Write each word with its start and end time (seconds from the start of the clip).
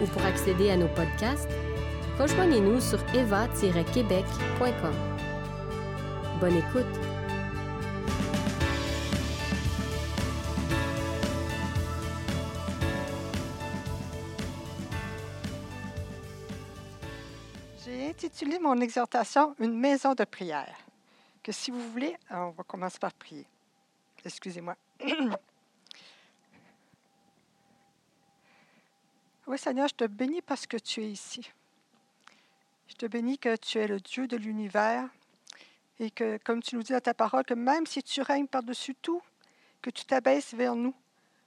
ou 0.00 0.06
pour 0.06 0.24
accéder 0.24 0.70
à 0.70 0.76
nos 0.76 0.88
podcasts, 0.88 1.48
rejoignez-nous 2.18 2.80
sur 2.80 2.98
eva-québec.com. 3.14 4.94
Bonne 6.40 6.56
écoute! 6.56 6.84
J'ai 17.84 18.08
intitulé 18.08 18.58
mon 18.58 18.80
exhortation 18.80 19.54
Une 19.60 19.78
maison 19.78 20.14
de 20.14 20.24
prière. 20.24 20.76
Que 21.42 21.52
si 21.52 21.70
vous 21.70 21.90
voulez, 21.92 22.16
on 22.30 22.50
va 22.50 22.64
commencer 22.64 22.98
par 22.98 23.12
prier. 23.12 23.46
Excusez-moi. 24.24 24.74
oui, 29.46 29.58
Seigneur, 29.58 29.88
je 29.88 29.94
te 29.94 30.04
bénis 30.04 30.42
parce 30.42 30.66
que 30.66 30.76
tu 30.76 31.02
es 31.02 31.10
ici. 31.10 31.50
Je 32.88 32.94
te 32.94 33.06
bénis 33.06 33.38
que 33.38 33.56
tu 33.56 33.78
es 33.78 33.86
le 33.86 34.00
Dieu 34.00 34.26
de 34.26 34.36
l'univers 34.36 35.08
et 35.98 36.10
que, 36.10 36.38
comme 36.38 36.62
tu 36.62 36.76
nous 36.76 36.82
dis 36.82 36.92
dans 36.92 37.00
ta 37.00 37.14
parole, 37.14 37.44
que 37.44 37.54
même 37.54 37.86
si 37.86 38.02
tu 38.02 38.22
règnes 38.22 38.46
par-dessus 38.46 38.94
tout, 38.94 39.22
que 39.82 39.90
tu 39.90 40.04
t'abaisses 40.04 40.54
vers 40.54 40.74
nous 40.74 40.94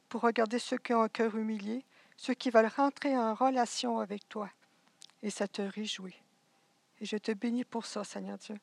pour 0.07 0.21
regarder 0.21 0.59
ceux 0.59 0.77
qui 0.77 0.93
ont 0.93 1.01
un 1.01 1.09
cœur 1.09 1.35
humilié, 1.35 1.83
ceux 2.17 2.33
qui 2.33 2.49
veulent 2.49 2.71
rentrer 2.75 3.17
en 3.17 3.33
relation 3.33 3.99
avec 3.99 4.27
toi. 4.29 4.49
Et 5.21 5.29
ça 5.29 5.47
te 5.47 5.61
réjouit. 5.61 6.15
Et 7.01 7.05
je 7.05 7.17
te 7.17 7.31
bénis 7.31 7.65
pour 7.65 7.85
ça, 7.85 8.03
Seigneur 8.03 8.37
Dieu. 8.37 8.55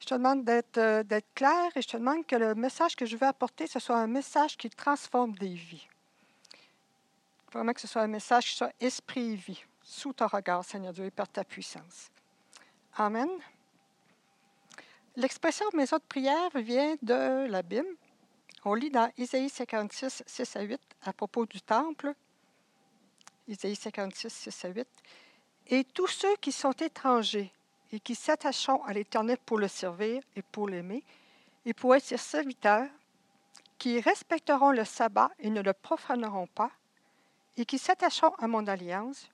Je 0.00 0.06
te 0.06 0.14
demande 0.14 0.44
d'être 0.44 0.78
euh, 0.78 1.02
d'être 1.02 1.32
clair 1.34 1.70
et 1.74 1.82
je 1.82 1.88
te 1.88 1.96
demande 1.96 2.24
que 2.26 2.36
le 2.36 2.54
message 2.54 2.94
que 2.94 3.04
je 3.04 3.16
veux 3.16 3.26
apporter, 3.26 3.66
ce 3.66 3.80
soit 3.80 3.98
un 3.98 4.06
message 4.06 4.56
qui 4.56 4.70
transforme 4.70 5.32
des 5.32 5.54
vies. 5.54 5.88
Vraiment 7.52 7.72
que 7.72 7.80
ce 7.80 7.86
soit 7.86 8.02
un 8.02 8.08
message 8.08 8.50
qui 8.50 8.56
soit 8.56 8.72
esprit 8.80 9.32
et 9.32 9.36
vie, 9.36 9.64
sous 9.82 10.12
ton 10.12 10.26
regard, 10.26 10.64
Seigneur 10.64 10.92
Dieu, 10.92 11.06
et 11.06 11.10
par 11.10 11.28
ta 11.28 11.44
puissance. 11.44 12.10
Amen. 12.96 13.28
L'expression 15.16 15.66
de 15.72 15.98
prière 16.08 16.50
vient 16.54 16.96
de 17.02 17.46
la 17.48 17.62
Bible. 17.62 17.88
On 18.64 18.74
lit 18.74 18.90
dans 18.90 19.10
Isaïe 19.16 19.48
56, 19.48 20.22
6 20.26 20.56
à 20.56 20.62
8 20.62 20.80
à 21.02 21.12
propos 21.12 21.46
du 21.46 21.60
temple. 21.60 22.12
Isaïe 23.48 23.76
56, 23.76 24.32
6 24.32 24.64
à 24.64 24.68
8. 24.68 24.88
Et 25.68 25.84
tous 25.84 26.06
ceux 26.06 26.36
qui 26.36 26.52
sont 26.52 26.72
étrangers 26.72 27.52
et 27.92 28.00
qui 28.00 28.14
s'attacheront 28.14 28.84
à 28.84 28.92
l'Éternel 28.92 29.38
pour 29.44 29.58
le 29.58 29.68
servir 29.68 30.22
et 30.36 30.42
pour 30.42 30.68
l'aimer, 30.68 31.02
et 31.64 31.72
pour 31.72 31.94
être 31.94 32.04
ses 32.04 32.16
serviteurs, 32.16 32.88
qui 33.78 34.00
respecteront 34.00 34.70
le 34.70 34.84
sabbat 34.84 35.30
et 35.38 35.50
ne 35.50 35.62
le 35.62 35.72
profaneront 35.72 36.46
pas, 36.48 36.70
et 37.58 37.66
qui 37.66 37.78
s'attacheront 37.78 38.34
à 38.38 38.46
mon 38.46 38.66
alliance, 38.68 39.28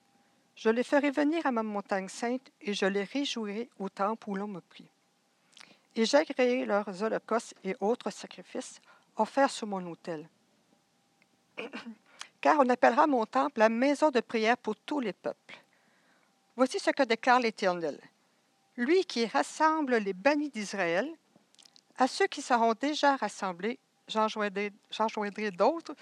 je 0.56 0.70
les 0.70 0.82
ferai 0.82 1.10
venir 1.10 1.46
à 1.46 1.52
ma 1.52 1.62
montagne 1.62 2.08
sainte 2.08 2.50
et 2.62 2.72
je 2.72 2.86
les 2.86 3.04
réjouirai 3.04 3.68
au 3.78 3.88
temple 3.90 4.30
où 4.30 4.34
l'on 4.34 4.48
me 4.48 4.60
prie. 4.60 4.88
Et 5.94 6.06
j'agréerai 6.06 6.64
leurs 6.64 7.02
holocaustes 7.02 7.54
et 7.62 7.76
autres 7.80 8.10
sacrifices 8.10 8.80
offerts 9.16 9.50
sur 9.50 9.66
mon 9.66 9.86
autel. 9.90 10.28
Car 12.40 12.58
on 12.60 12.68
appellera 12.68 13.06
mon 13.06 13.26
temple 13.26 13.58
la 13.58 13.68
maison 13.68 14.10
de 14.10 14.20
prière 14.20 14.56
pour 14.56 14.74
tous 14.74 15.00
les 15.00 15.12
peuples. 15.12 15.56
Voici 16.56 16.78
ce 16.78 16.90
que 16.90 17.02
déclare 17.02 17.40
l'Éternel. 17.40 18.00
Lui 18.76 19.04
qui 19.04 19.26
rassemble 19.26 19.96
les 19.96 20.14
bannis 20.14 20.50
d'Israël, 20.50 21.08
à 21.96 22.08
ceux 22.08 22.26
qui 22.26 22.42
seront 22.42 22.74
déjà 22.80 23.16
rassemblés, 23.16 23.78
j'en 24.08 24.28
joindrai 24.28 25.50
d'autres 25.50 25.94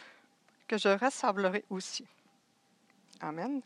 que 0.69 0.79
je 0.79 0.89
rassemblerai 0.89 1.65
aussi. 1.71 2.05
Amen. 3.21 3.63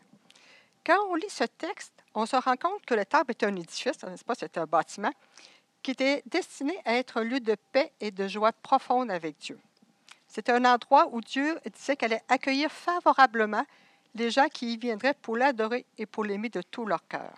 Quand 0.85 0.97
on 1.09 1.15
lit 1.15 1.29
ce 1.29 1.43
texte, 1.43 1.93
on 2.13 2.25
se 2.25 2.35
rend 2.35 2.55
compte 2.55 2.85
que 2.85 2.93
le 2.93 3.05
temple 3.05 3.31
est 3.31 3.43
un 3.43 3.55
édifice, 3.55 4.03
n'est-ce 4.03 4.23
pas? 4.23 4.35
C'est 4.35 4.57
un 4.57 4.65
bâtiment 4.65 5.11
qui 5.83 5.91
était 5.91 6.23
destiné 6.25 6.77
à 6.85 6.95
être 6.95 7.17
un 7.17 7.23
lieu 7.23 7.39
de 7.39 7.55
paix 7.71 7.91
et 7.99 8.11
de 8.11 8.27
joie 8.27 8.51
profonde 8.51 9.11
avec 9.11 9.37
Dieu. 9.37 9.59
C'était 10.27 10.51
un 10.51 10.65
endroit 10.65 11.07
où 11.11 11.21
Dieu 11.21 11.59
disait 11.73 11.95
qu'elle 11.95 12.13
allait 12.13 12.23
accueillir 12.27 12.71
favorablement 12.71 13.65
les 14.15 14.31
gens 14.31 14.47
qui 14.47 14.73
y 14.73 14.77
viendraient 14.77 15.13
pour 15.13 15.37
l'adorer 15.37 15.85
et 15.97 16.05
pour 16.05 16.23
l'aimer 16.23 16.49
de 16.49 16.61
tout 16.61 16.85
leur 16.85 17.07
cœur. 17.07 17.33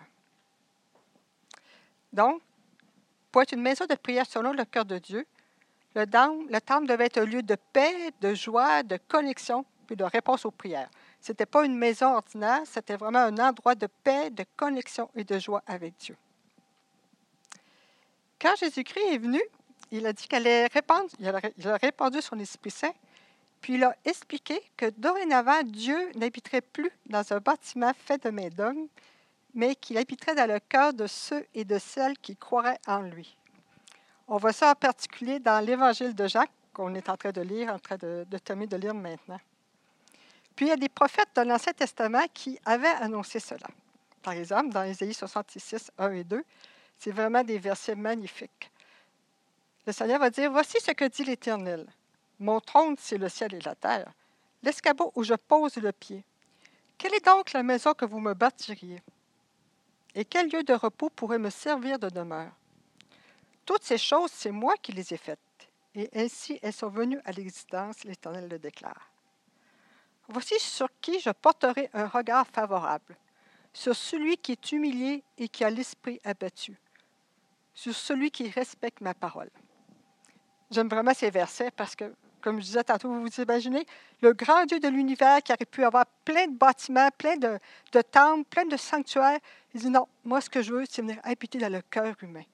Donc, 2.12 2.42
pour 3.30 3.42
être 3.42 3.52
une 3.52 3.62
maison 3.62 3.86
de 3.86 3.94
prière 3.94 4.26
selon 4.26 4.52
le 4.52 4.64
cœur 4.64 4.84
de 4.84 4.98
Dieu, 4.98 5.26
le 5.94 6.06
temple, 6.06 6.44
le 6.50 6.60
temple 6.60 6.86
devait 6.86 7.06
être 7.06 7.18
un 7.18 7.24
lieu 7.24 7.42
de 7.42 7.56
paix, 7.72 8.12
de 8.20 8.34
joie, 8.34 8.82
de 8.82 8.98
connexion, 9.08 9.64
puis 9.86 9.96
de 9.96 10.04
réponse 10.04 10.44
aux 10.44 10.50
prières. 10.50 10.90
Ce 11.20 11.32
n'était 11.32 11.46
pas 11.46 11.64
une 11.64 11.76
maison 11.76 12.14
ordinaire, 12.14 12.62
c'était 12.64 12.96
vraiment 12.96 13.18
un 13.18 13.36
endroit 13.38 13.74
de 13.74 13.88
paix, 14.04 14.30
de 14.30 14.44
connexion 14.56 15.10
et 15.16 15.24
de 15.24 15.38
joie 15.38 15.62
avec 15.66 15.96
Dieu. 15.98 16.16
Quand 18.40 18.56
Jésus-Christ 18.56 19.12
est 19.12 19.18
venu, 19.18 19.40
il 19.90 20.06
a 20.06 20.12
dit 20.12 20.26
qu'il 20.26 20.36
allait 20.36 20.66
répandre, 20.68 21.08
il 21.18 21.68
a 21.68 21.76
répandu 21.76 22.22
son 22.22 22.38
Esprit 22.38 22.70
Saint, 22.70 22.94
puis 23.60 23.74
il 23.74 23.84
a 23.84 23.94
expliqué 24.04 24.62
que 24.76 24.90
dorénavant, 24.96 25.62
Dieu 25.64 26.10
n'habiterait 26.14 26.62
plus 26.62 26.90
dans 27.06 27.32
un 27.32 27.38
bâtiment 27.38 27.92
fait 28.06 28.24
de 28.24 28.30
main 28.30 28.48
d'homme, 28.48 28.86
mais 29.52 29.74
qu'il 29.74 29.98
habiterait 29.98 30.34
dans 30.34 30.48
le 30.48 30.60
cœur 30.60 30.94
de 30.94 31.06
ceux 31.06 31.44
et 31.54 31.64
de 31.64 31.78
celles 31.78 32.16
qui 32.18 32.36
croiraient 32.36 32.80
en 32.86 33.00
lui. 33.00 33.36
On 34.32 34.36
voit 34.36 34.52
ça 34.52 34.70
en 34.70 34.74
particulier 34.76 35.40
dans 35.40 35.58
l'Évangile 35.58 36.14
de 36.14 36.28
Jacques, 36.28 36.52
qu'on 36.72 36.94
est 36.94 37.08
en 37.08 37.16
train 37.16 37.32
de 37.32 37.40
lire, 37.40 37.74
en 37.74 37.80
train 37.80 37.96
de, 37.96 38.24
de 38.30 38.66
de 38.66 38.76
lire 38.76 38.94
maintenant. 38.94 39.40
Puis 40.54 40.66
il 40.66 40.68
y 40.68 40.72
a 40.72 40.76
des 40.76 40.88
prophètes 40.88 41.30
de 41.34 41.42
l'Ancien 41.42 41.72
Testament 41.72 42.22
qui 42.32 42.56
avaient 42.64 42.86
annoncé 42.86 43.40
cela. 43.40 43.66
Par 44.22 44.34
exemple, 44.34 44.68
dans 44.68 44.84
Ésaïe 44.84 45.14
66, 45.14 45.90
1 45.98 46.12
et 46.12 46.22
2, 46.22 46.44
c'est 46.96 47.10
vraiment 47.10 47.42
des 47.42 47.58
versets 47.58 47.96
magnifiques. 47.96 48.70
Le 49.84 49.92
Seigneur 49.92 50.20
va 50.20 50.30
dire 50.30 50.52
Voici 50.52 50.78
ce 50.80 50.92
que 50.92 51.06
dit 51.06 51.24
l'Éternel. 51.24 51.84
Mon 52.38 52.60
trône, 52.60 52.94
c'est 53.00 53.18
le 53.18 53.28
ciel 53.28 53.52
et 53.54 53.60
la 53.60 53.74
terre, 53.74 54.12
l'escabeau 54.62 55.10
où 55.16 55.24
je 55.24 55.34
pose 55.34 55.74
le 55.78 55.90
pied. 55.90 56.22
Quelle 56.98 57.14
est 57.14 57.26
donc 57.26 57.52
la 57.52 57.64
maison 57.64 57.94
que 57.94 58.04
vous 58.04 58.20
me 58.20 58.34
bâtiriez? 58.34 59.02
Et 60.14 60.24
quel 60.24 60.50
lieu 60.50 60.62
de 60.62 60.74
repos 60.74 61.10
pourrait 61.10 61.38
me 61.40 61.50
servir 61.50 61.98
de 61.98 62.08
demeure? 62.08 62.52
Toutes 63.64 63.84
ces 63.84 63.98
choses, 63.98 64.30
c'est 64.32 64.50
moi 64.50 64.74
qui 64.76 64.92
les 64.92 65.14
ai 65.14 65.16
faites, 65.16 65.38
et 65.94 66.10
ainsi 66.14 66.58
elles 66.62 66.72
sont 66.72 66.88
venues 66.88 67.20
à 67.24 67.32
l'existence, 67.32 68.04
l'Éternel 68.04 68.48
le 68.48 68.58
déclare. 68.58 69.10
Voici 70.28 70.58
sur 70.58 70.88
qui 71.00 71.18
je 71.20 71.30
porterai 71.30 71.90
un 71.92 72.06
regard 72.06 72.46
favorable, 72.46 73.16
sur 73.72 73.94
celui 73.94 74.36
qui 74.36 74.52
est 74.52 74.72
humilié 74.72 75.22
et 75.38 75.48
qui 75.48 75.64
a 75.64 75.70
l'esprit 75.70 76.20
abattu, 76.24 76.78
sur 77.74 77.94
celui 77.94 78.30
qui 78.30 78.48
respecte 78.48 79.00
ma 79.00 79.14
parole. 79.14 79.50
J'aime 80.70 80.88
vraiment 80.88 81.14
ces 81.14 81.30
versets 81.30 81.70
parce 81.72 81.96
que, 81.96 82.14
comme 82.40 82.60
je 82.60 82.66
disais 82.66 82.84
tantôt, 82.84 83.08
vous 83.08 83.22
vous 83.22 83.40
imaginez, 83.40 83.84
le 84.22 84.32
grand 84.32 84.64
Dieu 84.66 84.78
de 84.78 84.88
l'univers 84.88 85.42
qui 85.42 85.52
aurait 85.52 85.64
pu 85.64 85.84
avoir 85.84 86.06
plein 86.24 86.46
de 86.46 86.56
bâtiments, 86.56 87.08
plein 87.18 87.36
de, 87.36 87.58
temples, 88.02 88.44
plein 88.48 88.66
de 88.66 88.76
sanctuaires, 88.76 89.40
il 89.74 89.80
dit 89.80 89.90
non, 89.90 90.06
moi 90.24 90.40
ce 90.40 90.48
que 90.48 90.62
je 90.62 90.72
veux, 90.72 90.84
c'est 90.88 91.02
venir 91.02 91.18
habiter 91.24 91.58
dans 91.58 91.72
le 91.72 91.82
cœur 91.82 92.14
humain. 92.22 92.44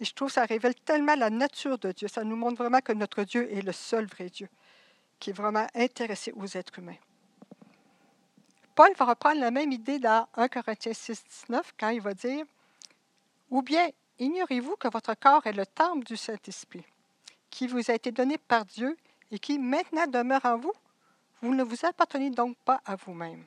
Et 0.00 0.04
je 0.04 0.12
trouve 0.12 0.28
que 0.28 0.34
ça 0.34 0.44
révèle 0.44 0.74
tellement 0.74 1.14
la 1.14 1.30
nature 1.30 1.78
de 1.78 1.92
Dieu. 1.92 2.08
Ça 2.08 2.24
nous 2.24 2.36
montre 2.36 2.56
vraiment 2.56 2.80
que 2.80 2.92
notre 2.92 3.22
Dieu 3.24 3.52
est 3.52 3.62
le 3.62 3.72
seul 3.72 4.06
vrai 4.06 4.28
Dieu, 4.28 4.48
qui 5.20 5.30
est 5.30 5.34
vraiment 5.34 5.66
intéressé 5.74 6.32
aux 6.32 6.46
êtres 6.46 6.78
humains. 6.78 6.96
Paul 8.74 8.92
va 8.96 9.04
reprendre 9.04 9.40
la 9.40 9.52
même 9.52 9.70
idée 9.70 10.00
dans 10.00 10.26
1 10.34 10.48
Corinthiens 10.48 10.92
6, 10.92 11.24
19, 11.48 11.74
quand 11.78 11.90
il 11.90 12.00
va 12.00 12.12
dire 12.12 12.44
Ou 13.50 13.62
bien, 13.62 13.88
ignorez-vous 14.18 14.76
que 14.76 14.88
votre 14.88 15.14
corps 15.14 15.46
est 15.46 15.52
le 15.52 15.64
temple 15.64 16.04
du 16.04 16.16
Saint-Esprit, 16.16 16.84
qui 17.50 17.68
vous 17.68 17.88
a 17.90 17.94
été 17.94 18.10
donné 18.10 18.36
par 18.36 18.64
Dieu 18.64 18.96
et 19.30 19.38
qui 19.38 19.60
maintenant 19.60 20.08
demeure 20.08 20.44
en 20.44 20.58
vous? 20.58 20.72
Vous 21.40 21.54
ne 21.54 21.62
vous 21.62 21.86
appartenez 21.86 22.30
donc 22.30 22.56
pas 22.64 22.80
à 22.84 22.96
vous-même. 22.96 23.44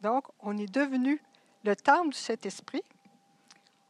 Donc, 0.00 0.24
on 0.40 0.56
est 0.56 0.72
devenu 0.72 1.20
le 1.64 1.76
temple 1.76 2.10
du 2.10 2.18
Saint-Esprit. 2.18 2.82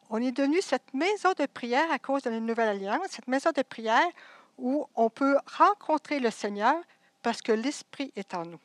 On 0.08 0.20
est 0.20 0.32
devenu 0.32 0.61
cette 0.61 0.93
maison 0.93 1.32
de 1.38 1.46
prière 1.46 1.90
à 1.90 1.99
cause 1.99 2.22
de 2.22 2.31
la 2.31 2.40
Nouvelle 2.40 2.69
Alliance, 2.69 3.06
cette 3.11 3.28
maison 3.28 3.50
de 3.55 3.62
prière 3.62 4.08
où 4.58 4.87
on 4.94 5.08
peut 5.08 5.37
rencontrer 5.56 6.19
le 6.19 6.31
Seigneur 6.31 6.75
parce 7.22 7.43
que 7.43 7.52
l'Esprit 7.52 8.12
est 8.17 8.34
en 8.34 8.44
nous. 8.44 8.61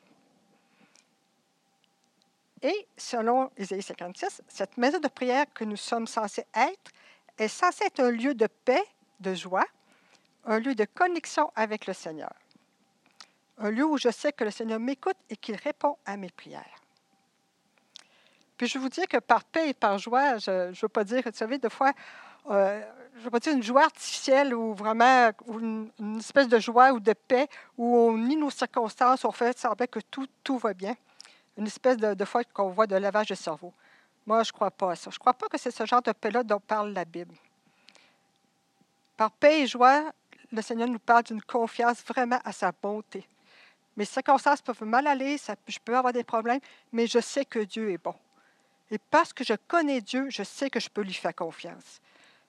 Et 2.62 2.88
selon 2.96 3.50
Isaïe 3.58 3.82
56, 3.82 4.42
cette 4.48 4.76
maison 4.76 4.98
de 4.98 5.08
prière 5.08 5.44
que 5.54 5.64
nous 5.64 5.76
sommes 5.76 6.06
censés 6.06 6.46
être 6.54 6.90
est 7.38 7.48
censée 7.48 7.84
être 7.84 8.00
un 8.00 8.10
lieu 8.10 8.34
de 8.34 8.46
paix, 8.46 8.82
de 9.20 9.34
joie, 9.34 9.66
un 10.44 10.58
lieu 10.58 10.74
de 10.74 10.84
connexion 10.84 11.52
avec 11.54 11.86
le 11.86 11.92
Seigneur. 11.92 12.32
Un 13.58 13.70
lieu 13.70 13.84
où 13.84 13.98
je 13.98 14.10
sais 14.10 14.32
que 14.32 14.44
le 14.44 14.50
Seigneur 14.50 14.80
m'écoute 14.80 15.16
et 15.30 15.36
qu'il 15.36 15.56
répond 15.56 15.96
à 16.06 16.16
mes 16.16 16.30
prières. 16.30 16.85
Puis 18.56 18.66
je 18.68 18.78
vous 18.78 18.88
dis 18.88 19.06
que 19.06 19.18
par 19.18 19.44
paix 19.44 19.70
et 19.70 19.74
par 19.74 19.98
joie, 19.98 20.38
je 20.38 20.68
ne 20.68 20.74
veux 20.74 20.88
pas 20.88 21.04
dire, 21.04 21.22
vous 21.24 21.32
savez, 21.32 21.58
des 21.58 21.68
fois, 21.68 21.92
euh, 22.50 22.82
je 23.18 23.24
vais 23.24 23.30
pas 23.30 23.40
dire 23.40 23.52
une 23.52 23.62
joie 23.62 23.84
artificielle 23.84 24.54
ou 24.54 24.74
vraiment 24.74 25.30
une, 25.48 26.18
espèce 26.18 26.48
de 26.48 26.58
joie 26.58 26.92
ou 26.92 27.00
de 27.00 27.12
paix 27.12 27.48
où 27.76 27.96
on 27.96 28.16
nie 28.16 28.36
nos 28.36 28.50
circonstances, 28.50 29.24
on 29.24 29.32
fait 29.32 29.58
semblant 29.58 29.86
que 29.86 30.00
tout, 30.00 30.58
va 30.58 30.72
bien. 30.72 30.96
Une 31.58 31.66
espèce 31.66 31.96
de, 31.96 32.14
de 32.14 32.24
foi 32.24 32.44
qu'on 32.44 32.70
voit 32.70 32.86
de 32.86 32.96
lavage 32.96 33.28
de 33.28 33.34
cerveau. 33.34 33.72
Moi, 34.26 34.42
je 34.42 34.50
ne 34.50 34.54
crois 34.54 34.70
pas 34.70 34.92
à 34.92 34.96
ça. 34.96 35.10
Je 35.10 35.16
ne 35.16 35.20
crois 35.20 35.34
pas 35.34 35.48
que 35.48 35.58
c'est 35.58 35.70
ce 35.70 35.86
genre 35.86 36.02
de 36.02 36.12
paix-là 36.12 36.42
dont 36.42 36.60
parle 36.60 36.92
la 36.92 37.04
Bible. 37.04 37.34
Par 39.16 39.30
paix 39.30 39.62
et 39.62 39.66
joie, 39.66 40.12
le 40.52 40.62
Seigneur 40.62 40.88
nous 40.88 40.98
parle 40.98 41.24
d'une 41.24 41.42
confiance 41.42 42.02
vraiment 42.02 42.38
à 42.44 42.52
sa 42.52 42.72
bonté. 42.72 43.26
Mes 43.96 44.04
circonstances 44.04 44.60
peuvent 44.60 44.84
mal 44.84 45.06
aller, 45.06 45.38
je 45.66 45.78
peux 45.82 45.96
avoir 45.96 46.12
des 46.12 46.24
problèmes, 46.24 46.60
mais 46.92 47.06
je 47.06 47.18
sais 47.18 47.44
que 47.44 47.60
Dieu 47.60 47.90
est 47.90 47.98
bon. 47.98 48.14
Et 48.90 48.98
parce 48.98 49.32
que 49.32 49.44
je 49.44 49.54
connais 49.66 50.00
Dieu, 50.00 50.28
je 50.30 50.42
sais 50.42 50.70
que 50.70 50.80
je 50.80 50.88
peux 50.88 51.02
lui 51.02 51.14
faire 51.14 51.34
confiance. 51.34 52.00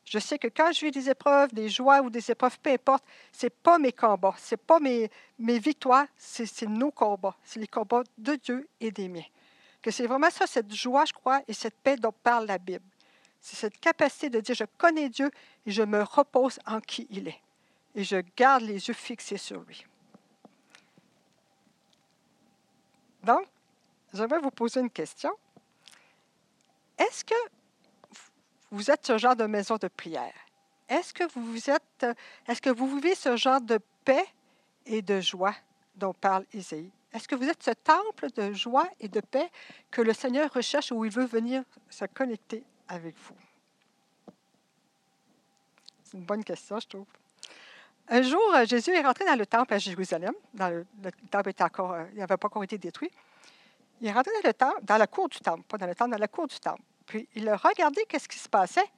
Je 0.06 0.20
sais 0.20 0.40
que 0.40 0.48
quand 0.48 0.72
je 0.72 0.86
vis 0.86 0.92
des 0.92 1.10
épreuves, 1.10 1.54
des 1.54 1.68
joies 1.68 2.02
ou 2.02 2.10
des 2.10 2.32
épreuves, 2.32 2.58
peu 2.60 2.72
importe, 2.72 3.04
ce 3.34 3.48
n'est 3.48 3.50
pas 3.50 3.78
mes 3.78 3.92
combats, 3.92 4.36
ce 4.38 4.54
n'est 4.54 4.58
pas 4.58 4.80
mes, 4.80 5.12
mes 5.38 5.60
victoires, 5.60 6.06
c'est 6.16 6.62
nos 6.64 6.92
combats. 6.92 7.36
C'est 7.44 7.60
les 7.60 7.68
combats 7.68 8.04
de 8.18 8.36
Dieu 8.36 8.70
et 8.80 8.90
des 8.90 9.10
miens. 9.10 9.26
Que 9.82 9.92
c'est 9.92 10.08
vraiment 10.08 10.30
ça, 10.30 10.48
cette 10.48 10.74
joie, 10.74 11.04
je 11.04 11.14
crois, 11.14 11.42
et 11.48 11.54
cette 11.54 11.76
paix 11.76 11.98
dont 11.98 12.14
parle 12.24 12.46
la 12.46 12.58
Bible. 12.58 12.86
C'est 13.42 13.58
cette 13.58 13.80
capacité 13.80 14.30
de 14.30 14.40
dire, 14.40 14.56
je 14.56 14.64
connais 14.78 15.10
Dieu 15.10 15.30
et 15.66 15.72
je 15.72 15.84
me 15.84 16.02
repose 16.04 16.58
en 16.66 16.80
qui 16.80 17.06
il 17.10 17.28
est. 17.28 17.42
Et 17.94 18.04
je 18.04 18.18
garde 18.36 18.64
les 18.64 18.88
yeux 18.88 18.94
fixés 18.94 19.38
sur 19.38 19.60
lui. 19.62 19.86
Donc, 23.24 23.46
j'aimerais 24.14 24.40
vous 24.40 24.52
poser 24.52 24.80
une 24.80 24.90
question. 24.90 25.32
Est-ce 26.98 27.24
que 27.24 27.36
vous 28.72 28.92
êtes 28.92 29.06
ce 29.06 29.18
genre 29.18 29.36
de 29.36 29.46
maison 29.46 29.78
de 29.78 29.88
prière? 29.88 30.34
Est-ce 30.90 31.14
que 31.14 31.24
vous 31.36 31.70
êtes, 31.70 32.06
est-ce 32.48 32.62
que 32.62 32.70
vous 32.70 32.96
vivez 32.96 33.16
ce 33.16 33.36
genre 33.36 33.62
de 33.62 33.80
paix 34.06 34.26
et 34.86 35.02
de 35.02 35.20
joie 35.20 35.56
dont 35.96 36.14
parle 36.14 36.46
Isaïe? 36.54 36.90
Est-ce 37.14 37.28
que 37.28 37.36
vous 37.36 37.48
êtes 37.48 37.64
ce 37.64 37.72
temple 37.72 38.30
de 38.36 38.54
joie 38.54 38.88
et 39.00 39.08
de 39.08 39.22
paix 39.22 39.50
que 39.92 40.02
le 40.02 40.14
Seigneur 40.14 40.52
recherche 40.54 40.92
où 40.92 41.04
il 41.06 41.12
veut 41.12 41.26
venir 41.26 41.64
se 41.90 42.06
connecter 42.06 42.64
avec 42.88 43.16
vous? 43.18 43.36
C'est 46.04 46.18
une 46.18 46.26
bonne 46.26 46.44
question, 46.44 46.80
je 46.80 46.88
trouve. 46.88 47.06
Un 48.10 48.22
jour, 48.22 48.42
euh, 48.56 48.66
Jésus 48.66 48.92
est 48.92 49.02
rentré 49.02 49.26
dans 49.26 49.36
le 49.36 49.46
temple 49.46 49.74
à 49.74 49.78
Jérusalem. 49.78 50.34
Le, 50.54 50.86
temple 51.30 51.52
euh, 51.60 52.06
n'avait 52.14 52.38
pas 52.38 52.48
encore 52.48 52.64
été 52.64 52.78
détruit. 52.78 53.12
Il 54.02 54.08
est 54.08 54.12
rentré 54.12 54.32
dans 54.42 54.48
le 54.48 54.54
temple, 54.54 54.80
dans 54.84 54.98
la 54.98 55.08
cour 55.08 55.30
du 55.30 55.40
temple, 55.40 55.64
pas 55.68 55.78
dans 55.78 55.88
le 55.88 55.96
temple, 55.96 56.12
dans 56.12 56.18
la 56.18 56.28
cour 56.28 56.48
du 56.48 56.60
temple. 56.60 56.82
Puis 57.06 57.28
il 57.36 57.48
a 57.50 57.58
regardé 57.58 58.04
qu'est-ce 58.08 58.28
qui 58.28 58.40
se 58.40 58.50
passait. 58.50 58.90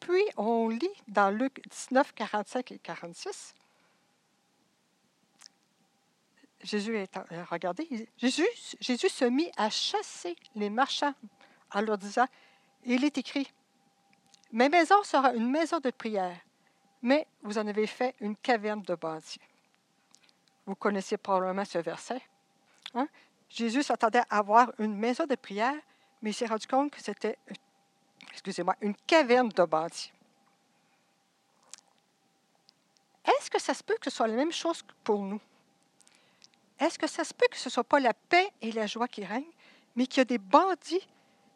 Puis 0.00 0.24
on 0.36 0.68
lit 0.68 0.90
dans 1.08 1.30
Luc 1.30 1.60
19, 1.68 2.12
45 2.14 2.72
et 2.72 2.78
46. 2.78 3.54
Jésus 6.62 6.96
est 6.96 7.10
regardé. 7.50 8.08
Jésus, 8.16 8.46
Jésus 8.80 9.08
se 9.08 9.24
mit 9.24 9.50
à 9.56 9.68
chasser 9.70 10.36
les 10.54 10.70
marchands 10.70 11.14
en 11.72 11.80
leur 11.80 11.98
disant, 11.98 12.26
il 12.84 13.04
est 13.04 13.18
écrit, 13.18 13.50
Ma 14.52 14.68
maison 14.68 15.02
sera 15.02 15.32
une 15.32 15.50
maison 15.50 15.80
de 15.80 15.90
prière 15.90 16.36
mais 17.02 17.26
vous 17.42 17.58
en 17.58 17.66
avez 17.66 17.86
fait 17.86 18.14
une 18.20 18.36
caverne 18.36 18.82
de 18.82 18.94
bandits. 18.94 19.40
Vous 20.64 20.76
connaissez 20.76 21.16
probablement 21.16 21.64
ce 21.64 21.78
verset. 21.78 22.22
Hein? 22.94 23.08
Jésus 23.54 23.82
s'attendait 23.82 24.22
à 24.30 24.38
avoir 24.38 24.72
une 24.78 24.96
maison 24.96 25.26
de 25.26 25.34
prière, 25.34 25.74
mais 26.22 26.30
il 26.30 26.34
s'est 26.34 26.46
rendu 26.46 26.66
compte 26.66 26.90
que 26.90 27.02
c'était, 27.02 27.38
excusez-moi, 28.30 28.74
une 28.80 28.94
caverne 29.06 29.50
de 29.50 29.64
bandits. 29.64 30.10
Est-ce 33.24 33.50
que 33.50 33.60
ça 33.60 33.74
se 33.74 33.82
peut 33.82 33.96
que 34.00 34.10
ce 34.10 34.16
soit 34.16 34.26
la 34.26 34.36
même 34.36 34.52
chose 34.52 34.82
pour 35.04 35.22
nous? 35.22 35.40
Est-ce 36.78 36.98
que 36.98 37.06
ça 37.06 37.24
se 37.24 37.34
peut 37.34 37.46
que 37.50 37.58
ce 37.58 37.68
ne 37.68 37.72
soit 37.72 37.84
pas 37.84 38.00
la 38.00 38.14
paix 38.14 38.50
et 38.62 38.72
la 38.72 38.86
joie 38.86 39.06
qui 39.06 39.24
règnent, 39.24 39.44
mais 39.94 40.06
qu'il 40.06 40.18
y 40.18 40.22
a 40.22 40.24
des 40.24 40.38
bandits 40.38 41.06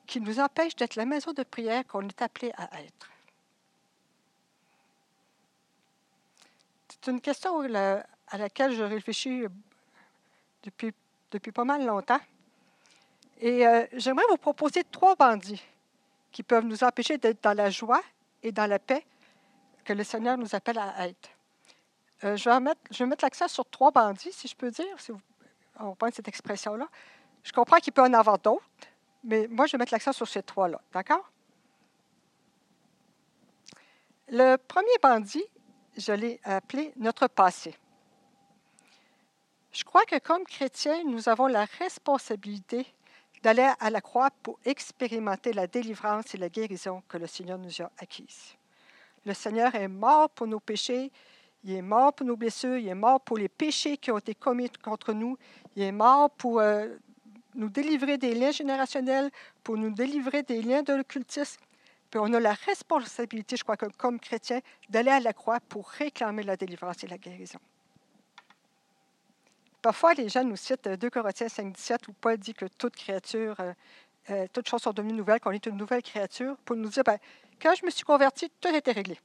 qui 0.07 0.21
nous 0.21 0.39
empêchent 0.39 0.77
d'être 0.77 0.97
la 0.97 1.07
maison 1.07 1.33
de 1.33 1.43
prière 1.43 1.87
qu'on 1.87 2.07
est 2.07 2.23
appelé 2.23 2.53
à 2.57 2.83
être? 2.83 3.11
C'est 6.89 7.11
une 7.11 7.21
question 7.21 7.61
à 7.61 8.39
laquelle 8.39 8.73
je 8.73 8.83
réfléchis 8.83 9.45
depuis, 10.63 10.93
depuis 11.31 11.53
pas 11.53 11.65
mal 11.65 11.85
longtemps. 11.85 12.21
Et 13.41 13.67
euh, 13.67 13.87
j'aimerais 13.93 14.25
vous 14.31 14.37
proposer 14.37 14.83
trois 14.85 15.15
bandits 15.15 15.63
qui 16.33 16.43
peuvent 16.43 16.65
nous 16.65 16.85
empêcher 16.85 17.19
d'être 17.19 17.43
dans 17.43 17.55
la 17.55 17.71
joie 17.71 18.03
et 18.43 18.53
dans 18.53 18.67
la 18.67 18.79
paix 18.79 19.05
que 19.85 19.93
le 19.93 20.05
Seigneur 20.05 20.37
nous 20.37 20.55
appelle 20.55 20.79
à 20.79 21.09
être. 21.09 21.31
Euh, 22.25 22.37
je 22.37 22.49
vais 22.49 23.07
mettre, 23.07 23.25
l'accent 23.25 23.49
sur 23.49 23.65
trois 23.67 23.91
bandits, 23.91 24.33
si 24.33 24.49
je 24.49 24.57
peux 24.57 24.71
dire, 24.71 24.99
si 24.99 25.13
vous, 25.13 25.21
on 25.79 25.95
prend 25.95 26.11
cette 26.11 26.29
expression-là. 26.29 26.89
Je 27.43 27.53
comprends 27.53 27.77
qu'il 27.77 27.93
peut 27.93 28.03
en 28.03 28.13
avoir 28.15 28.39
d'autres, 28.39 28.65
mais 29.23 29.47
moi, 29.49 29.67
je 29.67 29.73
vais 29.73 29.79
mettre 29.79 29.93
l'accent 29.93 30.13
sur 30.13 30.27
ces 30.27 30.43
trois-là. 30.43 30.81
D'accord? 30.93 31.31
Le 34.29 34.57
premier 34.57 34.97
bandit, 35.03 35.45
je 35.97 36.13
l'ai 36.13 36.41
appelé 36.43 36.93
notre 36.97 37.29
passé. 37.29 37.77
Je 39.77 39.85
crois 39.85 40.07
que 40.07 40.19
comme 40.19 40.45
chrétiens, 40.45 41.05
nous 41.05 41.29
avons 41.29 41.49
la 41.49 41.67
responsabilité 41.67 42.87
d'aller 43.43 43.71
à 43.79 43.91
la 43.91 44.01
croix 44.01 44.31
pour 44.43 44.59
expérimenter 44.65 45.53
la 45.53 45.67
délivrance 45.67 46.35
et 46.35 46.39
la 46.39 46.49
guérison 46.49 47.03
que 47.07 47.19
le 47.19 47.27
Seigneur 47.27 47.59
nous 47.59 47.83
a 47.83 47.91
acquises. 47.99 48.55
Le 49.27 49.35
Seigneur 49.35 49.75
est 49.75 49.89
mort 49.89 50.31
pour 50.31 50.47
nos 50.47 50.61
péchés, 50.61 51.13
il 51.63 51.75
est 51.75 51.83
mort 51.83 52.15
pour 52.15 52.27
nos 52.27 52.39
blessures, 52.39 52.79
il 52.79 52.89
est 52.89 52.95
mort 52.95 53.21
pour 53.21 53.37
les 53.37 53.51
péchés 53.51 53.99
qui 53.99 54.11
ont 54.11 54.17
été 54.17 54.35
commis 54.35 54.71
contre 54.83 55.13
nous, 55.13 55.37
il 55.75 55.83
est 55.83 55.93
mort 55.93 56.31
pour 56.31 56.59
euh, 56.59 56.97
nous 57.55 57.69
délivrer 57.69 58.17
des 58.17 58.35
liens 58.35 58.53
générationnels, 58.53 59.31
pour 59.63 59.77
nous 59.77 59.91
délivrer 59.91 60.43
des 60.43 60.63
liens 60.63 60.85
de 60.85 60.95
l'occultisme, 60.95 61.61
puis 62.09 62.19
on 62.19 62.33
a 62.33 62.41
la 62.41 62.55
responsabilité, 62.55 63.59
je 63.59 63.63
crois, 63.63 63.77
comme 63.77 64.21
chrétien, 64.21 64.61
d'aller 64.89 65.11
à 65.11 65.21
la 65.21 65.35
croix 65.35 65.61
pour 65.61 65.87
réclamer 65.91 66.45
la 66.45 66.57
délivrance 66.57 67.05
et 67.05 67.09
la 67.09 67.19
guérison. 67.19 67.61
Parfois, 69.87 70.15
les 70.15 70.29
gens 70.29 70.43
nous 70.43 70.57
citent 70.57 70.89
2 70.89 71.11
Corinthiens 71.11 71.49
5, 71.49 71.73
17, 71.73 72.09
où 72.09 72.13
Paul 72.13 72.37
dit 72.39 72.55
que 72.55 72.65
toute 72.65 72.97
créature, 72.97 73.55
euh, 73.61 73.73
euh, 74.31 74.47
toutes 74.53 74.69
choses 74.69 74.83
sont 74.83 74.93
devenues 74.93 75.13
nouvelles, 75.13 75.39
qu'on 75.39 75.53
est 75.53 75.65
une 75.65 75.77
nouvelle 75.77 76.03
créature, 76.03 76.57
pour 76.65 76.75
nous 76.75 76.89
dire, 76.89 77.05
ben, 77.05 77.19
quand 77.63 77.73
je 77.77 77.87
me 77.87 77.91
suis 77.91 78.03
converti, 78.03 78.51
tout 78.61 78.75
était 78.75 78.91
réglé. 78.91 79.17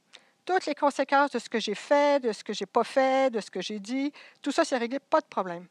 Toutes 0.44 0.64
les 0.66 0.76
conséquences 0.76 1.32
de 1.32 1.40
ce 1.40 1.48
que 1.48 1.58
j'ai 1.58 1.74
fait, 1.74 2.22
de 2.22 2.30
ce 2.30 2.44
que 2.44 2.52
j'ai 2.52 2.66
pas 2.66 2.84
fait, 2.84 3.32
de 3.32 3.40
ce 3.40 3.50
que 3.50 3.60
j'ai 3.60 3.80
dit, 3.80 4.12
tout 4.40 4.52
ça, 4.52 4.64
c'est 4.64 4.76
réglé, 4.76 5.00
pas 5.00 5.20
de 5.20 5.26
problème. 5.26 5.66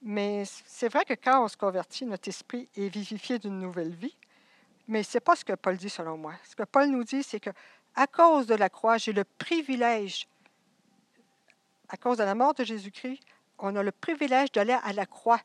Mais 0.00 0.44
c'est 0.64 0.88
vrai 0.88 1.04
que 1.04 1.12
quand 1.12 1.44
on 1.44 1.48
se 1.48 1.58
convertit, 1.58 2.06
notre 2.06 2.26
esprit 2.30 2.70
est 2.74 2.88
vivifié 2.88 3.38
d'une 3.38 3.60
nouvelle 3.60 3.94
vie. 3.94 4.16
Mais 4.88 5.02
ce 5.02 5.18
n'est 5.18 5.20
pas 5.20 5.36
ce 5.36 5.44
que 5.44 5.52
Paul 5.52 5.76
dit 5.76 5.90
selon 5.90 6.16
moi. 6.16 6.32
Ce 6.48 6.56
que 6.56 6.62
Paul 6.62 6.88
nous 6.88 7.04
dit, 7.04 7.22
c'est 7.22 7.40
que 7.40 7.50
à 7.94 8.06
cause 8.06 8.46
de 8.46 8.54
la 8.54 8.70
croix, 8.70 8.96
j'ai 8.96 9.12
le 9.12 9.24
privilège, 9.24 10.26
à 11.90 11.98
cause 11.98 12.16
de 12.16 12.24
la 12.24 12.34
mort 12.34 12.54
de 12.54 12.64
Jésus-Christ, 12.64 13.20
on 13.58 13.74
a 13.76 13.82
le 13.82 13.92
privilège 13.92 14.52
d'aller 14.52 14.76
à 14.82 14.92
la 14.92 15.06
croix 15.06 15.40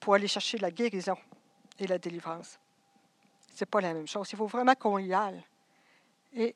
pour 0.00 0.14
aller 0.14 0.28
chercher 0.28 0.58
la 0.58 0.70
guérison 0.70 1.16
et 1.78 1.86
la 1.86 1.98
délivrance. 1.98 2.58
Ce 3.54 3.62
n'est 3.62 3.66
pas 3.66 3.80
la 3.80 3.94
même 3.94 4.06
chose. 4.06 4.28
Il 4.32 4.36
faut 4.36 4.46
vraiment 4.46 4.74
qu'on 4.74 4.98
y 4.98 5.14
aille. 5.14 5.42
Et, 6.34 6.54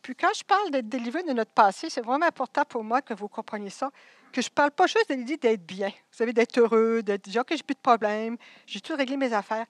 puis 0.00 0.14
quand 0.14 0.32
je 0.34 0.44
parle 0.44 0.70
d'être 0.70 0.88
délivré 0.88 1.22
de 1.22 1.32
notre 1.32 1.50
passé, 1.50 1.90
c'est 1.90 2.00
vraiment 2.00 2.26
important 2.26 2.64
pour 2.64 2.82
moi 2.82 3.02
que 3.02 3.12
vous 3.12 3.28
compreniez 3.28 3.70
ça, 3.70 3.90
que 4.32 4.40
je 4.40 4.48
ne 4.48 4.54
parle 4.54 4.70
pas 4.70 4.86
juste 4.86 5.10
de 5.10 5.14
l'idée 5.14 5.36
d'être 5.36 5.66
bien, 5.66 5.88
vous 5.88 6.16
savez, 6.16 6.32
d'être 6.32 6.58
heureux, 6.58 7.02
d'être 7.02 7.28
dire 7.28 7.44
que 7.44 7.56
j'ai 7.56 7.62
plus 7.62 7.74
de 7.74 7.80
problèmes, 7.80 8.36
j'ai 8.66 8.80
tout 8.80 8.94
réglé 8.94 9.16
mes 9.16 9.32
affaires. 9.32 9.66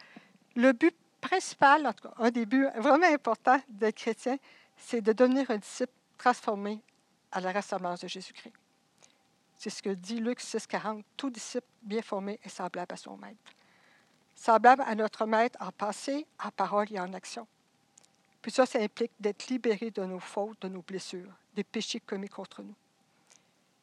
Le 0.54 0.72
but 0.72 0.94
principal, 1.20 1.86
en 1.86 1.92
tout 1.92 2.08
cas, 2.08 2.14
un 2.18 2.30
des 2.30 2.44
buts 2.44 2.68
vraiment 2.76 3.06
importants 3.06 3.60
d'être 3.68 3.96
chrétien, 3.96 4.36
c'est 4.76 5.00
de 5.00 5.12
devenir 5.12 5.50
un 5.50 5.58
disciple 5.58 5.92
transformé 6.18 6.80
à 7.32 7.40
la 7.40 7.52
ressemblance 7.52 8.00
de 8.00 8.08
Jésus-Christ. 8.08 8.52
C'est 9.61 9.69
ce 9.69 9.83
que 9.83 9.90
dit 9.90 10.21
Luc 10.21 10.40
6,40. 10.40 11.02
Tout 11.19 11.29
disciple 11.29 11.67
bien 11.83 12.00
formé 12.00 12.40
est 12.43 12.49
semblable 12.49 12.95
à 12.95 12.97
son 12.97 13.19
maître. 13.19 13.37
Semblable 14.35 14.83
à 14.87 14.95
notre 14.95 15.26
maître 15.26 15.59
en 15.61 15.71
pensée, 15.71 16.26
en 16.43 16.50
parole 16.50 16.90
et 16.90 16.99
en 16.99 17.12
action. 17.12 17.47
Puis 18.40 18.52
ça, 18.52 18.64
ça 18.64 18.79
implique 18.79 19.12
d'être 19.21 19.49
libéré 19.49 19.90
de 19.90 20.02
nos 20.02 20.19
fautes, 20.19 20.62
de 20.62 20.69
nos 20.69 20.81
blessures, 20.81 21.31
des 21.55 21.62
péchés 21.62 22.00
commis 22.00 22.31
contre 22.31 22.62
nous. 22.62 22.75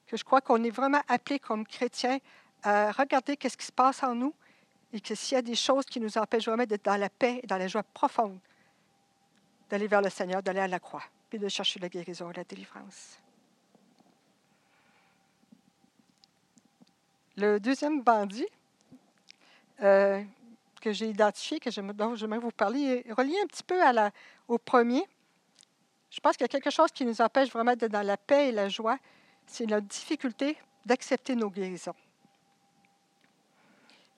Que 0.08 0.18
je 0.18 0.24
crois 0.24 0.42
qu'on 0.42 0.64
est 0.64 0.72
vraiment 0.72 1.04
appelé 1.08 1.38
comme 1.38 1.64
chrétiens 1.64 2.18
à 2.64 2.92
regarder 2.92 3.38
qu'est-ce 3.38 3.56
qui 3.56 3.68
se 3.68 3.72
passe 3.72 4.02
en 4.02 4.16
nous 4.16 4.34
et 4.94 5.00
que 5.00 5.14
s'il 5.14 5.36
y 5.36 5.38
a 5.38 5.44
des 5.44 5.54
choses 5.54 5.86
qui 5.86 6.00
nous 6.00 6.18
empêchent 6.18 6.48
vraiment 6.48 6.66
d'être 6.66 6.86
dans 6.86 6.98
la 6.98 7.10
paix 7.10 7.40
et 7.44 7.46
dans 7.46 7.58
la 7.58 7.68
joie 7.68 7.84
profonde, 7.84 8.40
d'aller 9.70 9.86
vers 9.86 10.02
le 10.02 10.10
Seigneur, 10.10 10.42
d'aller 10.42 10.62
à 10.62 10.68
la 10.68 10.80
croix, 10.80 11.04
puis 11.30 11.38
de 11.38 11.48
chercher 11.50 11.80
la 11.80 11.90
guérison 11.90 12.32
et 12.32 12.34
la 12.34 12.44
délivrance. 12.46 13.20
Le 17.38 17.60
deuxième 17.60 18.02
bandit 18.02 18.48
euh, 19.84 20.24
que 20.82 20.92
j'ai 20.92 21.08
identifié, 21.08 21.60
que 21.60 21.70
dont 21.92 22.16
j'aimerais 22.16 22.40
vous 22.40 22.50
parler, 22.50 23.04
est 23.06 23.14
relié 23.14 23.36
un 23.44 23.46
petit 23.46 23.62
peu 23.62 23.78
la, 23.78 24.10
au 24.48 24.58
premier. 24.58 25.04
je 26.10 26.20
pense 26.20 26.36
qu'il 26.36 26.44
y 26.44 26.46
a 26.46 26.48
quelque 26.48 26.72
chose 26.72 26.92
qui 26.92 27.06
nous 27.06 27.22
empêche 27.22 27.52
vraiment 27.52 27.76
d'être 27.76 27.92
dans 27.92 28.02
la 28.02 28.18
paix 28.18 28.50
et 28.50 28.52
la 28.52 28.70
joie, 28.70 28.98
c'est 29.46 29.68
notre 29.68 29.86
difficulté 29.86 30.58
d'accepter 30.84 31.36
nos 31.36 31.52
guérisons. 31.52 31.94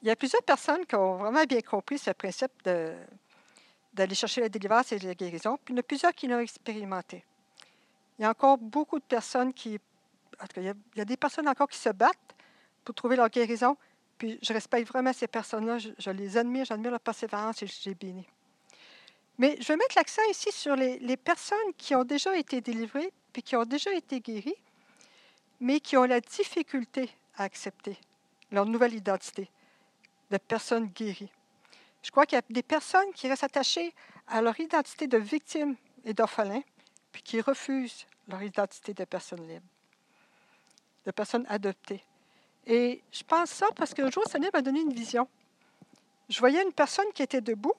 Il 0.02 0.08
y 0.08 0.12
a 0.12 0.16
plusieurs 0.16 0.44
personnes 0.44 0.86
qui 0.86 0.96
ont 0.96 1.18
vraiment 1.18 1.44
bien 1.44 1.60
compris 1.60 1.98
ce 1.98 2.12
principe 2.12 2.54
d'aller 2.64 4.16
chercher 4.16 4.40
la 4.40 4.48
délivrance 4.50 4.94
et 4.94 5.00
la 5.00 5.14
guérison, 5.14 5.60
puis 5.66 5.74
il 5.74 5.76
y 5.76 5.80
en 5.80 5.82
a 5.82 5.84
plusieurs 5.84 6.14
qui 6.14 6.28
l'ont 6.28 6.40
expérimenté. 6.40 7.26
Il 8.18 8.22
y 8.22 8.26
a 8.26 8.30
encore 8.30 8.58
beaucoup 8.58 8.98
de 8.98 9.04
personnes 9.04 9.54
qui... 9.54 9.78
En 10.42 10.48
tout 10.48 10.54
cas, 10.54 10.62
il 10.62 10.74
y 10.96 11.02
a, 11.02 11.06
des 11.06 11.18
personnes 11.18 11.50
encore 11.50 11.68
qui 11.68 11.78
se 11.78 11.90
battent 11.90 12.36
pour 12.84 12.96
trouver 12.96 13.16
leur 13.16 13.30
guérison, 13.30 13.78
puis 14.18 14.38
je 14.42 14.54
respecte 14.54 14.88
vraiment 14.88 15.14
ces 15.14 15.28
personnes-là, 15.28 15.78
je, 15.78 16.12
les 16.12 16.38
admire, 16.38 16.66
j'admire 16.66 16.92
leur 16.92 17.00
persévérance 17.00 17.64
et 17.64 17.68
je 17.68 17.90
les 17.90 17.96
bénis. 17.96 18.28
Mais 19.38 19.56
je 19.62 19.68
vais 19.70 19.78
mettre 19.78 19.96
l'accent 19.96 20.22
ici 20.30 20.52
sur 20.52 20.76
les, 20.76 21.18
personnes 21.18 21.74
qui 21.78 21.96
ont 21.96 22.04
déjà 22.04 22.38
été 22.38 22.60
délivrées, 22.60 23.14
puis 23.32 23.42
qui 23.42 23.56
ont 23.56 23.64
déjà 23.64 23.94
été 23.94 24.20
guéries, 24.20 24.62
mais 25.62 25.80
qui 25.80 25.96
ont 25.96 26.04
la 26.04 26.20
difficulté 26.20 27.10
à 27.36 27.44
accepter 27.44 27.98
leur 28.52 28.66
nouvelle 28.66 28.94
identité 28.94 29.50
de 30.30 30.38
personnes 30.38 30.88
guéries. 30.88 31.32
Je 32.04 32.12
crois 32.12 32.26
qu'il 32.26 32.36
y 32.36 32.40
a 32.40 32.44
des 32.50 32.64
personnes 32.64 33.14
qui 33.14 33.30
restent 33.30 33.46
attachées 33.46 33.94
à 34.28 34.42
leur 34.42 34.60
identité 34.60 35.08
de 35.08 35.18
victime 35.18 35.76
et 36.04 36.14
d'orphelin, 36.14 36.62
puis 37.14 37.22
qui 37.22 37.40
refusent 37.40 38.06
leur 38.28 38.44
identité 38.44 38.94
de 38.94 39.06
personne 39.06 39.48
libre, 39.48 39.66
de 41.06 41.12
personne 41.12 41.46
adoptée. 41.48 42.04
Et 42.70 43.02
je 43.12 43.24
pense 43.24 43.50
ça 43.50 43.68
parce 43.76 43.96
qu'un 43.96 44.12
jour, 44.12 44.22
le 44.26 44.32
Seigneur 44.32 44.52
m'a 44.54 44.62
donné 44.62 44.82
une 44.82 44.94
vision. 44.94 45.28
Je 46.30 46.40
voyais 46.40 46.62
une 46.62 46.72
personne 46.72 47.12
qui 47.16 47.24
était 47.24 47.42
debout, 47.42 47.74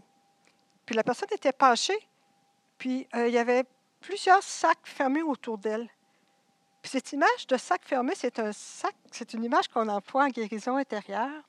puis 0.85 0.97
la 0.97 1.05
personne 1.05 1.29
était 1.33 1.53
penchée, 1.53 2.09
puis 2.77 3.07
euh, 3.15 3.29
il 3.29 3.33
y 3.35 3.39
avait 3.39 3.63
plusieurs 4.01 4.43
sacs 4.43 4.85
fermés 4.85 5.23
autour 5.23 5.59
d'elle. 5.59 5.89
Puis 6.83 6.91
cette 6.91 7.13
image 7.13 7.47
de 7.47 7.57
sac 7.57 7.83
fermé, 7.85 8.15
c'est 8.17 8.41
un 8.41 8.53
sac, 8.53 8.97
c'est 9.13 9.33
une 9.33 9.45
image 9.45 9.69
qu'on 9.69 9.89
emploie 9.89 10.25
en 10.25 10.29
guérison 10.29 10.77
intérieure 10.77 11.45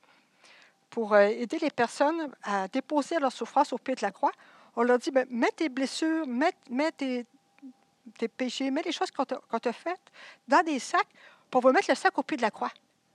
pour 0.88 1.14
euh, 1.14 1.26
aider 1.26 1.58
les 1.58 1.70
personnes 1.70 2.32
à 2.44 2.68
déposer 2.68 3.18
leur 3.18 3.32
souffrance 3.32 3.72
au 3.72 3.78
pied 3.78 3.96
de 3.96 4.02
la 4.02 4.12
croix. 4.12 4.32
On 4.76 4.82
leur 4.84 4.98
dit, 4.98 5.10
ben, 5.10 5.26
mets 5.30 5.50
tes 5.50 5.68
blessures, 5.68 6.28
mets, 6.28 6.52
tes, 6.96 7.26
péchés, 8.36 8.70
mets 8.70 8.82
les 8.82 8.92
choses 8.92 9.10
qu'on 9.10 9.24
t'a 9.24 9.72
faites 9.72 10.12
dans 10.46 10.62
des 10.62 10.78
sacs 10.78 11.08
pour 11.50 11.60
vous 11.62 11.72
mettre 11.72 11.90
le 11.90 11.96
sac 11.96 12.16
au 12.16 12.22
pied 12.22 12.36
de 12.36 12.42
la 12.42 12.52
croix. 12.52 12.70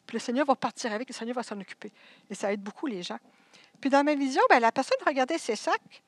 Puis 0.08 0.16
le 0.16 0.20
Seigneur 0.20 0.46
va 0.46 0.56
partir 0.56 0.94
avec, 0.94 1.10
le 1.10 1.14
Seigneur 1.14 1.36
va 1.36 1.44
s'en 1.44 1.60
occuper. 1.60 1.92
Et 2.30 2.36
ça 2.36 2.52
aide 2.52 2.62
beaucoup 2.62 2.88
les 2.88 3.04
gens. 3.04 3.20
Puis 3.82 3.90
dans 3.90 4.04
ma 4.04 4.16
vision, 4.16 4.42
ben, 4.50 4.60
la 4.60 4.72
personne 4.72 4.98
regardait 5.06 5.38
ses 5.38 5.56
sacs, 5.56 6.02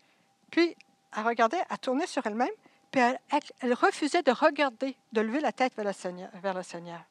puis 0.49 0.75
elle 1.15 1.23
regardait, 1.23 1.61
elle 1.69 1.77
tournait 1.77 2.07
sur 2.07 2.25
elle-même, 2.25 2.49
puis 2.91 3.01
elle, 3.01 3.73
refusait 3.73 4.23
de 4.23 4.31
regarder, 4.31 4.95
de 5.11 5.21
lever 5.21 5.41
la 5.41 5.51
tête 5.51 5.75
vers 5.75 5.85
le 5.85 5.93
Seigneur. 5.93 6.29
Vers 6.41 6.55
le 6.55 6.63
Seigneur. 6.63 7.01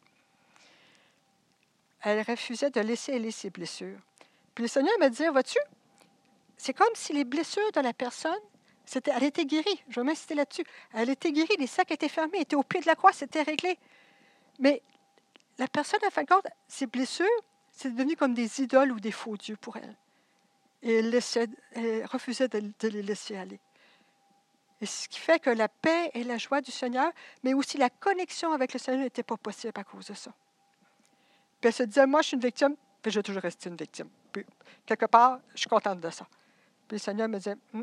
Elle 2.00 2.22
refusait 2.22 2.70
de 2.70 2.80
laisser 2.80 3.14
aller 3.14 3.30
ses 3.30 3.50
blessures. 3.50 3.98
Puis 4.54 4.62
le 4.62 4.68
Seigneur 4.68 4.94
m'a 4.98 5.08
dit, 5.08 5.26
vois-tu, 5.28 5.58
c'est 6.56 6.72
comme 6.72 6.88
si 6.94 7.12
les 7.12 7.24
blessures 7.24 7.70
de 7.72 7.80
la 7.80 7.92
personne, 7.92 8.40
c'était, 8.84 9.12
elle 9.14 9.24
était 9.24 9.44
guérie. 9.44 9.84
Je 9.88 10.00
vais 10.00 10.04
m'insister 10.04 10.34
là-dessus. 10.34 10.64
Elle 10.94 11.10
était 11.10 11.30
guérie, 11.30 11.54
les 11.58 11.66
sacs 11.66 11.90
étaient 11.90 12.08
fermés, 12.08 12.40
étaient 12.40 12.56
au 12.56 12.62
pied 12.62 12.80
de 12.80 12.86
la 12.86 12.96
croix, 12.96 13.12
c'était 13.12 13.42
réglé. 13.42 13.78
Mais 14.58 14.82
la 15.58 15.66
personne, 15.66 16.00
à 16.06 16.10
fin 16.10 16.22
de 16.22 16.28
compte, 16.28 16.46
ses 16.68 16.86
blessures, 16.86 17.26
c'est 17.72 17.90
devenu 17.90 18.16
comme 18.16 18.34
des 18.34 18.62
idoles 18.62 18.92
ou 18.92 19.00
des 19.00 19.12
faux 19.12 19.36
dieux 19.36 19.56
pour 19.56 19.76
elle. 19.76 19.96
Et 20.82 20.98
elle, 20.98 21.10
laissait, 21.10 21.48
elle 21.72 22.06
refusait 22.06 22.48
de, 22.48 22.60
de, 22.78 22.88
les 22.88 23.02
laisser 23.02 23.36
aller. 23.36 23.60
Et 24.80 24.86
ce 24.86 25.08
qui 25.08 25.18
fait 25.18 25.40
que 25.40 25.50
la 25.50 25.68
paix 25.68 26.10
et 26.14 26.22
la 26.22 26.38
joie 26.38 26.60
du 26.60 26.70
Seigneur, 26.70 27.10
mais 27.42 27.54
aussi 27.54 27.78
la 27.78 27.90
connexion 27.90 28.52
avec 28.52 28.72
le 28.72 28.78
Seigneur 28.78 29.02
n'était 29.02 29.24
pas 29.24 29.36
possible 29.36 29.72
à 29.74 29.82
cause 29.82 30.06
de 30.06 30.14
ça. 30.14 30.32
Puis 31.60 31.68
elle 31.68 31.72
se 31.72 31.82
disait, 31.82 32.06
moi, 32.06 32.22
je 32.22 32.28
suis 32.28 32.34
une 32.36 32.42
victime, 32.42 32.76
puis 33.02 33.10
je 33.10 33.18
vais 33.18 33.22
toujours 33.24 33.42
rester 33.42 33.68
une 33.68 33.76
victime. 33.76 34.08
Puis, 34.30 34.46
quelque 34.86 35.06
part, 35.06 35.40
je 35.54 35.60
suis 35.60 35.68
contente 35.68 36.00
de 36.00 36.10
ça. 36.10 36.26
Puis 36.86 36.96
le 36.96 36.98
Seigneur 36.98 37.28
me 37.28 37.38
disait, 37.38 37.56
hmm. 37.72 37.82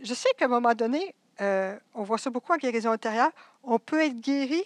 je 0.00 0.14
sais 0.14 0.28
qu'à 0.36 0.44
un 0.44 0.48
moment 0.48 0.74
donné, 0.74 1.14
euh, 1.40 1.78
on 1.94 2.02
voit 2.02 2.18
ça 2.18 2.30
beaucoup 2.30 2.52
en 2.52 2.56
guérison 2.56 2.90
intérieure, 2.90 3.30
on 3.62 3.78
peut 3.78 4.02
être 4.02 4.20
guéri 4.20 4.62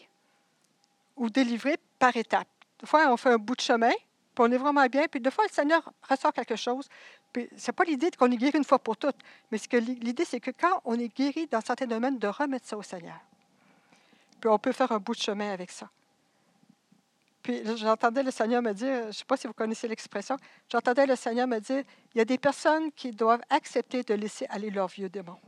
ou 1.16 1.28
délivré 1.28 1.76
par 1.98 2.16
étapes. 2.16 2.48
Des 2.80 2.86
fois, 2.86 3.12
on 3.12 3.16
fait 3.16 3.30
un 3.30 3.38
bout 3.38 3.54
de 3.54 3.60
chemin, 3.60 3.92
puis 4.34 4.44
on 4.44 4.50
est 4.50 4.56
vraiment 4.56 4.86
bien, 4.86 5.06
puis 5.08 5.20
des 5.20 5.30
fois, 5.30 5.44
le 5.44 5.52
Seigneur 5.52 5.92
ressort 6.08 6.32
quelque 6.32 6.56
chose. 6.56 6.88
Puis, 7.32 7.48
ce 7.56 7.70
n'est 7.70 7.74
pas 7.74 7.84
l'idée 7.84 8.10
qu'on 8.10 8.30
est 8.30 8.36
guéri 8.36 8.58
une 8.58 8.64
fois 8.64 8.78
pour 8.78 8.96
toutes, 8.96 9.16
mais 9.50 9.58
que 9.58 9.76
l'idée, 9.76 10.24
c'est 10.24 10.40
que 10.40 10.50
quand 10.50 10.80
on 10.84 10.98
est 10.98 11.14
guéri 11.14 11.46
dans 11.46 11.60
certains 11.60 11.86
domaines, 11.86 12.18
de 12.18 12.28
remettre 12.28 12.66
ça 12.66 12.76
au 12.76 12.82
Seigneur. 12.82 13.20
Puis 14.40 14.50
on 14.50 14.58
peut 14.58 14.72
faire 14.72 14.90
un 14.90 14.98
bout 14.98 15.14
de 15.14 15.20
chemin 15.20 15.52
avec 15.52 15.70
ça. 15.70 15.88
Puis 17.42 17.62
j'entendais 17.76 18.22
le 18.22 18.30
Seigneur 18.30 18.62
me 18.62 18.72
dire, 18.72 19.02
je 19.02 19.06
ne 19.08 19.12
sais 19.12 19.24
pas 19.24 19.36
si 19.36 19.46
vous 19.46 19.52
connaissez 19.52 19.88
l'expression, 19.88 20.36
j'entendais 20.70 21.06
le 21.06 21.16
Seigneur 21.16 21.46
me 21.46 21.58
dire, 21.58 21.82
il 22.14 22.18
y 22.18 22.20
a 22.20 22.24
des 22.24 22.38
personnes 22.38 22.92
qui 22.92 23.10
doivent 23.10 23.42
accepter 23.50 24.02
de 24.02 24.14
laisser 24.14 24.46
aller 24.48 24.70
leurs 24.70 24.88
vieux 24.88 25.08
démons. 25.08 25.38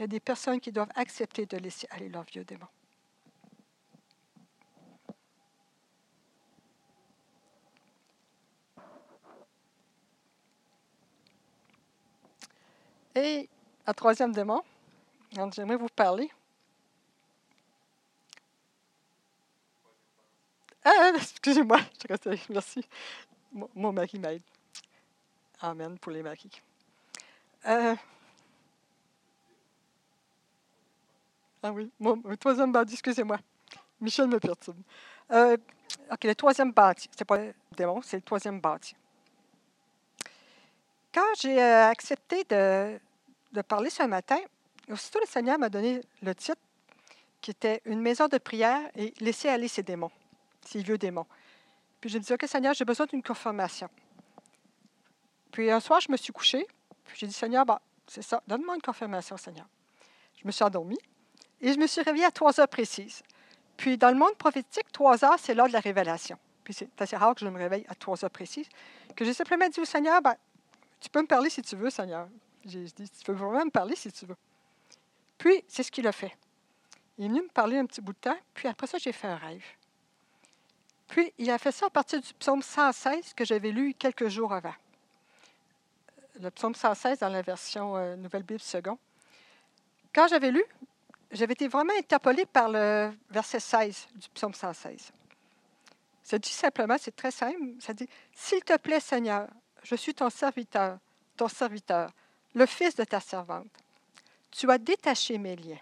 Il 0.00 0.04
y 0.04 0.04
a 0.04 0.06
des 0.06 0.18
personnes 0.18 0.58
qui 0.60 0.72
doivent 0.72 0.88
accepter 0.94 1.44
de 1.44 1.58
laisser 1.58 1.86
aller 1.90 2.08
leurs 2.08 2.22
vieux 2.22 2.42
démons. 2.42 2.66
Et 13.14 13.46
un 13.86 13.92
troisième 13.92 14.32
démon, 14.32 14.62
dont 15.32 15.50
j'aimerais 15.52 15.76
vous 15.76 15.88
parler, 15.94 16.30
Ah, 20.82 21.12
excusez-moi, 21.14 21.78
je 22.00 22.08
reste 22.08 22.48
Merci. 22.48 22.82
Mon, 23.52 23.92
mari 23.92 24.18
m'aide. 24.18 24.42
Amen 25.60 25.98
pour 25.98 26.10
les 26.10 26.22
maris. 26.22 26.62
Euh, 27.66 27.94
ah 31.62 31.72
oui, 31.72 31.90
mon, 31.98 32.20
troisième 32.36 32.72
bandit, 32.72 32.94
excusez-moi. 32.94 33.38
Michel 34.00 34.28
me 34.28 34.40
perturbe. 34.40 34.78
Euh, 35.30 35.56
OK, 36.10 36.24
le 36.24 36.34
troisième 36.34 36.72
bâti. 36.72 37.08
C'est 37.16 37.24
pas 37.24 37.36
le 37.36 37.54
démon, 37.76 38.00
c'est 38.02 38.16
le 38.16 38.22
troisième 38.22 38.60
bâti. 38.60 38.96
Quand 41.12 41.26
j'ai 41.38 41.60
euh, 41.60 41.88
accepté 41.88 42.44
de, 42.44 42.98
de, 43.52 43.62
parler 43.62 43.90
ce 43.90 44.04
matin, 44.04 44.38
aussitôt 44.90 45.18
le 45.20 45.26
Seigneur 45.26 45.58
m'a 45.58 45.68
donné 45.68 46.00
le 46.22 46.34
titre 46.34 46.60
qui 47.40 47.50
était 47.50 47.80
Une 47.84 48.00
maison 48.00 48.28
de 48.28 48.38
prière 48.38 48.80
et 48.94 49.14
laisser 49.20 49.48
aller 49.48 49.68
ses 49.68 49.82
démons 49.82 50.10
ces 50.64 50.82
vieux 50.82 50.98
démons. 50.98 51.26
Puis 52.00 52.10
je 52.10 52.18
me 52.18 52.22
dis, 52.22 52.32
OK, 52.32 52.44
Seigneur, 52.46 52.74
j'ai 52.74 52.84
besoin 52.84 53.06
d'une 53.06 53.22
confirmation. 53.22 53.88
Puis 55.50 55.70
un 55.70 55.80
soir, 55.80 56.00
je 56.00 56.10
me 56.10 56.16
suis 56.16 56.32
couchée, 56.32 56.66
puis 57.04 57.18
j'ai 57.18 57.26
dit, 57.26 57.32
Seigneur, 57.32 57.66
bah, 57.66 57.80
c'est 58.06 58.22
ça, 58.22 58.42
donne-moi 58.46 58.76
une 58.76 58.82
confirmation, 58.82 59.36
Seigneur. 59.36 59.66
Je 60.36 60.46
me 60.46 60.52
suis 60.52 60.64
endormie 60.64 60.98
et 61.60 61.72
je 61.72 61.78
me 61.78 61.86
suis 61.86 62.02
réveillée 62.02 62.24
à 62.24 62.30
trois 62.30 62.58
heures 62.60 62.68
précises. 62.68 63.22
Puis 63.76 63.96
dans 63.96 64.10
le 64.10 64.16
monde 64.16 64.36
prophétique, 64.36 64.90
trois 64.92 65.24
heures, 65.24 65.38
c'est 65.38 65.54
l'heure 65.54 65.68
de 65.68 65.72
la 65.72 65.80
révélation. 65.80 66.38
Puis 66.64 66.74
c'est 66.74 67.00
assez 67.00 67.16
rare 67.16 67.34
que 67.34 67.40
je 67.40 67.48
me 67.48 67.58
réveille 67.58 67.84
à 67.88 67.94
trois 67.94 68.22
heures 68.24 68.30
précises. 68.30 68.68
Que 69.16 69.24
j'ai 69.24 69.34
simplement 69.34 69.68
dit 69.68 69.80
au 69.80 69.84
Seigneur, 69.84 70.20
ben, 70.22 70.34
tu 71.00 71.08
peux 71.08 71.22
me 71.22 71.26
parler 71.26 71.50
si 71.50 71.62
tu 71.62 71.76
veux, 71.76 71.90
Seigneur. 71.90 72.28
J'ai 72.64 72.84
dit, 72.84 73.08
tu 73.08 73.24
peux 73.24 73.32
vraiment 73.32 73.64
me 73.64 73.70
parler 73.70 73.96
si 73.96 74.12
tu 74.12 74.26
veux. 74.26 74.36
Puis 75.38 75.64
c'est 75.66 75.82
ce 75.82 75.90
qu'il 75.90 76.06
a 76.06 76.12
fait. 76.12 76.36
Il 77.16 77.24
est 77.26 77.28
venu 77.28 77.42
me 77.42 77.48
parler 77.48 77.78
un 77.78 77.86
petit 77.86 78.00
bout 78.00 78.12
de 78.12 78.18
temps, 78.18 78.38
puis 78.54 78.68
après 78.68 78.86
ça, 78.86 78.98
j'ai 78.98 79.12
fait 79.12 79.28
un 79.28 79.36
rêve. 79.36 79.64
Puis, 81.10 81.32
il 81.38 81.50
a 81.50 81.58
fait 81.58 81.72
ça 81.72 81.86
à 81.86 81.90
partir 81.90 82.20
du 82.20 82.32
psaume 82.34 82.62
116 82.62 83.34
que 83.34 83.44
j'avais 83.44 83.72
lu 83.72 83.94
quelques 83.94 84.28
jours 84.28 84.52
avant. 84.52 84.74
Le 86.40 86.50
psaume 86.50 86.74
116 86.74 87.18
dans 87.18 87.28
la 87.28 87.42
version 87.42 87.96
euh, 87.96 88.14
Nouvelle 88.14 88.44
Bible 88.44 88.60
second. 88.60 88.96
Quand 90.14 90.28
j'avais 90.28 90.52
lu, 90.52 90.62
j'avais 91.30 91.52
été 91.52 91.68
vraiment 91.68 91.92
interpellée 91.98 92.46
par 92.46 92.68
le 92.68 93.12
verset 93.30 93.60
16 93.60 94.08
du 94.14 94.28
psaume 94.30 94.54
116. 94.54 95.12
Ça 96.22 96.38
dit 96.38 96.50
simplement, 96.50 96.96
c'est 96.98 97.14
très 97.14 97.30
simple, 97.30 97.58
ça 97.80 97.92
dit 97.92 98.08
S'il 98.32 98.62
te 98.62 98.76
plaît, 98.76 99.00
Seigneur, 99.00 99.48
je 99.82 99.94
suis 99.94 100.14
ton 100.14 100.30
serviteur, 100.30 100.98
ton 101.36 101.48
serviteur, 101.48 102.10
le 102.54 102.66
fils 102.66 102.94
de 102.96 103.04
ta 103.04 103.20
servante. 103.20 103.70
Tu 104.50 104.70
as 104.70 104.78
détaché 104.78 105.38
mes 105.38 105.56
liens. 105.56 105.78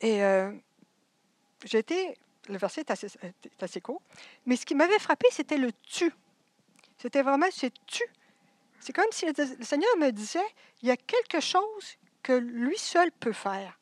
Et 0.00 0.22
euh, 0.22 0.52
été 1.72 2.16
le 2.48 2.58
verset 2.58 2.80
est 2.80 2.90
assez, 3.62 3.80
court. 3.80 4.02
Mais 4.46 4.56
ce 4.56 4.66
qui 4.66 4.74
m'avait 4.74 4.98
frappé, 4.98 5.28
c'était 5.30 5.56
le 5.56 5.70
tu. 5.82 6.12
C'était 6.98 7.22
vraiment 7.22 7.50
ce 7.50 7.66
tu. 7.86 8.02
C'est 8.80 8.92
comme 8.92 9.10
si 9.12 9.26
le 9.26 9.64
Seigneur 9.64 9.96
me 9.98 10.10
disait, 10.10 10.38
il 10.82 10.88
y 10.88 10.90
a 10.90 10.96
quelque 10.96 11.40
chose 11.40 11.96
que 12.22 12.32
lui 12.32 12.78
seul 12.78 13.10
peut 13.12 13.32
faire. 13.32 13.78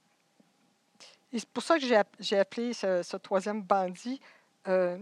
Et 1.33 1.39
c'est 1.39 1.49
pour 1.49 1.63
ça 1.63 1.79
que 1.79 1.85
j'ai 2.21 2.39
appelé 2.39 2.73
ce, 2.73 3.17
troisième 3.17 3.63
bandit 3.63 4.21
euh, 4.67 4.99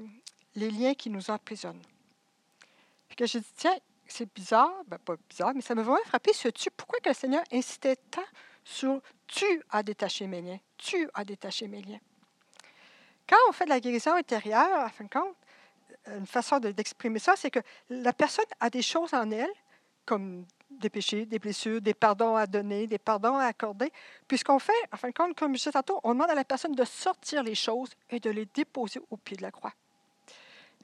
les 0.54 0.70
liens 0.70 0.94
qui 0.94 1.10
nous 1.10 1.30
emprisonnent. 1.30 1.82
Puis 3.08 3.16
que 3.16 3.26
j'ai 3.26 3.40
dit, 3.40 3.52
tiens, 3.56 3.76
c'est 4.06 4.32
bizarre, 4.32 4.72
ben 4.86 4.98
pas 4.98 5.14
bizarre, 5.28 5.52
mais 5.54 5.60
ça 5.60 5.74
m'a 5.74 5.82
vraiment 5.82 5.98
frappé 6.06 6.32
ce 6.32 6.48
tu. 6.48 6.70
Pourquoi 6.70 6.98
que 7.00 7.08
le 7.08 7.14
Seigneur 7.14 7.42
insistait 7.52 7.96
tant 8.10 8.24
sur 8.64 9.00
tu 9.26 9.62
as 9.70 9.82
détaché 9.82 10.26
mes 10.26 10.42
liens, 10.42 10.58
tu 10.76 11.08
as 11.14 11.24
détaché 11.24 11.68
mes 11.68 11.82
liens? 11.82 12.00
Quand 13.28 13.36
on 13.48 13.52
fait 13.52 13.64
de 13.64 13.70
la 13.70 13.80
guérison 13.80 14.14
intérieure, 14.14 14.80
à 14.80 14.88
fin 14.88 15.04
de 15.04 15.10
compte, 15.10 15.36
une 16.06 16.26
façon 16.26 16.60
d'exprimer 16.60 17.18
ça, 17.18 17.34
c'est 17.36 17.50
que 17.50 17.58
la 17.90 18.12
personne 18.12 18.44
a 18.60 18.70
des 18.70 18.82
choses 18.82 19.12
en 19.14 19.30
elle, 19.30 19.50
comme 20.04 20.46
des 20.70 20.90
péchés, 20.90 21.26
des 21.26 21.38
blessures, 21.38 21.80
des 21.80 21.94
pardons 21.94 22.36
à 22.36 22.46
donner, 22.46 22.86
des 22.86 22.98
pardons 22.98 23.36
à 23.36 23.44
accorder. 23.44 23.92
Puisqu'on 24.28 24.58
fait, 24.58 24.72
en 24.92 24.96
fin 24.96 25.08
de 25.08 25.14
compte, 25.14 25.36
comme 25.36 25.52
je 25.52 25.58
disais 25.58 25.72
tantôt, 25.72 26.00
on 26.04 26.12
demande 26.12 26.30
à 26.30 26.34
la 26.34 26.44
personne 26.44 26.74
de 26.74 26.84
sortir 26.84 27.42
les 27.42 27.54
choses 27.54 27.90
et 28.10 28.20
de 28.20 28.30
les 28.30 28.46
déposer 28.46 29.00
au 29.10 29.16
pied 29.16 29.36
de 29.36 29.42
la 29.42 29.50
croix. 29.50 29.72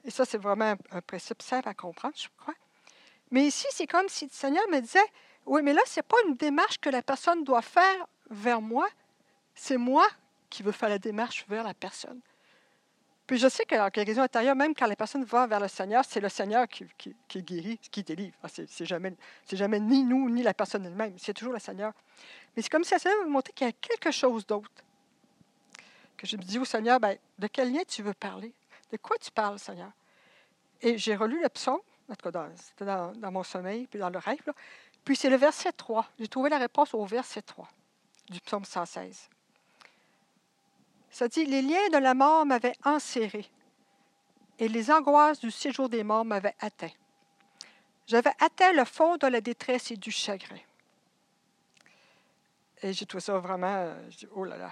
Et 0.03 0.11
ça, 0.11 0.25
c'est 0.25 0.37
vraiment 0.37 0.75
un, 0.91 1.01
principe 1.01 1.41
simple 1.41 1.69
à 1.69 1.73
comprendre, 1.73 2.15
je 2.17 2.27
crois. 2.37 2.53
Mais 3.31 3.45
ici, 3.45 3.65
c'est 3.71 3.87
comme 3.87 4.09
si 4.09 4.25
le 4.25 4.31
Seigneur 4.31 4.63
me 4.69 4.79
disait, 4.79 4.99
oui, 5.45 5.61
mais 5.63 5.73
là, 5.73 5.81
ce 5.85 5.99
n'est 5.99 6.03
pas 6.03 6.17
une 6.27 6.35
démarche 6.35 6.77
que 6.79 6.89
la 6.89 7.01
personne 7.01 7.43
doit 7.43 7.61
faire 7.61 8.07
vers 8.29 8.61
moi, 8.61 8.87
c'est 9.55 9.77
moi 9.77 10.05
qui 10.49 10.63
veux 10.63 10.71
faire 10.71 10.89
la 10.89 10.99
démarche 10.99 11.45
vers 11.47 11.63
la 11.63 11.73
personne. 11.73 12.19
Puis 13.25 13.37
je 13.37 13.47
sais 13.47 13.65
qu'en 13.65 13.87
guérison 13.87 14.21
intérieure, 14.21 14.55
même 14.55 14.75
quand 14.75 14.85
la 14.85 14.95
personne 14.95 15.23
va 15.23 15.47
vers 15.47 15.59
le 15.59 15.69
Seigneur, 15.69 16.03
c'est 16.05 16.19
le 16.19 16.29
Seigneur 16.29 16.67
qui, 16.67 16.85
guérit, 17.37 17.77
qui 17.77 18.03
délivre. 18.03 18.35
Ah, 18.43 18.47
c'est 18.49 18.85
jamais, 18.85 19.13
jamais 19.51 19.79
ni 19.79 20.03
nous, 20.03 20.29
ni 20.29 20.43
la 20.43 20.53
personne 20.53 20.85
elle-même. 20.85 21.13
C'est 21.17 21.33
toujours 21.33 21.53
le 21.53 21.59
Seigneur. 21.59 21.93
Mais 22.55 22.61
c'est 22.61 22.69
comme 22.69 22.83
si 22.83 22.93
le 22.93 22.99
Seigneur 22.99 23.25
me 23.25 23.29
montrait 23.29 23.53
qu'il 23.53 23.67
y 23.67 23.69
a 23.69 23.73
quelque 23.73 24.11
chose 24.11 24.45
d'autre. 24.45 24.69
Que 26.17 26.27
je 26.27 26.35
me 26.35 26.41
dis 26.41 26.59
au 26.59 26.65
Seigneur, 26.65 26.99
ben, 26.99 27.17
de 27.39 27.47
quel 27.47 27.71
lien 27.71 27.81
tu 27.87 28.03
veux 28.03 28.13
parler? 28.13 28.53
De 28.91 28.97
quoi 28.97 29.17
tu 29.17 29.31
parles, 29.31 29.57
Seigneur? 29.57 29.91
Et 30.81 30.97
j'ai 30.97 31.15
relu 31.15 31.41
le 31.41 31.47
psaume, 31.47 31.79
en 32.09 32.15
tout 32.15 32.29
cas, 32.29 32.49
c'était 32.55 32.85
dans, 32.85 33.31
mon 33.31 33.43
sommeil, 33.43 33.87
puis 33.87 33.99
dans 33.99 34.09
le 34.09 34.19
rêve. 34.19 34.53
Puis 35.05 35.15
c'est 35.15 35.29
le 35.29 35.37
verset 35.37 35.71
3. 35.71 36.05
J'ai 36.19 36.27
trouvé 36.27 36.49
la 36.49 36.57
réponse 36.57 36.93
au 36.93 37.05
verset 37.05 37.41
3 37.41 37.67
du 38.29 38.39
psaume 38.41 38.65
116. 38.65 39.29
Ça 41.13 41.27
dit, 41.27 41.45
les 41.45 41.61
liens 41.61 41.89
de 41.93 41.99
la 41.99 42.15
mort 42.15 42.43
m'avaient 42.43 42.75
enserré 42.83 43.45
et 44.57 44.67
les 44.67 44.89
angoisses 44.89 45.39
du 45.39 45.51
séjour 45.51 45.87
des 45.87 46.03
morts 46.03 46.25
m'avaient 46.25 46.55
atteint. 46.59 46.89
J'avais 48.07 48.33
atteint 48.39 48.73
le 48.73 48.83
fond 48.83 49.17
de 49.17 49.27
la 49.27 49.39
détresse 49.39 49.91
et 49.91 49.95
du 49.95 50.09
chagrin. 50.09 50.57
Et 52.81 52.93
j'ai 52.93 53.05
trouvé 53.05 53.21
ça 53.21 53.37
vraiment, 53.37 53.75
euh, 53.75 54.09
oh 54.33 54.43
là 54.43 54.57
là, 54.57 54.71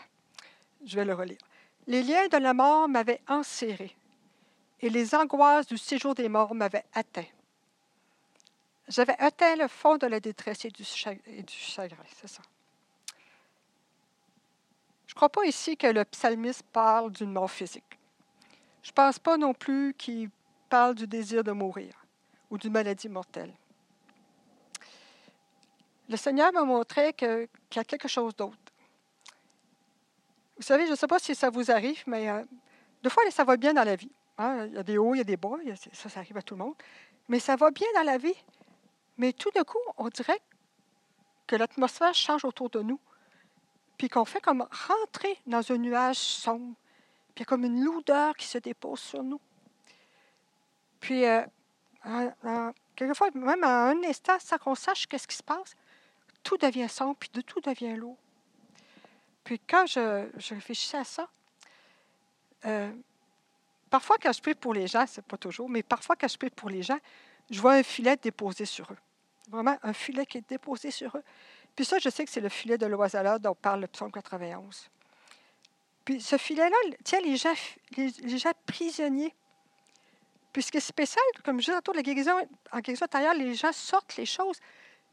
je 0.83 0.95
vais 0.95 1.05
le 1.05 1.13
relire. 1.13 1.37
Les 1.85 2.01
liens 2.01 2.27
de 2.27 2.37
la 2.37 2.55
mort 2.55 2.89
m'avaient 2.89 3.21
enserré 3.27 3.95
et 4.79 4.89
les 4.89 5.13
angoisses 5.13 5.67
du 5.67 5.77
séjour 5.77 6.15
des 6.15 6.27
morts 6.27 6.55
m'avaient 6.55 6.85
atteint. 6.93 7.29
J'avais 8.87 9.15
atteint 9.19 9.55
le 9.57 9.67
fond 9.67 9.97
de 9.97 10.07
la 10.07 10.19
détresse 10.19 10.65
et 10.65 10.71
du 10.71 10.83
chagrin, 10.83 11.19
c'est 12.19 12.27
ça. 12.27 12.41
Je 15.11 15.13
ne 15.13 15.17
crois 15.17 15.29
pas 15.29 15.45
ici 15.45 15.75
que 15.75 15.87
le 15.87 16.05
psalmiste 16.05 16.63
parle 16.71 17.11
d'une 17.11 17.33
mort 17.33 17.51
physique. 17.51 17.99
Je 18.81 18.91
ne 18.91 18.93
pense 18.93 19.19
pas 19.19 19.35
non 19.35 19.53
plus 19.53 19.93
qu'il 19.93 20.29
parle 20.69 20.95
du 20.95 21.05
désir 21.05 21.43
de 21.43 21.51
mourir 21.51 21.93
ou 22.49 22.57
d'une 22.57 22.71
maladie 22.71 23.09
mortelle. 23.09 23.53
Le 26.07 26.15
Seigneur 26.15 26.53
m'a 26.53 26.63
montré 26.63 27.11
qu'il 27.11 27.49
y 27.75 27.79
a 27.79 27.83
quelque 27.83 28.07
chose 28.07 28.33
d'autre. 28.37 28.55
Vous 30.55 30.63
savez, 30.63 30.85
je 30.85 30.91
ne 30.91 30.95
sais 30.95 31.07
pas 31.07 31.19
si 31.19 31.35
ça 31.35 31.49
vous 31.49 31.69
arrive, 31.71 32.03
mais 32.07 32.29
euh, 32.29 32.45
deux 33.03 33.09
fois, 33.09 33.23
ça 33.31 33.43
va 33.43 33.57
bien 33.57 33.73
dans 33.73 33.83
la 33.83 33.97
vie. 33.97 34.11
Hein. 34.37 34.67
Il 34.67 34.75
y 34.75 34.77
a 34.77 34.83
des 34.83 34.97
hauts, 34.97 35.13
il 35.13 35.17
y 35.17 35.21
a 35.21 35.25
des 35.25 35.35
bas, 35.35 35.57
ça, 35.91 36.07
ça 36.07 36.21
arrive 36.21 36.37
à 36.37 36.41
tout 36.41 36.55
le 36.55 36.63
monde. 36.63 36.75
Mais 37.27 37.39
ça 37.39 37.57
va 37.57 37.69
bien 37.69 37.87
dans 37.95 38.03
la 38.03 38.17
vie. 38.17 38.41
Mais 39.17 39.33
tout 39.33 39.51
d'un 39.51 39.65
coup, 39.65 39.77
on 39.97 40.07
dirait 40.07 40.39
que 41.47 41.57
l'atmosphère 41.57 42.13
change 42.13 42.45
autour 42.45 42.69
de 42.69 42.81
nous 42.81 42.99
puis 44.01 44.09
qu'on 44.09 44.25
fait 44.25 44.41
comme 44.41 44.67
rentrer 44.87 45.37
dans 45.45 45.71
un 45.71 45.77
nuage 45.77 46.17
sombre, 46.17 46.73
puis 47.35 47.35
il 47.35 47.39
y 47.41 47.43
a 47.43 47.45
comme 47.45 47.65
une 47.65 47.83
lourdeur 47.83 48.35
qui 48.35 48.47
se 48.47 48.57
dépose 48.57 48.99
sur 48.99 49.21
nous. 49.21 49.39
Puis, 50.99 51.23
euh, 51.23 51.43
quelquefois, 52.95 53.29
même 53.35 53.63
à 53.63 53.89
un 53.89 54.03
instant, 54.03 54.39
sans 54.39 54.57
qu'on 54.57 54.73
sache 54.73 55.05
qu'est-ce 55.05 55.27
qui 55.27 55.35
se 55.35 55.43
passe, 55.43 55.75
tout 56.41 56.57
devient 56.57 56.89
sombre, 56.89 57.15
puis 57.19 57.29
de 57.31 57.41
tout 57.41 57.61
devient 57.61 57.95
lourd. 57.95 58.17
Puis 59.43 59.59
quand 59.59 59.85
je, 59.85 60.25
réfléchissais 60.51 60.97
à 60.97 61.03
ça, 61.03 61.29
euh, 62.65 62.91
parfois 63.91 64.17
quand 64.19 64.33
je 64.33 64.41
prie 64.41 64.55
pour 64.55 64.73
les 64.73 64.87
gens, 64.87 65.05
c'est 65.05 65.23
pas 65.23 65.37
toujours, 65.37 65.69
mais 65.69 65.83
parfois 65.83 66.15
quand 66.15 66.27
je 66.27 66.39
prie 66.39 66.49
pour 66.49 66.71
les 66.71 66.81
gens, 66.81 66.97
je 67.51 67.61
vois 67.61 67.73
un 67.73 67.83
filet 67.83 68.17
déposé 68.17 68.65
sur 68.65 68.91
eux. 68.91 68.97
Vraiment 69.51 69.77
un 69.83 69.93
filet 69.93 70.25
qui 70.25 70.39
est 70.39 70.49
déposé 70.49 70.89
sur 70.89 71.15
eux. 71.15 71.23
Puis 71.75 71.85
ça, 71.85 71.97
je 71.99 72.09
sais 72.09 72.25
que 72.25 72.31
c'est 72.31 72.41
le 72.41 72.49
filet 72.49 72.77
de 72.77 72.85
l'oiseleur 72.85 73.39
dont 73.39 73.55
parle 73.55 73.81
le 73.81 73.87
psaume 73.87 74.11
91. 74.11 74.89
Puis 76.05 76.21
ce 76.21 76.37
filet-là 76.37 76.75
tient 77.03 77.21
les 77.21 77.37
gens, 77.37 77.53
les, 77.95 78.37
gens 78.37 78.51
prisonniers. 78.65 79.33
Puis 80.51 80.63
ce 80.63 80.71
qui 80.71 80.77
est 80.77 80.81
spécial, 80.81 81.23
comme 81.43 81.59
je 81.59 81.65
disais 81.65 81.77
tantôt, 81.77 81.93
la 81.93 82.01
guérison, 82.01 82.33
en 82.71 82.79
guérison 82.79 83.05
intérieure, 83.05 83.33
les 83.33 83.53
gens 83.53 83.71
sortent 83.71 84.17
les 84.17 84.25
choses. 84.25 84.59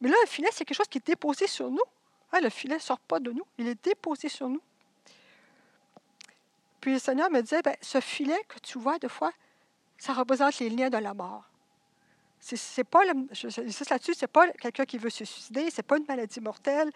Mais 0.01 0.09
là, 0.09 0.17
le 0.23 0.29
filet, 0.29 0.49
c'est 0.53 0.65
quelque 0.65 0.77
chose 0.77 0.89
qui 0.89 0.99
est 0.99 1.07
déposé 1.07 1.47
sur 1.47 1.71
nous. 1.71 1.83
Hein, 2.33 2.41
le 2.41 2.51
filet 2.51 2.75
ne 2.75 2.81
sort 2.81 3.01
pas 3.01 3.21
de 3.21 3.33
nous, 3.33 3.47
il 3.57 3.69
est 3.69 3.85
déposé 3.85 4.29
sur 4.29 4.49
nous. 4.49 4.61
Puis 6.81 6.93
le 6.93 6.99
Seigneur 6.99 7.31
me 7.31 7.41
disait, 7.41 7.63
ben, 7.63 7.77
ce 7.81 8.01
filet 8.01 8.41
que 8.49 8.59
tu 8.61 8.79
vois 8.79 8.99
deux 8.99 9.09
fois, 9.09 9.33
ça 9.97 10.13
représente 10.13 10.59
les 10.59 10.71
liens 10.71 10.91
de 10.91 10.99
la 10.99 11.15
mort. 11.15 11.45
C'est 12.41 12.85
pas 12.85 13.05
là-dessus, 13.05 14.15
c'est 14.15 14.27
pas 14.27 14.49
quelqu'un 14.53 14.85
qui 14.85 14.99
veut 14.99 15.11
se 15.11 15.25
suicider, 15.25 15.71
c'est 15.71 15.83
pas 15.83 15.99
une 15.99 16.07
maladie 16.07 16.41
mortelle, 16.41 16.91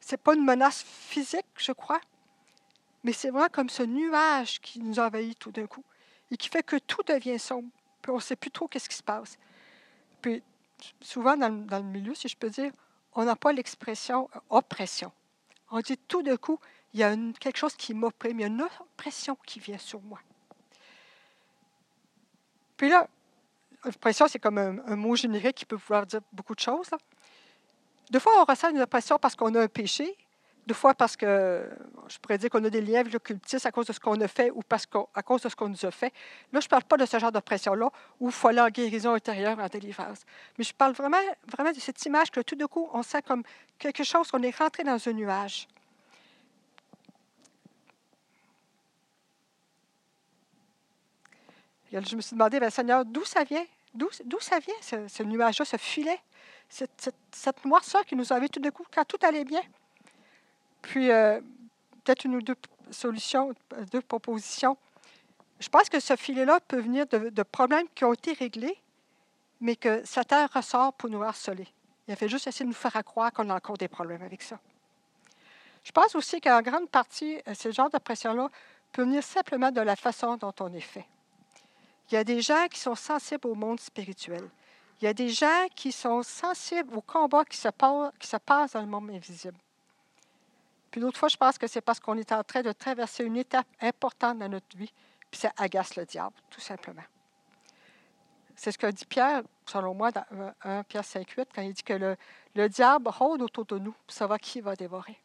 c'est 0.00 0.18
pas 0.18 0.34
une 0.34 0.44
menace 0.44 0.82
physique, 0.82 1.46
je 1.56 1.72
crois, 1.72 2.00
mais 3.02 3.12
c'est 3.12 3.30
vraiment 3.30 3.48
comme 3.48 3.68
ce 3.68 3.82
nuage 3.82 4.60
qui 4.60 4.80
nous 4.80 4.98
envahit 4.98 5.38
tout 5.38 5.50
d'un 5.50 5.66
coup 5.66 5.84
et 6.30 6.36
qui 6.36 6.48
fait 6.48 6.62
que 6.62 6.76
tout 6.76 7.02
devient 7.06 7.38
sombre. 7.38 7.68
On 8.08 8.16
ne 8.16 8.20
sait 8.20 8.36
plus 8.36 8.50
trop 8.50 8.68
qu'est-ce 8.68 8.88
qui 8.88 8.96
se 8.96 9.02
passe. 9.02 9.38
Puis 10.20 10.42
souvent 11.00 11.36
dans, 11.36 11.48
le 11.48 11.82
milieu, 11.82 12.14
si 12.14 12.28
je 12.28 12.36
peux 12.36 12.50
dire, 12.50 12.72
on 13.14 13.24
n'a 13.24 13.36
pas 13.36 13.52
l'expression 13.52 14.28
euh, 14.34 14.40
oppression. 14.50 15.12
On 15.70 15.80
dit 15.80 15.96
tout 16.08 16.22
d'un 16.22 16.36
coup, 16.36 16.60
il 16.94 17.00
y 17.00 17.02
a 17.02 17.14
quelque 17.40 17.56
chose 17.56 17.74
qui 17.74 17.94
m'opprime, 17.94 18.40
il 18.40 18.42
y 18.42 18.44
a 18.44 18.48
une 18.48 18.62
oppression 18.62 19.36
qui 19.46 19.58
vient 19.58 19.78
sur 19.78 20.00
moi. 20.02 20.20
Puis 22.76 22.88
là, 22.88 23.08
L'oppression, 23.86 24.26
c'est 24.26 24.40
comme 24.40 24.58
un, 24.58 24.96
mot 24.96 25.14
générique 25.14 25.56
qui 25.56 25.64
peut 25.64 25.76
vouloir 25.76 26.04
dire 26.06 26.20
beaucoup 26.32 26.56
de 26.56 26.60
choses. 26.60 26.90
Deux 28.10 28.18
fois, 28.18 28.32
on 28.40 28.44
ressent 28.44 28.70
une 28.70 28.80
oppression 28.80 29.16
parce 29.18 29.36
qu'on 29.36 29.54
a 29.54 29.62
un 29.62 29.68
péché. 29.68 30.16
Deux 30.66 30.74
fois, 30.74 30.92
parce 30.92 31.16
que 31.16 31.70
je 32.08 32.18
pourrais 32.18 32.38
dire 32.38 32.50
qu'on 32.50 32.64
a 32.64 32.70
des 32.70 32.80
liens 32.80 33.00
avec 33.00 33.14
à 33.14 33.70
cause 33.70 33.86
de 33.86 33.92
ce 33.92 34.00
qu'on 34.00 34.20
a 34.20 34.26
fait 34.26 34.50
ou 34.50 34.62
parce 34.62 34.86
à 35.14 35.22
cause 35.22 35.42
de 35.42 35.48
ce 35.48 35.54
qu'on 35.54 35.68
nous 35.68 35.86
a 35.86 35.92
fait. 35.92 36.12
Là, 36.52 36.58
je 36.58 36.66
ne 36.66 36.68
parle 36.68 36.82
pas 36.82 36.96
de 36.96 37.06
ce 37.06 37.16
genre 37.20 37.30
d'oppression-là 37.30 37.88
où 38.18 38.26
il 38.26 38.32
faut 38.32 38.48
aller 38.48 38.60
en 38.60 38.68
guérison 38.68 39.12
intérieure, 39.12 39.56
en 39.60 39.68
délivrance. 39.68 40.24
Mais 40.58 40.64
je 40.64 40.74
parle 40.74 40.92
vraiment, 40.92 41.20
vraiment 41.46 41.70
de 41.70 41.78
cette 41.78 42.04
image 42.06 42.32
que 42.32 42.40
tout 42.40 42.56
d'un 42.56 42.66
coup, 42.66 42.88
on 42.92 43.04
sent 43.04 43.22
comme 43.22 43.44
quelque 43.78 44.02
chose, 44.02 44.28
qu'on 44.28 44.42
est 44.42 44.56
rentré 44.56 44.82
dans 44.82 44.98
un 45.08 45.12
nuage. 45.12 45.68
je 51.92 52.16
me 52.16 52.20
suis 52.20 52.34
demandé, 52.34 52.58
ben, 52.60 52.70
Seigneur, 52.70 53.04
d'où 53.04 53.24
ça 53.24 53.44
vient? 53.44 53.64
D'où 53.96 54.40
ça 54.40 54.58
vient, 54.58 54.74
ce, 55.08 55.22
nuage-là, 55.22 55.64
ce 55.64 55.76
filet, 55.76 56.20
cette, 56.68 57.64
noirceur 57.64 58.04
qui 58.04 58.14
nous 58.14 58.32
avait 58.32 58.48
tout 58.48 58.60
d'un 58.60 58.70
coup, 58.70 58.84
quand 58.94 59.04
tout 59.04 59.18
allait 59.22 59.44
bien? 59.44 59.62
Puis, 60.82 61.10
euh, 61.10 61.40
peut-être 62.04 62.24
une 62.24 62.36
ou 62.36 62.42
deux 62.42 62.56
solutions, 62.90 63.52
deux 63.90 64.00
propositions. 64.00 64.76
Je 65.58 65.68
pense 65.68 65.88
que 65.88 66.00
ce 66.00 66.14
filet-là 66.16 66.60
peut 66.60 66.80
venir 66.80 67.06
de, 67.06 67.42
problèmes 67.42 67.86
qui 67.94 68.04
ont 68.04 68.12
été 68.12 68.32
réglés, 68.34 68.78
mais 69.60 69.76
que 69.76 70.04
Satan 70.04 70.46
ressort 70.52 70.92
pour 70.92 71.08
nous 71.08 71.22
harceler. 71.22 71.66
Il 72.06 72.12
a 72.12 72.16
fait 72.16 72.28
juste 72.28 72.46
essayer 72.46 72.64
de 72.64 72.68
nous 72.68 72.76
faire 72.76 73.02
croire 73.04 73.32
qu'on 73.32 73.48
a 73.50 73.54
encore 73.54 73.78
des 73.78 73.88
problèmes 73.88 74.22
avec 74.22 74.42
ça. 74.42 74.60
Je 75.82 75.92
pense 75.92 76.14
aussi 76.14 76.40
qu'en 76.40 76.62
grande 76.62 76.90
partie, 76.90 77.40
euh, 77.48 77.54
ce 77.54 77.72
genre 77.72 77.90
de 77.90 77.98
pression-là 77.98 78.50
peut 78.92 79.02
venir 79.02 79.22
simplement 79.22 79.70
de 79.70 79.80
la 79.80 79.96
façon 79.96 80.36
dont 80.36 80.54
on 80.60 80.72
est 80.72 80.80
fait. 80.80 81.06
Il 82.10 82.14
y 82.14 82.18
a 82.18 82.24
des 82.24 82.40
gens 82.40 82.66
qui 82.68 82.78
sont 82.78 82.94
sensibles 82.94 83.48
au 83.48 83.54
monde 83.54 83.80
spirituel. 83.80 84.48
Il 85.00 85.04
y 85.04 85.08
a 85.08 85.12
des 85.12 85.28
gens 85.28 85.66
qui 85.74 85.92
sont 85.92 86.22
sensibles 86.22 86.94
au 86.94 87.02
combat 87.02 87.44
qui 87.44 87.56
se, 87.56 87.68
passe, 87.68 88.12
qui 88.18 88.28
se 88.28 88.36
passe 88.36 88.72
dans 88.72 88.80
le 88.80 88.86
monde 88.86 89.10
invisible. 89.10 89.58
Puis 90.90 91.00
d'autres 91.00 91.18
fois, 91.18 91.28
je 91.28 91.36
pense 91.36 91.58
que 91.58 91.66
c'est 91.66 91.82
parce 91.82 92.00
qu'on 92.00 92.16
est 92.16 92.32
en 92.32 92.42
train 92.42 92.62
de 92.62 92.72
traverser 92.72 93.24
une 93.24 93.36
étape 93.36 93.66
importante 93.80 94.38
dans 94.38 94.48
notre 94.48 94.76
vie, 94.76 94.90
puis 95.30 95.40
ça 95.40 95.52
agace 95.58 95.96
le 95.96 96.06
diable, 96.06 96.34
tout 96.48 96.60
simplement. 96.60 97.02
C'est 98.54 98.72
ce 98.72 98.78
que 98.78 98.86
dit 98.86 99.04
Pierre, 99.04 99.42
selon 99.66 99.92
moi, 99.92 100.10
dans 100.10 100.24
1 100.62 100.84
Pierre 100.84 101.04
5, 101.04 101.28
8, 101.28 101.48
quand 101.54 101.60
il 101.60 101.74
dit 101.74 101.82
que 101.82 101.92
le, 101.92 102.16
le 102.54 102.68
diable 102.70 103.10
rôde 103.10 103.42
autour 103.42 103.66
de 103.66 103.78
nous 103.78 103.92
pour 103.92 104.14
savoir 104.14 104.40
qui 104.40 104.62
va 104.62 104.74
dévorer. 104.74 105.20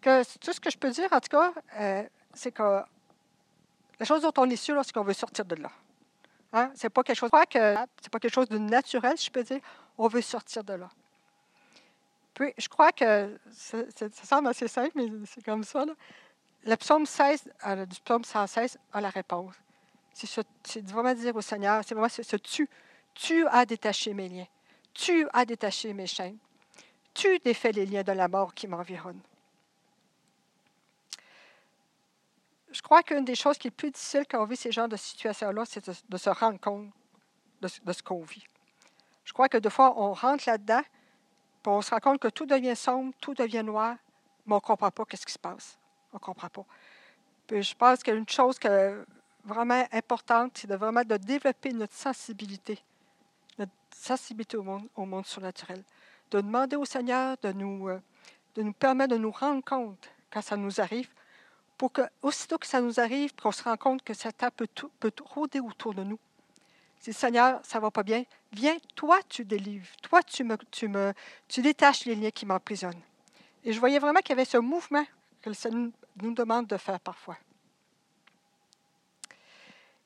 Tout 0.00 0.52
ce 0.52 0.58
que 0.58 0.70
je 0.70 0.78
peux 0.78 0.90
dire, 0.90 1.12
en 1.12 1.20
tout 1.20 1.28
cas, 1.28 1.52
euh, 1.78 2.02
c'est 2.32 2.50
que 2.50 2.82
la 3.98 4.06
chose 4.06 4.22
dont 4.22 4.32
on 4.38 4.48
est 4.50 4.56
sûr, 4.56 4.80
c'est 4.84 4.92
qu'on 4.92 5.04
veut 5.04 5.12
sortir 5.12 5.44
de 5.44 5.56
là. 5.56 5.70
Hein? 6.52 6.70
Ce 6.74 6.86
n'est 6.86 6.90
pas 6.90 7.02
quelque 7.02 7.16
chose, 7.16 7.30
que 7.50 7.74
c'est 8.00 8.10
pas 8.10 8.18
quelque 8.18 8.34
chose 8.34 8.48
de 8.48 8.58
naturel, 8.58 9.16
je 9.16 9.30
peux 9.30 9.42
dire. 9.42 9.60
On 9.96 10.08
veut 10.08 10.20
sortir 10.20 10.64
de 10.64 10.74
là. 10.74 10.90
Puis, 12.34 12.52
je 12.56 12.68
crois 12.68 12.92
que 12.92 13.38
ça 13.52 13.78
semble 14.24 14.48
assez 14.48 14.68
simple, 14.68 14.92
mais 14.94 15.08
c'est 15.26 15.44
comme 15.44 15.64
ça. 15.64 15.84
Le 16.64 16.76
psaume 16.76 17.06
16, 17.06 17.50
euh, 17.66 17.86
du 17.86 18.00
psaume 18.00 18.24
116 18.24 18.78
a 18.92 19.00
la 19.00 19.10
réponse. 19.10 19.54
C'est 20.12 20.84
vraiment 20.90 21.14
dire 21.14 21.34
au 21.34 21.40
Seigneur, 21.40 21.82
c'est 21.86 21.94
vraiment 21.94 22.08
ce, 22.08 22.36
tu. 22.36 22.68
Tu 23.14 23.46
as 23.48 23.66
détaché 23.66 24.14
mes 24.14 24.28
liens. 24.28 24.46
Tu 24.94 25.26
as 25.32 25.44
détaché 25.44 25.92
mes 25.92 26.06
chaînes. 26.06 26.38
Tu 27.12 27.38
défais 27.40 27.72
les 27.72 27.84
liens 27.84 28.02
de 28.02 28.12
la 28.12 28.28
mort 28.28 28.54
qui 28.54 28.66
m'environnent. 28.66 29.20
Je 32.72 32.80
crois 32.80 33.02
qu'une 33.02 33.24
des 33.24 33.34
choses 33.34 33.58
qui 33.58 33.68
est 33.68 33.72
plus 33.72 33.90
difficile 33.90 34.24
quand 34.28 34.42
on 34.42 34.46
vit 34.46 34.56
ces 34.56 34.72
genres 34.72 34.88
de 34.88 34.96
situations-là, 34.96 35.64
c'est 35.66 35.86
de, 36.08 36.16
se 36.16 36.30
rendre 36.30 36.58
compte 36.58 36.88
de, 37.60 37.68
ce 37.68 38.02
qu'on 38.02 38.22
vit. 38.22 38.44
Je 39.24 39.32
crois 39.32 39.48
que 39.48 39.58
des 39.58 39.70
fois, 39.70 39.94
on 40.00 40.12
rentre 40.12 40.44
là-dedans, 40.46 40.82
puis 41.62 41.72
on 41.72 41.82
se 41.82 41.90
rend 41.90 42.00
compte 42.00 42.18
que 42.18 42.28
tout 42.28 42.46
devient 42.46 42.74
sombre, 42.74 43.12
tout 43.20 43.34
devient 43.34 43.62
noir, 43.62 43.96
mais 44.46 44.54
on 44.54 44.56
ne 44.56 44.60
comprend 44.60 44.90
pas 44.90 45.04
ce 45.12 45.26
qui 45.26 45.32
se 45.32 45.38
passe. 45.38 45.78
On 46.12 46.16
ne 46.16 46.20
comprend 46.20 46.48
pas. 46.48 46.64
Je 47.50 47.74
pense 47.74 48.02
qu'une 48.02 48.28
chose 48.28 48.56
vraiment 49.44 49.86
importante, 49.92 50.52
c'est 50.56 50.66
de 50.66 50.74
vraiment 50.74 51.04
de 51.04 51.16
développer 51.16 51.72
notre 51.72 51.94
sensibilité, 51.94 52.78
notre 53.58 53.72
sensibilité 53.94 54.56
au 54.56 54.62
monde, 54.62 54.88
au 54.96 55.04
monde 55.04 55.26
surnaturel. 55.26 55.82
De 56.30 56.40
demander 56.40 56.76
au 56.76 56.86
Seigneur 56.86 57.36
de 57.42 57.52
nous, 57.52 57.88
euh, 57.88 58.00
de 58.54 58.62
nous 58.62 58.72
permettre 58.72 59.12
de 59.12 59.18
nous 59.18 59.30
rendre 59.30 59.62
compte 59.62 60.08
quand 60.30 60.40
ça 60.40 60.56
nous 60.56 60.80
arrive, 60.80 61.10
pour 61.82 61.92
que, 61.92 62.02
aussitôt 62.22 62.58
que 62.58 62.66
ça 62.68 62.80
nous 62.80 63.00
arrive, 63.00 63.34
qu'on 63.34 63.50
se 63.50 63.64
rend 63.64 63.76
compte 63.76 64.04
que 64.04 64.14
Satan 64.14 64.50
peut, 64.56 64.68
tout, 64.72 64.88
rôder 65.24 65.58
autour 65.58 65.94
de 65.94 66.04
nous. 66.04 66.20
C'est 67.00 67.10
Seigneur, 67.10 67.58
ça 67.64 67.80
va 67.80 67.90
pas 67.90 68.04
bien. 68.04 68.22
Viens, 68.52 68.76
toi, 68.94 69.18
tu 69.28 69.44
délivres. 69.44 69.88
Toi, 70.00 70.22
tu 70.22 70.44
me, 70.44 71.12
détaches 71.56 72.04
les 72.04 72.14
liens 72.14 72.30
qui 72.30 72.46
m'emprisonnent. 72.46 73.02
Et 73.64 73.72
je 73.72 73.80
voyais 73.80 73.98
vraiment 73.98 74.20
qu'il 74.20 74.28
y 74.28 74.32
avait 74.34 74.44
ce 74.44 74.58
mouvement 74.58 75.04
que 75.40 75.48
le 75.48 75.56
Seigneur 75.56 75.90
nous 76.22 76.32
demande 76.32 76.68
de 76.68 76.76
faire 76.76 77.00
parfois. 77.00 77.36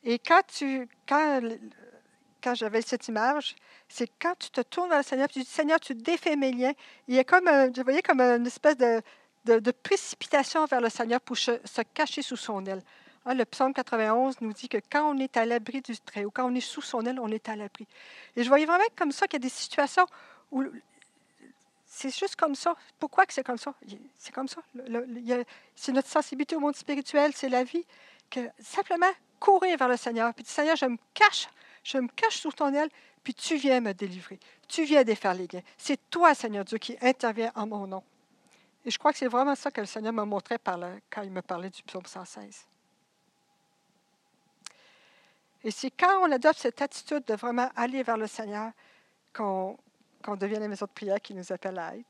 Et 0.03 0.19
quand 0.19 0.47
tu, 0.47 0.89
quand 1.07 2.55
j'avais 2.55 2.81
cette 2.81 3.07
image, 3.09 3.55
c'est 3.87 4.11
quand 4.19 4.35
tu 4.39 4.49
te 4.49 4.63
tournes 4.63 4.89
vers 4.89 5.01
le 5.01 5.05
Seigneur, 5.05 5.29
tu 5.29 5.41
dis 5.41 5.45
Seigneur, 5.45 5.79
tu 5.79 5.95
défais 5.95 6.37
mes 6.37 6.53
liens. 6.53 6.73
Il 7.07 7.17
y 7.17 7.19
a 7.19 7.25
comme, 7.25 7.51
je 7.77 7.83
voyais 7.83 8.01
comme 8.01 8.23
une 8.23 8.47
espèce 8.47 8.79
de, 8.79 9.03
de, 9.47 9.71
précipitation 9.71 10.65
vers 10.67 10.81
le 10.81 10.89
Seigneur 10.89 11.21
pour 11.21 11.37
se, 11.37 11.53
cacher 11.95 12.23
sous 12.23 12.37
son 12.37 12.65
aile. 12.67 12.83
Hein, 13.25 13.35
le 13.35 13.45
psaume 13.45 13.73
91 13.73 14.41
nous 14.41 14.53
dit 14.53 14.69
que 14.69 14.79
quand 14.91 15.11
on 15.11 15.19
est 15.19 15.37
à 15.37 15.45
l'abri 15.45 15.81
du 15.81 15.99
trait 15.99 16.25
ou 16.25 16.31
quand 16.31 16.51
on 16.51 16.55
est 16.55 16.61
sous 16.61 16.83
son 16.83 17.05
aile, 17.07 17.19
on 17.21 17.29
est 17.29 17.49
à 17.49 17.57
l'abri. 17.57 17.87
Et 18.37 18.43
je 18.43 18.49
voyais 18.49 18.67
vraiment 18.67 18.85
comme 18.97 19.13
ça 19.13 19.27
qu'il 19.27 19.41
y 19.41 19.43
a 19.43 19.47
des 19.47 19.49
situations 19.49 20.07
où 20.51 20.65
c'est 21.87 22.15
juste 22.15 22.37
comme 22.37 22.55
ça. 22.55 22.77
Pourquoi 22.99 23.27
que 23.27 23.33
c'est 23.33 23.45
comme 23.45 23.59
ça? 23.59 23.75
C'est 24.19 24.33
comme 24.33 24.49
ça. 24.49 24.61
C'est 25.75 25.93
notre 25.93 26.09
sensibilité 26.09 26.55
au 26.57 26.61
monde 26.61 26.77
spirituel, 26.77 27.33
c'est 27.35 27.49
la 27.49 27.65
vie. 27.65 27.85
Que 28.29 28.41
simplement 28.61 29.11
courir 29.39 29.77
vers 29.79 29.89
le 29.89 29.97
Seigneur, 29.97 30.35
puis 30.35 30.45
dire, 30.45 30.53
Seigneur, 30.53 30.77
je 30.77 30.87
me 30.87 30.99
cache, 31.15 31.49
je 31.85 31.99
me 31.99 32.09
cache 32.09 32.39
sous 32.39 32.51
ton 32.51 32.73
aile, 32.75 32.89
puis 33.23 33.35
tu 33.35 33.57
viens 33.57 33.81
me 33.81 33.93
délivrer. 33.93 34.39
Tu 34.69 34.85
viens 34.85 35.05
défaire 35.05 35.35
les 35.35 35.47
liens. 35.47 35.63
C'est 35.77 36.11
toi, 36.11 36.35
Seigneur 36.35 36.65
Dieu, 36.65 36.79
qui 36.79 36.97
intervient 37.01 37.53
en 37.55 37.67
mon 37.67 37.87
nom. 37.87 38.03
Et 38.87 38.91
je 38.91 38.99
crois 39.01 39.13
que 39.13 39.19
c'est 39.19 39.27
vraiment 39.27 39.57
ça 39.57 39.73
que 39.73 39.81
le 39.81 39.87
Seigneur 39.87 40.13
montrait 40.13 40.59
par 40.59 40.79
quand 41.11 41.23
il 41.23 41.33
me 41.33 41.43
parlait 41.43 41.71
du 41.71 41.83
psaume 41.83 42.07
116. 42.07 42.65
Et 45.65 45.73
c'est 45.73 45.91
quand 45.91 46.21
on 46.23 46.31
adopte 46.31 46.61
cette 46.61 46.81
attitude 46.81 47.25
de 47.25 47.35
vraiment 47.35 47.69
aller 47.75 48.05
vers 48.05 48.17
le 48.17 48.29
Seigneur 48.29 48.71
qu'on 49.33 49.77
devient 50.39 50.61
la 50.61 50.69
maison 50.69 50.87
de 50.87 50.93
prière 50.93 51.21
qui 51.21 51.35
nous 51.35 51.53
appelle 51.53 51.77
à 51.81 51.97
être. 51.97 52.07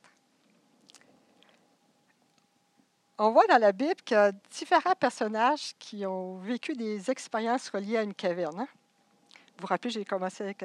On 3.16 3.30
voit 3.30 3.46
dans 3.46 3.56
la 3.56 3.72
Bible 3.72 4.02
qu'il 4.04 4.14
y 4.14 4.20
a 4.20 4.30
différents 4.50 4.94
personnages 4.94 5.74
qui 5.78 6.04
ont 6.04 6.36
vécu 6.36 6.74
des 6.74 7.10
expériences 7.10 7.70
reliées 7.70 7.96
à 7.96 8.02
une 8.02 8.12
caverne. 8.12 8.60
Hein. 8.60 8.68
Vous 9.32 9.62
vous 9.62 9.66
rappelez, 9.68 9.88
j'ai 9.88 10.04
commencé 10.04 10.44
avec, 10.44 10.62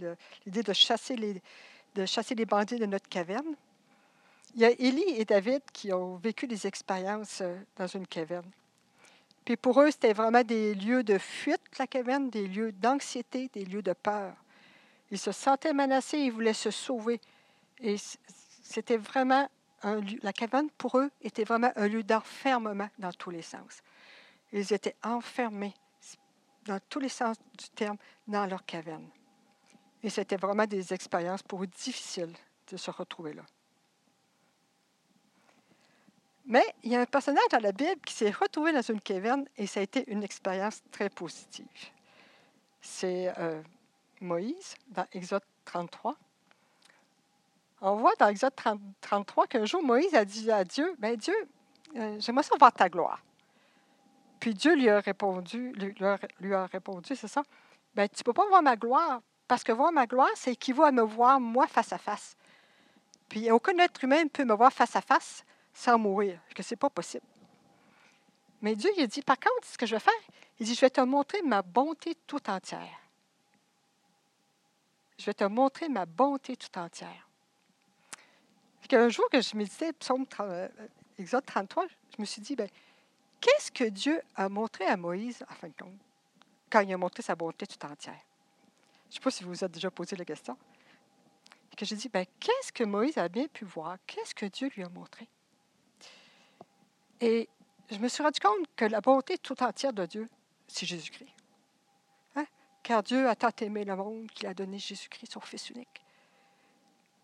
euh, 0.00 0.16
l'idée 0.44 0.64
de 0.64 0.72
chasser 0.72 1.14
les 1.14 2.44
bandits 2.46 2.80
de 2.80 2.86
notre 2.86 3.08
caverne. 3.08 3.54
Il 4.56 4.62
y 4.62 4.64
a 4.64 4.70
Élie 4.70 5.20
et 5.20 5.26
David 5.26 5.60
qui 5.70 5.92
ont 5.92 6.16
vécu 6.16 6.46
des 6.46 6.66
expériences 6.66 7.42
euh, 7.42 7.58
dans 7.76 7.86
une 7.86 8.06
caverne. 8.06 8.50
Puis 9.44 9.58
pour 9.58 9.82
eux, 9.82 9.90
c'était 9.90 10.14
vraiment 10.14 10.42
des 10.42 10.74
lieux 10.74 11.04
de 11.04 11.18
fuite, 11.18 11.60
la 11.78 11.86
caverne, 11.86 12.30
des 12.30 12.48
lieux 12.48 12.72
d'anxiété, 12.72 13.50
des 13.52 13.66
lieux 13.66 13.82
de 13.82 13.92
peur. 13.92 14.34
Ils 15.10 15.18
se 15.18 15.30
sentaient 15.30 15.74
menacés, 15.74 16.16
ils 16.16 16.32
voulaient 16.32 16.54
se 16.54 16.70
sauver. 16.70 17.20
Et 17.80 17.96
c'était 18.62 18.96
vraiment 18.96 19.46
un 19.82 20.00
lieu, 20.00 20.18
la 20.22 20.32
caverne 20.32 20.70
pour 20.78 20.98
eux 20.98 21.10
était 21.20 21.44
vraiment 21.44 21.70
un 21.76 21.86
lieu 21.86 22.02
d'enfermement 22.02 22.88
dans 22.98 23.12
tous 23.12 23.30
les 23.30 23.42
sens. 23.42 23.82
Ils 24.54 24.72
étaient 24.72 24.96
enfermés 25.04 25.74
dans 26.64 26.80
tous 26.88 26.98
les 26.98 27.10
sens 27.10 27.36
du 27.58 27.68
terme 27.74 27.98
dans 28.26 28.46
leur 28.46 28.64
caverne. 28.64 29.06
Et 30.02 30.08
c'était 30.08 30.36
vraiment 30.36 30.64
des 30.64 30.94
expériences 30.94 31.42
pour 31.42 31.62
eux 31.62 31.66
difficiles 31.66 32.32
de 32.72 32.78
se 32.78 32.90
retrouver 32.90 33.34
là. 33.34 33.42
Mais 36.46 36.64
il 36.84 36.92
y 36.92 36.96
a 36.96 37.00
un 37.00 37.06
personnage 37.06 37.48
dans 37.50 37.58
la 37.58 37.72
Bible 37.72 38.00
qui 38.06 38.14
s'est 38.14 38.30
retrouvé 38.30 38.72
dans 38.72 38.82
une 38.82 39.00
caverne 39.00 39.44
et 39.56 39.66
ça 39.66 39.80
a 39.80 39.82
été 39.82 40.04
une 40.10 40.22
expérience 40.22 40.80
très 40.92 41.10
positive. 41.10 41.66
C'est 42.80 43.32
euh, 43.38 43.60
Moïse 44.20 44.76
dans 44.88 45.06
Exode 45.12 45.42
33. 45.64 46.16
On 47.80 47.96
voit 47.96 48.14
dans 48.20 48.28
Exode 48.28 48.54
33 49.00 49.48
qu'un 49.48 49.64
jour, 49.64 49.82
Moïse 49.82 50.14
a 50.14 50.24
dit 50.24 50.50
à 50.52 50.62
Dieu, 50.62 50.94
ben 50.98 51.16
Dieu, 51.16 51.34
euh, 51.96 52.16
j'aimerais 52.20 52.44
ça 52.44 52.54
voir 52.56 52.72
ta 52.72 52.88
gloire. 52.88 53.20
Puis 54.38 54.54
Dieu 54.54 54.76
lui 54.76 54.88
a 54.88 55.00
répondu, 55.00 55.74
c'est 57.16 57.28
ça, 57.28 57.42
ben 57.94 58.08
tu 58.08 58.20
ne 58.20 58.22
peux 58.22 58.32
pas 58.32 58.46
voir 58.46 58.62
ma 58.62 58.76
gloire, 58.76 59.20
parce 59.48 59.64
que 59.64 59.72
voir 59.72 59.90
ma 59.90 60.06
gloire, 60.06 60.30
c'est 60.36 60.52
équivaut 60.52 60.84
à 60.84 60.92
me 60.92 61.02
voir 61.02 61.40
moi 61.40 61.66
face 61.66 61.92
à 61.92 61.98
face. 61.98 62.36
Puis 63.28 63.50
aucun 63.50 63.76
être 63.78 64.04
humain 64.04 64.24
ne 64.24 64.28
peut 64.28 64.44
me 64.44 64.54
voir 64.54 64.72
face 64.72 64.94
à 64.94 65.00
face 65.00 65.44
sans 65.76 65.98
mourir, 65.98 66.40
que 66.54 66.62
ce 66.62 66.74
n'est 66.74 66.78
pas 66.78 66.90
possible. 66.90 67.26
Mais 68.62 68.74
Dieu 68.74 68.90
il 68.96 69.02
a 69.02 69.06
dit, 69.06 69.22
par 69.22 69.38
contre, 69.38 69.66
ce 69.66 69.76
que 69.76 69.86
je 69.86 69.94
vais 69.94 70.00
faire, 70.00 70.12
il 70.58 70.66
dit, 70.66 70.74
je 70.74 70.80
vais 70.80 70.90
te 70.90 71.00
montrer 71.00 71.42
ma 71.42 71.62
bonté 71.62 72.16
tout 72.26 72.50
entière 72.50 73.06
je 75.18 75.24
vais 75.24 75.34
te 75.34 75.44
montrer 75.44 75.88
ma 75.88 76.06
bonté 76.06 76.56
tout 76.56 76.78
entière. 76.78 77.28
un 78.92 79.08
jour 79.08 79.28
que 79.30 79.40
je 79.40 79.56
méditais 79.56 79.92
Psaume 79.94 80.26
30, 80.26 80.46
euh, 80.48 80.68
Exode 81.18 81.44
33, 81.46 81.86
je 81.88 82.20
me 82.20 82.26
suis 82.26 82.42
dit, 82.42 82.54
ben, 82.54 82.68
qu'est-ce 83.40 83.72
que 83.72 83.84
Dieu 83.84 84.20
a 84.34 84.48
montré 84.48 84.84
à 84.86 84.96
Moïse, 84.96 85.44
en 85.48 85.54
fin 85.54 85.68
de 85.68 85.72
compte, 85.72 85.98
quand 86.70 86.80
il 86.80 86.92
a 86.92 86.96
montré 86.96 87.22
sa 87.22 87.34
bonté 87.34 87.66
tout 87.66 87.84
entière? 87.86 88.20
Je 89.08 89.10
ne 89.10 89.14
sais 89.14 89.20
pas 89.20 89.30
si 89.30 89.44
vous 89.44 89.50
vous 89.50 89.64
êtes 89.64 89.72
déjà 89.72 89.90
posé 89.90 90.16
la 90.16 90.24
question. 90.24 90.56
que 91.76 91.84
j'ai 91.84 91.96
dit, 91.96 92.08
ben, 92.08 92.26
qu'est-ce 92.38 92.72
que 92.72 92.84
Moïse 92.84 93.18
a 93.18 93.28
bien 93.28 93.46
pu 93.48 93.64
voir? 93.64 93.96
Qu'est-ce 94.06 94.34
que 94.34 94.46
Dieu 94.46 94.70
lui 94.76 94.82
a 94.82 94.88
montré? 94.88 95.28
Et 97.20 97.48
je 97.90 97.98
me 97.98 98.08
suis 98.08 98.22
rendu 98.22 98.40
compte 98.40 98.66
que 98.76 98.84
la 98.84 99.00
bonté 99.00 99.38
tout 99.38 99.62
entière 99.62 99.92
de 99.92 100.06
Dieu, 100.06 100.28
c'est 100.68 100.86
Jésus-Christ 100.86 101.36
car 102.86 103.02
Dieu 103.02 103.28
a 103.28 103.34
tant 103.34 103.50
aimé 103.62 103.84
le 103.84 103.96
monde 103.96 104.30
qu'il 104.30 104.46
a 104.46 104.54
donné 104.54 104.78
Jésus-Christ, 104.78 105.32
son 105.32 105.40
Fils 105.40 105.70
unique. 105.70 106.04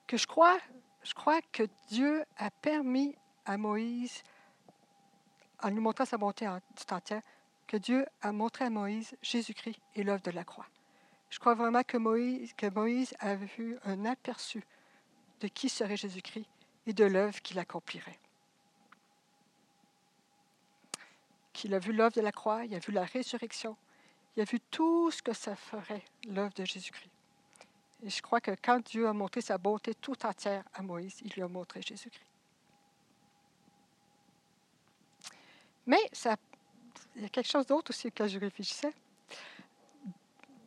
Que 0.09 0.17
je 0.17 0.27
crois, 0.27 0.59
que 1.53 1.63
Dieu 1.89 2.25
a 2.37 2.51
permis 2.51 3.15
à 3.45 3.57
Moïse, 3.57 4.25
en 5.63 5.69
lui 5.69 5.79
montrant 5.79 6.05
sa 6.05 6.19
bonté 6.19 6.51
tout 6.75 6.93
entière, 6.93 7.23
que 7.69 7.77
Dieu 7.77 8.05
a 8.23 8.33
montré 8.33 8.65
à 8.65 8.71
Moïse 8.71 9.15
Jésus-Christ 9.23 9.79
et 9.95 10.03
l'œuvre 10.03 10.23
de 10.23 10.33
la 10.33 10.43
croix. 10.43 10.67
Je 11.31 11.39
crois 11.39 11.55
vraiment 11.55 11.85
que 11.85 11.97
Moïse, 11.97 12.53
que 12.55 12.67
Moïse 12.67 13.15
a 13.21 13.37
vu 13.37 13.79
un 13.85 14.05
aperçu 14.05 14.65
de 15.39 15.47
qui 15.47 15.69
serait 15.69 15.97
Jésus-Christ 15.97 16.49
et 16.87 16.93
de 16.93 17.05
l'œuvre 17.05 17.41
qu'il 17.41 17.61
accomplirait. 17.61 18.19
Qu'il 21.53 21.75
a 21.75 21.79
vu 21.79 21.93
l'œuvre 21.93 22.15
de 22.15 22.21
la 22.21 22.33
croix, 22.33 22.65
il 22.65 22.75
a 22.75 22.79
vu 22.79 22.93
la 22.93 23.05
résurrection, 23.05 23.77
il 24.37 24.43
a 24.43 24.45
vu 24.45 24.61
tout 24.71 25.11
ce 25.11 25.23
que 25.23 25.33
ça 25.33 25.55
ferait, 25.55 26.05
l'œuvre 26.29 26.53
de 26.55 26.65
Jésus-Christ. 26.65 27.11
Et 28.05 28.11
je 28.11 28.23
crois 28.23 28.41
que 28.41 28.53
quand 28.63 28.85
Dieu 28.85 29.07
a 29.07 29.13
montré 29.13 29.41
sa 29.41 29.59
beauté 29.59 29.95
tout 29.95 30.27
entière 30.27 30.65
à 30.75 30.83
Moïse, 30.83 31.21
il 31.25 31.33
lui 31.33 31.43
a 31.43 31.49
montré 31.49 31.83
Jésus-Christ. 31.83 32.27
Mais 35.87 36.01
il 37.17 37.23
y 37.23 37.25
a 37.25 37.29
quelque 37.29 37.49
chose 37.49 37.67
d'autre 37.67 37.91
aussi 37.91 38.11
que 38.11 38.27
je 38.27 38.39
réfléchissais. 38.39 38.93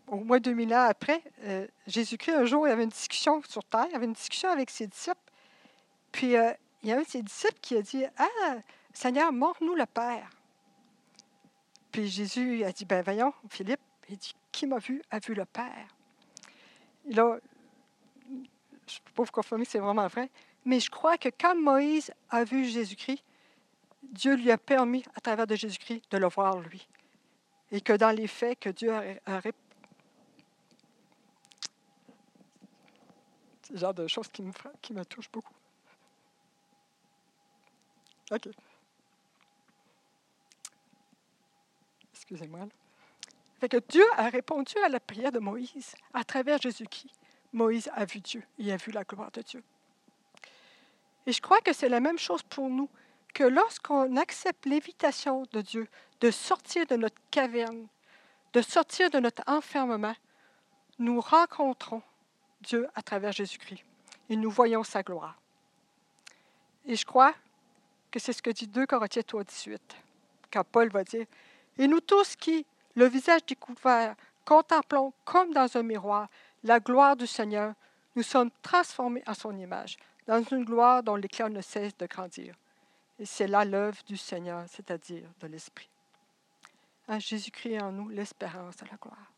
Au 0.08 0.18
moins 0.18 0.40
2000 0.40 0.74
ans 0.74 0.88
après, 0.88 1.22
euh, 1.44 1.68
Jésus-Christ, 1.88 2.34
un 2.34 2.46
jour, 2.46 2.68
il 2.68 2.72
avait 2.72 2.84
une 2.84 2.90
discussion 2.90 3.42
sur 3.50 3.64
Terre, 3.64 3.88
il 3.90 3.96
avait 3.96 4.06
une 4.06 4.14
discussion 4.14 4.50
avec 4.50 4.70
ses 4.70 4.88
disciples. 4.88 5.18
Puis, 6.12 6.36
euh, 6.36 6.54
il 6.84 6.90
y 6.90 6.92
a 6.92 6.98
un 6.98 7.02
de 7.02 7.08
ses 7.08 7.24
disciples 7.24 7.60
qui 7.60 7.76
a 7.76 7.82
dit 7.82 8.06
Ah, 8.18 8.58
Seigneur, 8.94 9.34
montre-nous 9.34 9.74
le 9.74 9.86
Père. 9.88 10.30
Puis 11.96 12.10
Jésus 12.10 12.62
a 12.66 12.74
dit, 12.74 12.84
ben 12.84 13.02
voyons, 13.02 13.34
Philippe, 13.50 13.80
il 14.10 14.18
dit, 14.18 14.36
qui 14.52 14.68
m'a 14.68 14.80
vu 14.80 15.02
a 15.12 15.20
vu 15.20 15.34
le 15.34 15.46
Père. 15.46 15.88
Et 17.10 17.14
là, 17.14 17.40
je 18.28 18.34
ne 18.36 19.06
peux 19.06 19.12
pas 19.16 19.24
vous 19.24 19.32
confirmer 19.32 19.64
que 19.64 19.72
c'est 19.72 19.80
vraiment 19.80 20.06
vrai, 20.08 20.30
mais 20.66 20.82
je 20.82 20.92
crois 20.92 21.18
que 21.18 21.30
quand 21.30 21.56
Moïse 21.56 22.12
a 22.30 22.44
vu 22.44 22.66
Jésus-Christ, 22.66 23.24
Dieu 24.04 24.36
lui 24.36 24.52
a 24.52 24.58
permis, 24.58 25.06
à 25.16 25.22
travers 25.22 25.48
de 25.48 25.56
Jésus-Christ, 25.56 26.04
de 26.12 26.18
le 26.18 26.28
voir 26.28 26.60
lui. 26.60 26.86
Et 27.72 27.80
que 27.80 27.94
dans 27.94 28.12
les 28.12 28.28
faits, 28.28 28.60
que 28.60 28.70
Dieu 28.72 28.94
a, 28.94 29.38
a 29.38 29.42
C'est 33.62 33.72
le 33.72 33.80
genre 33.80 33.94
de 33.94 34.06
choses 34.08 34.28
qui 34.28 34.42
me, 34.42 34.52
qui 34.82 34.92
me 34.92 35.06
touchent 35.06 35.32
beaucoup. 35.32 35.54
OK. 38.32 38.50
Excusez-moi. 42.26 42.68
Dieu 43.88 44.06
a 44.18 44.30
répondu 44.30 44.74
à 44.84 44.90
la 44.90 45.00
prière 45.00 45.32
de 45.32 45.38
Moïse 45.38 45.94
à 46.14 46.24
travers 46.24 46.60
Jésus-Christ. 46.60 47.14
Moïse 47.54 47.90
a 47.94 48.06
vu 48.06 48.20
Dieu, 48.20 48.44
il 48.58 48.72
a 48.72 48.78
vu 48.78 48.92
la 48.92 49.04
gloire 49.04 49.32
de 49.32 49.42
Dieu. 49.42 49.64
Et 51.28 51.32
je 51.32 51.42
crois 51.42 51.62
que 51.62 51.72
c'est 51.72 51.88
la 51.88 52.00
même 52.00 52.18
chose 52.18 52.42
pour 52.44 52.70
nous, 52.70 52.90
que 53.34 53.44
lorsqu'on 53.44 54.16
accepte 54.18 54.66
l'invitation 54.66 55.44
de 55.52 55.62
Dieu 55.62 55.88
de 56.20 56.32
sortir 56.32 56.88
de 56.88 56.96
notre 56.96 57.22
caverne, 57.30 57.88
de 58.54 58.62
sortir 58.62 59.10
de 59.10 59.20
notre 59.20 59.44
enfermement, 59.48 60.16
nous 60.98 61.22
rencontrons 61.22 62.02
Dieu 62.62 62.88
à 62.96 63.02
travers 63.02 63.34
Jésus-Christ 63.34 63.84
et 64.30 64.36
nous 64.36 64.50
voyons 64.50 64.84
sa 64.84 65.04
gloire. 65.04 65.40
Et 66.86 66.96
je 66.96 67.06
crois 67.06 67.36
que 68.10 68.20
c'est 68.20 68.34
ce 68.34 68.42
que 68.42 68.50
dit 68.50 68.68
2 68.68 68.88
Corinthiens 68.88 69.22
3, 69.22 69.44
18, 69.44 69.96
quand 70.52 70.64
Paul 70.64 70.90
va 70.90 71.04
dire 71.04 71.26
Et 71.78 71.88
nous 71.88 72.02
tous 72.02 72.36
qui, 72.36 72.66
le 72.96 73.06
visage 73.06 73.46
découvert, 73.46 74.16
contemplons 74.46 75.14
comme 75.24 75.54
dans 75.54 75.76
un 75.78 75.84
miroir 75.84 76.30
la 76.64 76.80
gloire 76.80 77.16
du 77.16 77.28
Seigneur, 77.28 77.74
nous 78.16 78.24
sommes 78.24 78.50
transformés 78.62 79.24
en 79.28 79.34
son 79.34 79.56
image, 79.58 79.98
dans 80.26 80.42
une 80.42 80.66
gloire 80.66 81.04
dont 81.04 81.16
l'éclat 81.16 81.50
ne 81.50 81.62
cesse 81.62 81.96
de 81.98 82.08
grandir. 82.08 82.56
Et 83.20 83.26
c'est 83.26 83.48
là 83.48 83.64
l'œuvre 83.64 84.02
du 84.08 84.18
Seigneur, 84.18 84.66
c'est-à-dire 84.68 85.30
de 85.40 85.48
l'Esprit. 85.48 85.90
Jésus-Christ 87.08 87.82
en 87.82 87.92
nous, 87.92 88.10
l'espérance 88.10 88.78
de 88.78 88.86
la 88.86 88.98
gloire. 88.98 89.32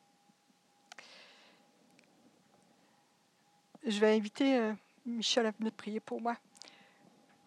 Je 3.85 3.99
vais 3.99 4.15
inviter 4.15 4.57
euh, 4.57 4.73
Michel 5.05 5.45
à 5.45 5.51
venir 5.51 5.71
prier 5.73 5.99
pour 5.99 6.21
moi. 6.21 6.35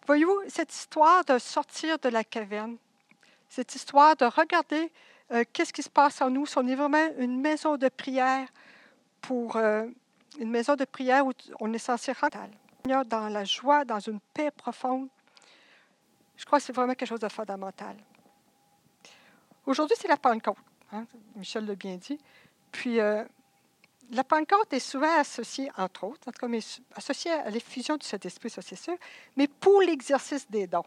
Voyez-vous, 0.07 0.43
cette 0.49 0.75
histoire 0.75 1.25
de 1.25 1.39
sortir 1.39 1.99
de 1.99 2.09
la 2.09 2.25
caverne, 2.25 2.77
cette 3.51 3.75
histoire 3.75 4.17
de 4.17 4.25
regarder 4.25 4.91
euh, 5.33 5.45
qu'est-ce 5.53 5.73
qui 5.73 5.83
se 5.83 5.91
passe 5.91 6.23
en 6.23 6.31
nous, 6.31 6.47
si 6.47 6.57
on 6.57 6.67
est 6.67 6.75
vraiment 6.75 7.07
une 7.19 7.39
maison 7.41 7.77
de 7.77 7.89
prière 7.89 8.49
pour 9.21 9.57
euh, 9.57 9.87
une 10.39 10.51
maison 10.51 10.77
de 10.77 10.85
prière 10.85 11.27
où 11.27 11.33
on 11.61 11.73
est 11.73 11.79
censé 11.79 12.13
rentrer 12.13 12.49
dans 12.85 13.29
la 13.29 13.45
joie, 13.45 13.85
dans 13.85 13.99
une 13.99 14.21
paix 14.33 14.51
profonde. 14.51 15.09
Je 16.37 16.47
crois 16.47 16.59
que 16.59 16.65
c'est 16.65 16.73
vraiment 16.73 16.95
quelque 16.95 17.09
chose 17.09 17.21
de 17.21 17.29
fondamental. 17.29 17.95
Aujourd'hui, 19.67 19.97
c'est 20.01 20.09
la 20.09 20.17
Pentecôte. 20.17 20.57
Hein, 20.93 21.05
Michel 21.37 21.67
l'a 21.67 21.75
bien 21.75 21.97
dit. 21.97 22.19
Puis, 22.73 22.99
la 24.13 24.25
Pentecôte 24.25 24.73
est 24.73 24.81
souvent 24.81 25.19
associée, 25.19 25.71
entre 25.77 26.05
autres, 26.05 26.27
en 26.27 26.33
tout 26.33 26.41
cas, 26.41 26.49
mais 26.49 26.61
associée 26.95 27.33
à 27.33 27.51
l'effusion 27.51 27.97
du 27.97 28.07
Saint-Esprit, 28.07 28.51
ça 28.51 28.63
c'est 28.63 28.77
sûr, 28.77 28.97
mais 29.37 29.47
pour 29.47 29.83
l'exercice 29.83 30.51
des 30.51 30.67
dons. 30.67 30.85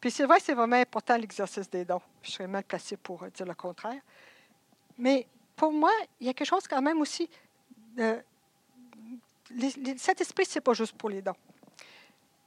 Puis 0.00 0.10
c'est 0.10 0.24
vrai, 0.24 0.38
c'est 0.40 0.54
vraiment 0.54 0.76
important 0.76 1.16
l'exercice 1.16 1.68
des 1.68 1.84
dons. 1.84 2.00
Je 2.22 2.30
serais 2.30 2.46
mal 2.46 2.64
placé 2.64 2.96
pour 2.96 3.26
dire 3.34 3.46
le 3.46 3.54
contraire. 3.54 4.00
Mais 4.96 5.26
pour 5.56 5.72
moi, 5.72 5.90
il 6.20 6.26
y 6.26 6.30
a 6.30 6.34
quelque 6.34 6.48
chose 6.48 6.68
quand 6.68 6.82
même 6.82 7.00
aussi. 7.00 7.28
Euh, 7.98 8.20
le 9.50 9.96
Saint-Esprit, 9.96 10.44
ce 10.44 10.58
n'est 10.58 10.60
pas 10.60 10.74
juste 10.74 10.96
pour 10.96 11.10
les 11.10 11.22
dons. 11.22 11.34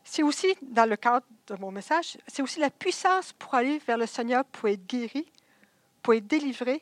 C'est 0.03 0.23
aussi, 0.23 0.55
dans 0.61 0.89
le 0.89 0.95
cadre 0.95 1.25
de 1.47 1.55
mon 1.55 1.71
message, 1.71 2.17
c'est 2.27 2.41
aussi 2.41 2.59
la 2.59 2.69
puissance 2.69 3.33
pour 3.33 3.53
aller 3.53 3.79
vers 3.79 3.97
le 3.97 4.05
Seigneur, 4.05 4.43
pour 4.45 4.69
être 4.69 4.85
guéri, 4.85 5.25
pour 6.01 6.13
être 6.13 6.27
délivré, 6.27 6.81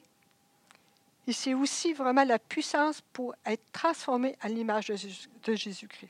et 1.30 1.34
c'est 1.34 1.54
aussi 1.54 1.94
vraiment 1.94 2.24
la 2.24 2.40
puissance 2.40 3.02
pour 3.14 3.36
être 3.46 3.62
transformé 3.72 4.36
à 4.42 4.50
l'image 4.50 4.88
de 4.88 5.54
Jésus-Christ. 5.54 6.10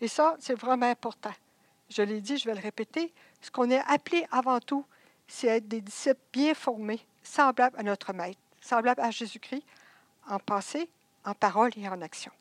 Et 0.00 0.06
ça, 0.06 0.36
c'est 0.38 0.54
vraiment 0.54 0.86
important. 0.86 1.32
Je 1.90 2.02
l'ai 2.02 2.20
dit, 2.20 2.38
je 2.38 2.44
vais 2.46 2.54
le 2.54 2.60
répéter. 2.60 3.12
Ce 3.42 3.50
qu'on 3.50 3.70
est 3.70 3.82
appelé 3.86 4.26
avant 4.30 4.60
tout, 4.60 4.86
c'est 5.26 5.48
être 5.48 5.68
des 5.68 5.80
disciples 5.80 6.20
bien 6.32 6.54
formés, 6.54 7.04
semblables 7.22 7.78
à 7.78 7.82
notre 7.82 8.12
Maître, 8.12 8.40
semblables 8.60 9.00
à 9.00 9.10
Jésus-Christ, 9.10 9.64
en 10.28 10.38
pensée, 10.38 10.88
en 11.24 11.34
parole 11.34 11.72
et 11.76 11.88
en 11.88 12.00
action. 12.00 12.32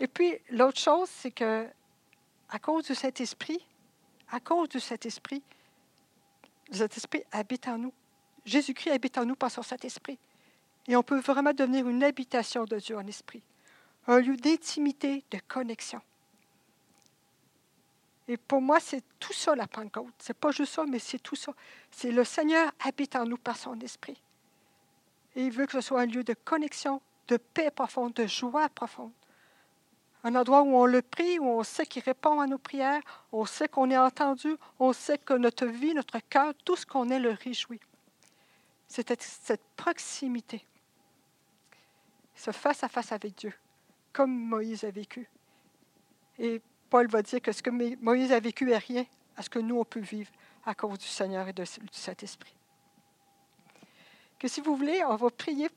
Et 0.00 0.06
puis, 0.06 0.38
l'autre 0.50 0.78
chose, 0.78 1.10
c'est 1.10 1.30
que, 1.30 1.68
à 2.48 2.58
cause 2.58 2.86
de 2.86 2.94
cet 2.94 3.20
esprit, 3.20 3.64
à 4.30 4.40
cause 4.40 4.70
de 4.70 4.78
cet 4.78 5.04
esprit, 5.04 5.42
cet 6.70 6.96
esprit 6.96 7.22
habite 7.32 7.68
en 7.68 7.78
nous. 7.78 7.92
Jésus-Christ 8.44 8.90
habite 8.90 9.18
en 9.18 9.26
nous 9.26 9.36
par 9.36 9.50
son 9.50 9.62
Saint-Esprit. 9.62 10.18
Et 10.88 10.96
on 10.96 11.02
peut 11.02 11.20
vraiment 11.20 11.52
devenir 11.52 11.88
une 11.88 12.02
habitation 12.02 12.64
de 12.64 12.78
Dieu 12.78 12.96
en 12.96 13.06
esprit, 13.06 13.42
un 14.06 14.20
lieu 14.20 14.36
d'intimité, 14.36 15.24
de 15.30 15.38
connexion. 15.46 16.00
Et 18.30 18.36
pour 18.36 18.62
moi, 18.62 18.78
c'est 18.78 19.02
tout 19.18 19.32
ça 19.32 19.56
la 19.56 19.66
Pentecôte. 19.66 20.14
C'est 20.20 20.36
pas 20.36 20.52
juste 20.52 20.74
ça, 20.74 20.84
mais 20.86 21.00
c'est 21.00 21.18
tout 21.18 21.34
ça. 21.34 21.52
C'est 21.90 22.12
le 22.12 22.22
Seigneur 22.22 22.70
habite 22.78 23.16
en 23.16 23.24
nous 23.26 23.36
par 23.36 23.56
son 23.56 23.76
esprit. 23.80 24.22
Et 25.34 25.46
il 25.46 25.50
veut 25.50 25.66
que 25.66 25.72
ce 25.72 25.80
soit 25.80 26.02
un 26.02 26.06
lieu 26.06 26.22
de 26.22 26.34
connexion, 26.34 27.02
de 27.26 27.38
paix 27.38 27.72
profonde, 27.72 28.12
de 28.12 28.28
joie 28.28 28.68
profonde. 28.68 29.10
Un 30.22 30.36
endroit 30.36 30.62
où 30.62 30.76
on 30.76 30.86
le 30.86 31.02
prie, 31.02 31.40
où 31.40 31.44
on 31.44 31.64
sait 31.64 31.86
qu'il 31.86 32.04
répond 32.04 32.38
à 32.38 32.46
nos 32.46 32.58
prières, 32.58 33.02
on 33.32 33.46
sait 33.46 33.66
qu'on 33.66 33.90
est 33.90 33.98
entendu, 33.98 34.54
on 34.78 34.92
sait 34.92 35.18
que 35.18 35.34
notre 35.34 35.66
vie, 35.66 35.92
notre 35.92 36.20
cœur, 36.20 36.54
tout 36.64 36.76
ce 36.76 36.86
qu'on 36.86 37.08
est 37.08 37.18
le 37.18 37.30
réjouit. 37.30 37.80
C'était 38.86 39.16
cette 39.18 39.64
proximité, 39.76 40.64
ce 42.36 42.52
face-à-face 42.52 43.10
avec 43.10 43.34
Dieu, 43.34 43.52
comme 44.12 44.30
Moïse 44.30 44.84
a 44.84 44.90
vécu. 44.92 45.28
Et 46.38 46.62
Paul 46.90 47.06
va 47.06 47.22
dire 47.22 47.40
que 47.40 47.52
ce 47.52 47.62
que 47.62 47.70
Moïse 47.70 48.32
a 48.32 48.40
vécu 48.40 48.72
est 48.72 48.78
rien 48.78 49.06
à 49.36 49.42
ce 49.42 49.48
que 49.48 49.60
nous, 49.60 49.78
on 49.78 49.84
peut 49.84 50.00
vivre 50.00 50.30
à 50.66 50.74
cause 50.74 50.98
du 50.98 51.06
Seigneur 51.06 51.46
et 51.48 51.52
du 51.52 51.64
Saint-Esprit. 51.92 52.54
Que 54.38 54.48
si 54.48 54.60
vous 54.60 54.76
voulez, 54.76 55.02
on 55.04 55.16
va 55.16 55.30
prier 55.30 55.70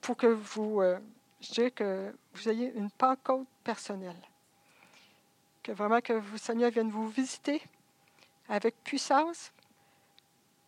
pour 0.00 0.16
que 0.16 0.26
vous, 0.26 0.82
euh, 0.82 0.98
je 1.40 1.68
que 1.70 2.14
vous 2.34 2.48
ayez 2.48 2.72
une 2.76 2.90
Pentecôte 2.90 3.46
personnelle. 3.64 4.20
Que 5.62 5.72
vraiment 5.72 6.00
que 6.00 6.12
le 6.12 6.38
Seigneur 6.38 6.70
vienne 6.70 6.90
vous 6.90 7.08
visiter 7.08 7.62
avec 8.48 8.76
puissance, 8.84 9.52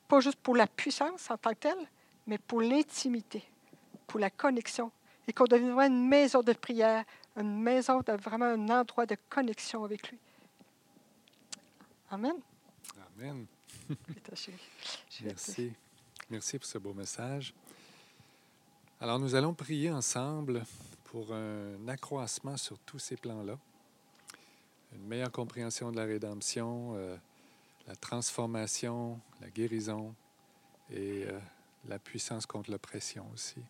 pas 0.08 0.20
juste 0.20 0.40
pour 0.40 0.56
la 0.56 0.66
puissance 0.66 1.30
en 1.30 1.36
tant 1.36 1.50
que 1.50 1.60
telle, 1.60 1.88
mais 2.26 2.38
pour 2.38 2.62
l'intimité, 2.62 3.44
pour 4.06 4.18
la 4.18 4.30
connexion, 4.30 4.90
et 5.28 5.32
qu'on 5.32 5.44
devienne 5.44 5.78
une 5.78 6.08
maison 6.08 6.42
de 6.42 6.52
prière, 6.54 7.04
une 7.38 7.60
maison, 7.60 8.02
vraiment 8.22 8.46
un 8.46 8.68
endroit 8.68 9.06
de 9.06 9.16
connexion 9.30 9.84
avec 9.84 10.10
lui. 10.10 10.18
Amen. 12.10 12.36
Amen. 13.16 13.46
Merci. 15.22 15.72
Merci 16.30 16.58
pour 16.58 16.66
ce 16.66 16.78
beau 16.78 16.92
message. 16.92 17.54
Alors, 19.00 19.18
nous 19.18 19.34
allons 19.34 19.54
prier 19.54 19.90
ensemble 19.90 20.64
pour 21.04 21.32
un 21.32 21.86
accroissement 21.88 22.56
sur 22.56 22.78
tous 22.80 22.98
ces 22.98 23.16
plans-là, 23.16 23.58
une 24.92 25.06
meilleure 25.06 25.32
compréhension 25.32 25.90
de 25.92 25.96
la 25.96 26.04
rédemption, 26.04 26.94
euh, 26.96 27.16
la 27.86 27.96
transformation, 27.96 29.20
la 29.40 29.48
guérison 29.48 30.14
et 30.90 31.24
euh, 31.26 31.38
la 31.86 31.98
puissance 31.98 32.46
contre 32.46 32.70
l'oppression 32.70 33.26
aussi. 33.32 33.62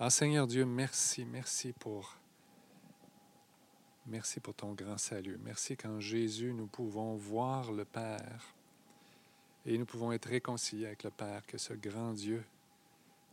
Ah 0.00 0.10
Seigneur 0.10 0.48
Dieu, 0.48 0.66
merci, 0.66 1.24
merci 1.24 1.72
pour 1.72 2.16
merci 4.06 4.40
pour 4.40 4.52
ton 4.52 4.72
grand 4.72 4.98
salut. 4.98 5.38
Merci 5.44 5.76
qu'en 5.76 6.00
Jésus 6.00 6.52
nous 6.52 6.66
pouvons 6.66 7.14
voir 7.14 7.70
le 7.70 7.84
Père 7.84 8.56
et 9.64 9.78
nous 9.78 9.86
pouvons 9.86 10.10
être 10.10 10.28
réconciliés 10.28 10.86
avec 10.86 11.04
le 11.04 11.12
Père, 11.12 11.46
que 11.46 11.58
ce 11.58 11.74
grand 11.74 12.12
Dieu, 12.12 12.44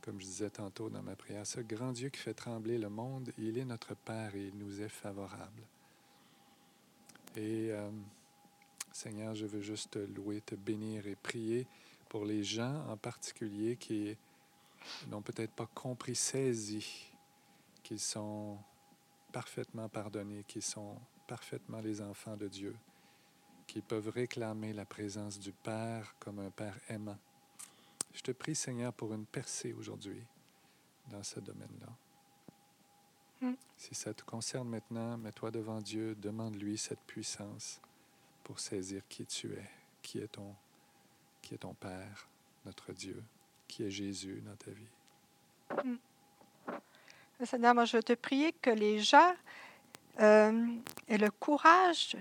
comme 0.04 0.22
je 0.22 0.26
disais 0.26 0.52
tantôt 0.52 0.88
dans 0.92 1.02
ma 1.02 1.16
prière, 1.16 1.48
ce 1.48 1.62
grand 1.62 1.94
Dieu 1.94 2.10
qui 2.10 2.20
fait 2.20 2.36
trembler 2.36 2.78
le 2.78 2.90
monde, 2.90 3.34
il 3.40 3.58
est 3.58 3.66
notre 3.66 3.96
Père 3.96 4.36
et 4.36 4.46
il 4.46 4.58
nous 4.60 4.84
est 4.84 4.90
favorable. 4.90 5.64
Et 7.36 7.72
euh, 7.72 7.90
Seigneur, 8.92 9.34
je 9.34 9.48
veux 9.48 9.62
juste 9.62 9.94
te 9.94 10.00
louer, 10.00 10.42
te 10.42 10.54
bénir 10.54 11.08
et 11.08 11.16
prier 11.16 11.66
pour 12.08 12.24
les 12.24 12.44
gens 12.44 12.86
en 12.88 12.98
particulier 12.98 13.78
qui 13.78 14.16
n'ont 15.08 15.22
peut-être 15.22 15.54
pas 15.54 15.68
compris, 15.68 16.16
saisi 16.16 17.12
qu'ils 17.84 18.00
sont 18.00 18.58
parfaitement 19.32 19.90
pardonnés, 19.90 20.44
qu'ils 20.44 20.62
sont 20.62 20.98
parfaitement 21.28 21.80
les 21.80 22.02
enfants 22.02 22.38
de 22.38 22.48
Dieu, 22.48 22.76
qui 23.68 23.82
peuvent 23.82 24.10
réclamer 24.10 24.74
la 24.74 24.86
présence 24.86 25.40
du 25.40 25.52
Père 25.52 26.16
comme 26.20 26.40
un 26.40 26.52
Père 26.52 26.78
aimant. 26.90 27.18
Je 28.14 28.22
te 28.22 28.32
prie, 28.32 28.56
Seigneur, 28.56 28.94
pour 28.94 29.14
une 29.14 29.26
percée 29.26 29.74
aujourd'hui 29.74 30.24
dans 31.10 31.24
ce 31.24 31.40
domaine-là. 31.40 31.88
Mm. 33.42 33.56
Si 33.78 33.96
ça 33.96 34.14
te 34.14 34.24
concerne 34.24 34.70
maintenant, 34.70 35.18
mets-toi 35.18 35.52
devant 35.52 35.82
Dieu, 35.82 36.16
demande-lui 36.16 36.78
cette 36.78 37.02
puissance 37.02 37.82
pour 38.44 38.60
saisir 38.60 39.08
qui 39.08 39.26
tu 39.26 39.54
es, 39.54 39.70
qui 40.02 40.20
est 40.20 40.28
ton, 40.28 40.56
qui 41.42 41.56
est 41.56 41.60
ton 41.60 41.74
Père, 41.74 42.28
notre 42.66 42.94
Dieu, 42.94 43.24
qui 43.72 43.84
est 43.84 43.90
Jésus 43.90 44.44
dans 44.46 44.56
ta 44.58 44.72
vie. 44.72 45.98
Seigneur, 47.46 47.74
moi, 47.74 47.86
je 47.86 47.98
veux 47.98 48.04
te 48.04 48.14
prier 48.14 48.52
que 48.62 48.70
les 48.70 49.00
gens 49.00 49.34
euh, 50.20 50.68
aient 51.08 51.18
le 51.18 51.32
courage 51.32 52.18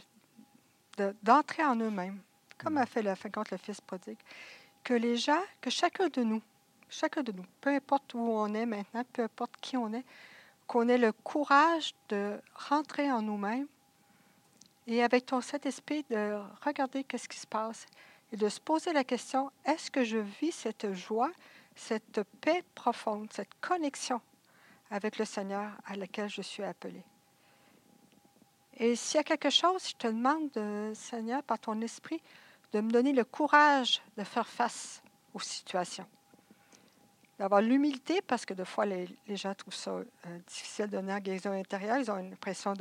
de- 0.97 1.15
d'entrer 1.23 1.65
en 1.65 1.77
eux-mêmes, 1.77 2.21
comme 2.57 2.79
a 2.79 2.87
fait 2.87 3.03
le, 3.03 3.15
fin 3.17 3.29
contre 3.29 3.53
le 3.53 3.59
Fils 3.59 3.81
prodigue. 3.81 4.17
Que 4.85 4.95
les 4.95 5.17
gens, 5.17 5.43
que 5.61 5.69
chacun 5.69 6.09
de 6.09 6.23
nous, 6.23 6.41
chacun 6.89 7.23
de 7.23 7.33
nous, 7.33 7.45
peu 7.61 7.71
importe 7.71 8.15
où 8.15 8.21
on 8.21 8.55
est 8.55 8.65
maintenant, 8.65 9.05
peu 9.13 9.25
importe 9.25 9.57
qui 9.61 9.77
on 9.77 9.93
est, 9.93 10.05
qu'on 10.67 10.89
ait 10.89 10.99
le 10.99 11.13
courage 11.13 11.95
de 12.09 12.41
rentrer 12.55 13.11
en 13.11 13.21
nous-mêmes 13.23 13.67
et 14.87 15.03
avec 15.03 15.27
ton 15.27 15.41
Saint-Esprit 15.41 16.05
de 16.09 16.41
regarder 16.65 17.03
qu'est-ce 17.05 17.29
qui 17.29 17.39
se 17.39 17.47
passe 17.47 17.87
et 18.33 18.37
de 18.37 18.49
se 18.49 18.61
poser 18.61 18.93
la 18.93 19.05
question, 19.05 19.51
est-ce 19.65 19.91
que 19.91 20.05
je 20.05 20.19
vis 20.19 20.53
cette 20.53 20.93
joie, 20.93 21.31
cette 21.75 22.23
paix 22.41 22.63
profonde, 22.75 23.29
cette 23.33 23.55
connexion 23.61 24.21
avec 24.91 25.19
le 25.19 25.25
Seigneur 25.25 25.71
à 25.87 25.97
laquelle 25.97 26.29
je 26.29 26.43
suis 26.43 26.63
appelé. 26.63 27.03
Et 28.77 28.97
s'il 28.97 29.19
y 29.19 29.21
a 29.21 29.25
quelque 29.25 29.51
chose, 29.51 29.89
je 29.89 29.95
te 29.95 30.07
demande, 30.07 30.51
euh, 30.57 30.95
Seigneur, 30.95 31.43
par 31.43 31.59
ton 31.59 31.81
esprit, 31.81 32.21
de 32.73 32.81
me 32.81 32.91
donner 32.91 33.13
le 33.13 33.25
courage 33.25 34.01
de 34.17 34.25
faire 34.25 34.47
face 34.47 35.03
aux 35.35 35.41
situations. 35.41 36.07
D'avoir 37.39 37.61
l'humilité, 37.61 38.21
parce 38.23 38.45
que 38.45 38.55
des 38.55 38.65
fois, 38.65 38.87
les, 38.87 39.09
gens 39.29 39.55
trouvent 39.55 39.75
ça 39.75 39.93
euh, 39.93 40.05
difficile 40.47 40.87
de 40.87 40.93
donner 40.93 41.13
en 41.13 41.19
guérison 41.19 41.53
intérieure. 41.53 41.99
Ils 41.99 42.11
ont 42.11 42.17
l'impression 42.17 42.75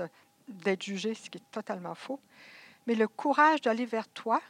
d'être 0.47 0.83
jugés, 0.83 1.15
ce 1.15 1.29
qui 1.29 1.37
est 1.37 1.51
totalement 1.51 1.95
faux. 1.95 2.19
Mais 2.87 2.95
le 2.95 3.07
courage 3.07 3.61
d'aller 3.61 3.85
vers 3.85 4.07
toi, 4.07 4.41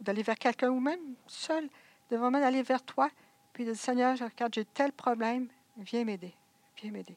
d'aller 0.00 0.22
vers 0.22 0.38
quelqu'un 0.38 0.70
ou 0.70 0.80
même 0.80 1.14
seul, 1.26 1.68
de 2.10 2.16
vraiment 2.16 2.40
d'aller 2.40 2.62
vers 2.62 2.82
toi, 2.82 3.10
puis 3.52 3.64
de 3.64 3.72
dire, 3.72 3.80
Seigneur, 3.80 4.16
je 4.16 4.24
regarde, 4.24 4.54
j'ai 4.54 4.64
tel 4.64 4.92
problème, 4.92 5.48
viens 5.76 6.04
m'aider. 6.04 6.34
Viens 6.76 6.90
m'aider. 6.90 7.16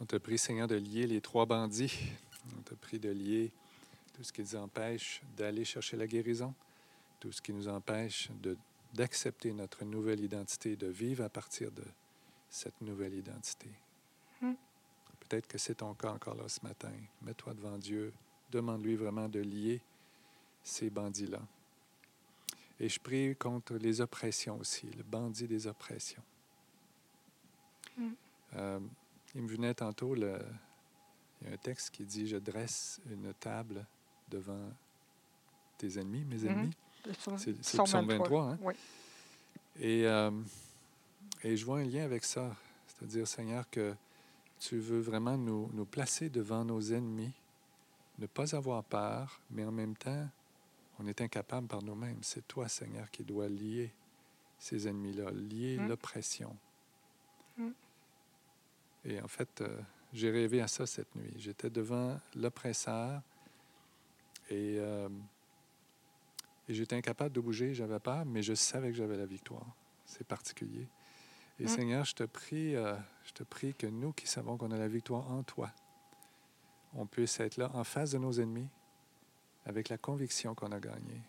On 0.00 0.04
te 0.04 0.16
prie, 0.16 0.38
Seigneur, 0.38 0.68
de 0.68 0.76
lier 0.76 1.06
les 1.06 1.20
trois 1.20 1.46
bandits. 1.46 2.12
On 2.58 2.62
te 2.62 2.74
prie 2.74 2.98
de 2.98 3.10
lier 3.10 3.50
tout 4.12 4.22
ce 4.22 4.32
qui 4.32 4.42
nous 4.42 4.56
empêche 4.56 5.22
d'aller 5.36 5.64
chercher 5.64 5.96
la 5.96 6.06
guérison, 6.06 6.54
tout 7.20 7.32
ce 7.32 7.40
qui 7.40 7.52
nous 7.52 7.68
empêche 7.68 8.30
de- 8.42 8.56
d'accepter 8.92 9.52
notre 9.52 9.84
nouvelle 9.84 10.20
identité, 10.20 10.76
de 10.76 10.86
vivre 10.86 11.24
à 11.24 11.28
partir 11.28 11.72
de 11.72 11.84
cette 12.48 12.80
nouvelle 12.80 13.14
identité. 13.14 13.70
Hmm. 14.40 14.54
Peut-être 15.20 15.48
que 15.48 15.58
c'est 15.58 15.76
ton 15.76 15.94
cas 15.94 16.12
encore 16.12 16.34
là 16.34 16.48
ce 16.48 16.60
matin. 16.62 16.92
Mets-toi 17.22 17.54
devant 17.54 17.78
Dieu. 17.78 18.12
Demande-lui 18.58 18.94
vraiment 18.94 19.28
de 19.28 19.40
lier 19.40 19.80
ces 20.62 20.88
bandits-là. 20.88 21.40
Et 22.78 22.88
je 22.88 23.00
prie 23.00 23.34
contre 23.34 23.74
les 23.74 24.00
oppressions 24.00 24.58
aussi, 24.60 24.86
le 24.96 25.02
bandit 25.02 25.48
des 25.48 25.66
oppressions. 25.66 26.22
Hmm. 27.98 28.10
Euh, 28.54 28.78
il 29.34 29.42
me 29.42 29.48
venait 29.48 29.74
tantôt, 29.74 30.14
le- 30.14 30.38
il 31.42 31.48
y 31.48 31.50
a 31.50 31.54
un 31.54 31.56
texte 31.56 31.90
qui 31.90 32.04
dit 32.04 32.28
Je 32.28 32.36
dresse 32.36 33.00
une 33.10 33.34
table 33.34 33.84
devant 34.30 34.70
tes 35.76 35.98
ennemis, 35.98 36.24
mes 36.24 36.36
Mhm. 36.38 36.46
ennemis. 36.48 36.76
Le 37.06 37.12
C'est- 37.38 37.52
psaume 37.54 37.86
psaume 37.86 38.06
23, 38.06 38.50
hein? 38.52 38.58
Oui. 38.62 38.74
Et, 39.80 40.06
euh, 40.06 40.30
et 41.42 41.56
je 41.56 41.64
vois 41.64 41.80
un 41.80 41.84
lien 41.84 42.04
avec 42.04 42.24
ça. 42.24 42.54
C'est-à-dire, 42.86 43.26
Seigneur, 43.26 43.68
que 43.68 43.94
tu 44.60 44.78
veux 44.78 45.00
vraiment 45.00 45.36
nous, 45.36 45.68
nous 45.74 45.84
placer 45.84 46.30
devant 46.30 46.64
nos 46.64 46.80
ennemis, 46.80 47.32
ne 48.18 48.26
pas 48.26 48.54
avoir 48.54 48.84
peur, 48.84 49.40
mais 49.50 49.64
en 49.64 49.72
même 49.72 49.96
temps, 49.96 50.28
on 50.98 51.06
est 51.06 51.20
incapable 51.20 51.66
par 51.66 51.82
nous-mêmes. 51.82 52.18
C'est 52.22 52.46
toi, 52.46 52.68
Seigneur, 52.68 53.10
qui 53.10 53.24
dois 53.24 53.48
lier 53.48 53.92
ces 54.58 54.86
ennemis-là, 54.88 55.30
lier 55.32 55.78
Mm. 55.78 55.88
l'oppression. 55.88 56.56
Mm. 57.56 57.70
Et 59.06 59.20
en 59.20 59.28
fait, 59.28 59.60
euh, 59.60 59.80
j'ai 60.12 60.30
rêvé 60.30 60.60
à 60.60 60.68
ça 60.68 60.86
cette 60.86 61.14
nuit. 61.16 61.32
J'étais 61.36 61.70
devant 61.70 62.18
l'oppresseur 62.36 63.20
et, 64.50 64.76
euh, 64.78 65.08
et 66.68 66.74
j'étais 66.74 66.96
incapable 66.96 67.34
de 67.34 67.40
bouger, 67.40 67.74
j'avais 67.74 67.98
peur, 67.98 68.24
mais 68.24 68.42
je 68.42 68.54
savais 68.54 68.90
que 68.90 68.96
j'avais 68.96 69.16
la 69.16 69.26
victoire. 69.26 69.66
C'est 70.06 70.26
particulier. 70.26 70.86
Et 71.58 71.64
Mm. 71.64 71.68
Seigneur, 71.68 72.04
je 72.04 72.14
te 72.14 72.24
prie, 72.24 72.76
euh, 72.76 72.96
je 73.24 73.32
te 73.32 73.42
prie 73.42 73.74
que 73.74 73.86
nous 73.86 74.12
qui 74.12 74.26
savons 74.26 74.56
qu'on 74.56 74.70
a 74.70 74.78
la 74.78 74.88
victoire 74.88 75.30
en 75.30 75.42
toi, 75.42 75.70
on 76.94 77.06
puisse 77.06 77.40
être 77.40 77.56
là 77.56 77.70
en 77.74 77.84
face 77.84 78.12
de 78.12 78.18
nos 78.18 78.32
ennemis 78.32 78.68
avec 79.66 79.88
la 79.88 79.98
conviction 79.98 80.54
qu'on 80.54 80.72
a 80.72 80.80
gagné. 80.80 81.20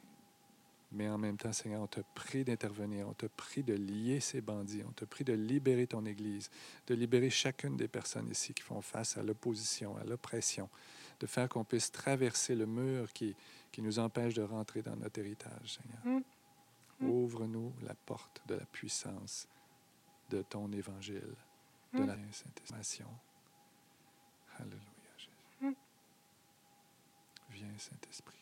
Mais 0.92 1.10
en 1.10 1.18
même 1.18 1.36
temps, 1.38 1.52
Seigneur, 1.52 1.82
on 1.82 1.88
te 1.88 2.00
prie 2.14 2.46
d'intervenir, 2.46 3.08
on 3.10 3.14
te 3.14 3.26
prie 3.26 3.64
de 3.64 3.74
lier 3.74 4.20
ces 4.20 4.40
bandits, 4.40 4.84
on 4.88 4.92
te 4.92 5.04
prie 5.04 5.24
de 5.24 5.34
libérer 5.34 5.88
ton 5.88 6.06
Église, 6.06 6.50
de 6.88 6.96
libérer 6.96 7.30
chacune 7.30 7.76
des 7.76 7.88
personnes 7.88 8.30
ici 8.30 8.54
qui 8.54 8.62
font 8.64 8.82
face 8.82 9.18
à 9.18 9.24
l'opposition, 9.24 9.98
à 9.98 10.04
l'oppression, 10.04 10.70
de 11.20 11.26
faire 11.28 11.50
qu'on 11.50 11.64
puisse 11.66 11.92
traverser 11.92 12.56
le 12.56 12.66
mur 12.66 13.12
qui, 13.12 13.36
qui 13.72 13.82
nous 13.82 14.00
empêche 14.00 14.36
de 14.36 14.44
rentrer 14.44 14.82
dans 14.82 14.96
notre 14.96 15.20
héritage, 15.20 15.80
Seigneur. 15.82 16.00
Mm. 16.06 16.24
Mm. 17.06 17.10
Ouvre-nous 17.10 17.74
la 17.82 17.94
porte 17.94 18.42
de 18.48 18.56
la 18.56 18.66
puissance 18.66 19.48
de 20.30 20.44
ton 20.44 20.72
évangile, 20.72 21.36
de 21.94 22.00
Mm. 22.00 22.08
la 22.08 22.16
Saint-Esprit. 22.32 23.04
Alléluia. 24.60 24.95
Viens, 27.56 27.78
Saint-Esprit. 27.78 28.36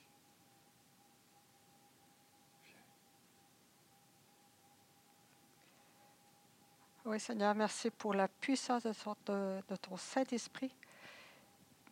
Oui, 7.05 7.19
Seigneur, 7.19 7.53
merci 7.53 7.91
pour 7.91 8.15
la 8.15 8.27
puissance 8.27 8.81
de, 8.81 9.75
ton 9.75 9.97
Saint-Esprit. 9.97 10.75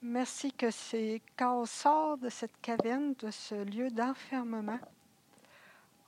Merci 0.01 0.51
que 0.51 0.71
c'est 0.71 1.21
quand 1.38 1.62
on 1.62 1.65
sort 1.67 2.17
de 2.17 2.29
cette 2.29 2.60
caverne, 2.60 3.13
de 3.13 3.29
ce 3.29 3.53
lieu 3.53 3.91
d'enfermement, 3.91 4.79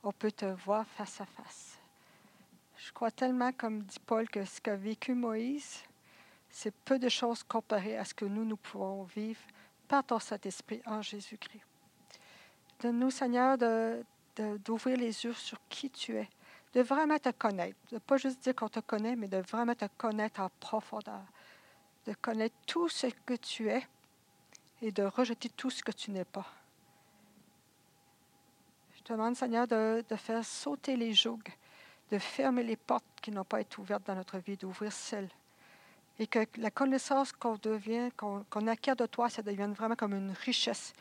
on 0.02 0.10
peut 0.10 0.32
te 0.32 0.46
voir 0.46 0.84
face 0.84 1.20
à 1.20 1.26
face. 1.26 1.78
Je 2.76 2.90
crois 2.90 3.12
tellement, 3.12 3.52
comme 3.52 3.82
dit 3.84 4.00
Paul, 4.04 4.28
que 4.28 4.44
ce 4.44 4.60
qu'a 4.60 4.74
vécu 4.74 5.14
Moïse, 5.14 5.84
c'est 6.50 6.74
peu 6.74 6.98
de 6.98 7.08
choses 7.08 7.44
comparé 7.44 7.96
à 7.96 8.04
ce 8.04 8.14
que 8.14 8.24
nous, 8.24 8.44
nous 8.44 8.56
pouvons 8.56 9.04
vivre 9.04 9.40
par 9.88 10.04
ton 10.04 10.18
Saint-Esprit 10.18 10.82
en 10.86 11.02
Jésus-Christ. 11.02 11.62
Donne-nous, 12.80 13.10
Seigneur, 13.10 13.56
de- 13.58 14.04
de- 14.36 14.56
d'ouvrir 14.58 14.96
les 14.96 15.24
yeux 15.24 15.32
sur 15.32 15.58
qui 15.68 15.90
tu 15.90 16.16
es, 16.16 16.28
de 16.72 16.82
vraiment 16.82 17.18
te 17.18 17.30
connaître, 17.30 17.78
de 17.92 17.98
pas 17.98 18.16
juste 18.16 18.42
dire 18.42 18.54
qu'on 18.54 18.68
te 18.68 18.80
connaît, 18.80 19.16
mais 19.16 19.28
de 19.28 19.38
vraiment 19.38 19.74
te 19.74 19.86
connaître 19.96 20.40
en 20.40 20.50
profondeur, 20.60 21.22
de 22.06 22.14
connaître 22.14 22.56
tout 22.66 22.88
ce 22.88 23.06
que 23.24 23.34
tu 23.34 23.68
es 23.70 23.86
et 24.82 24.90
de 24.90 25.04
rejeter 25.04 25.48
tout 25.50 25.70
ce 25.70 25.82
que 25.82 25.92
tu 25.92 26.10
n'es 26.10 26.24
pas. 26.24 26.46
Je 28.96 29.02
te 29.02 29.12
demande, 29.12 29.36
Seigneur, 29.36 29.66
de, 29.66 30.04
de 30.08 30.16
faire 30.16 30.44
sauter 30.44 30.96
les 30.96 31.14
jougs, 31.14 31.52
de 32.10 32.18
fermer 32.18 32.62
les 32.62 32.76
portes 32.76 33.04
qui 33.22 33.30
n'ont 33.30 33.44
pas 33.44 33.60
été 33.60 33.78
ouvertes 33.78 34.06
dans 34.06 34.14
notre 34.14 34.38
vie, 34.38 34.56
d'ouvrir 34.56 34.92
celles. 34.92 35.30
Et 36.18 36.26
que 36.28 36.40
la 36.58 36.70
connaissance 36.70 37.32
qu'on 37.32 37.56
devient, 37.56 38.10
qu'on 38.16 38.66
acquiert 38.68 38.94
de 38.96 39.06
toi, 39.06 39.28
ça 39.28 39.42
devienne 39.42 39.72
vraiment 39.72 39.96
comme 39.96 40.14
une 40.14 40.30
richesse, 40.30 40.92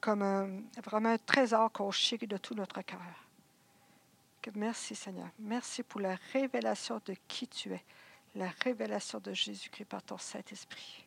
comme 0.00 0.22
un- 0.22 0.60
vraiment 0.84 1.10
un 1.10 1.18
trésor 1.18 1.72
qu'on 1.72 1.90
chérit 1.90 2.26
de 2.28 2.36
tout 2.36 2.54
notre 2.54 2.80
cœur. 2.82 3.00
Merci 4.54 4.94
Seigneur. 4.96 5.28
Merci 5.38 5.82
pour 5.82 6.00
la 6.00 6.16
révélation 6.32 7.00
de 7.06 7.14
qui 7.28 7.46
tu 7.46 7.72
es, 7.72 7.84
la 8.34 8.48
révélation 8.64 9.20
de 9.20 9.32
Jésus-Christ 9.32 9.84
par 9.84 10.02
ton 10.02 10.18
Saint-Esprit. 10.18 11.06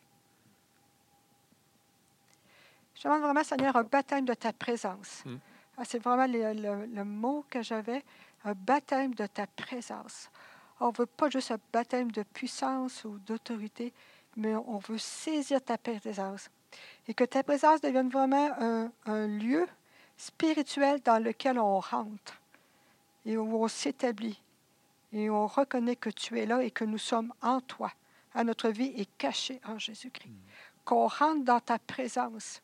Je 2.94 3.02
demande 3.04 3.22
vraiment, 3.22 3.44
Seigneur, 3.44 3.76
un 3.76 3.82
baptême 3.84 4.24
de 4.24 4.32
ta 4.34 4.52
présence. 4.54 5.22
Mm. 5.26 5.36
Ah, 5.76 5.84
C'est 5.84 5.98
vraiment 5.98 6.26
le, 6.26 6.54
le- 6.54 6.86
le 6.86 7.04
mot 7.04 7.44
que 7.50 7.62
j'avais, 7.62 8.02
un 8.44 8.54
baptême 8.54 9.14
de 9.14 9.26
ta 9.26 9.46
présence. 9.46 10.30
On 10.80 10.88
ne 10.88 10.96
veut 10.96 11.06
pas 11.06 11.30
juste 11.30 11.50
un 11.50 11.58
baptême 11.72 12.10
de 12.12 12.22
puissance 12.22 13.04
ou 13.04 13.18
d'autorité, 13.20 13.92
mais 14.36 14.54
on 14.54 14.78
veut 14.78 14.98
saisir 14.98 15.62
ta 15.62 15.78
présence. 15.78 16.50
Et 17.08 17.14
que 17.14 17.24
ta 17.24 17.42
présence 17.42 17.80
devienne 17.80 18.10
vraiment 18.10 18.50
un, 18.58 18.90
un 19.06 19.26
lieu 19.26 19.66
spirituel 20.16 21.00
dans 21.02 21.22
lequel 21.22 21.58
on 21.58 21.80
rentre 21.80 22.40
et 23.24 23.36
où 23.36 23.62
on 23.62 23.68
s'établit 23.68 24.40
et 25.12 25.30
on 25.30 25.46
reconnaît 25.46 25.96
que 25.96 26.10
tu 26.10 26.38
es 26.38 26.46
là 26.46 26.62
et 26.62 26.70
que 26.70 26.84
nous 26.84 26.98
sommes 26.98 27.32
en 27.42 27.60
toi. 27.60 27.92
À 28.34 28.44
notre 28.44 28.68
vie 28.68 28.92
est 28.96 29.08
cachée 29.16 29.60
en 29.66 29.78
Jésus-Christ. 29.78 30.34
qu'on 30.84 31.08
rentre 31.08 31.44
dans 31.44 31.58
ta 31.58 31.78
présence 31.78 32.62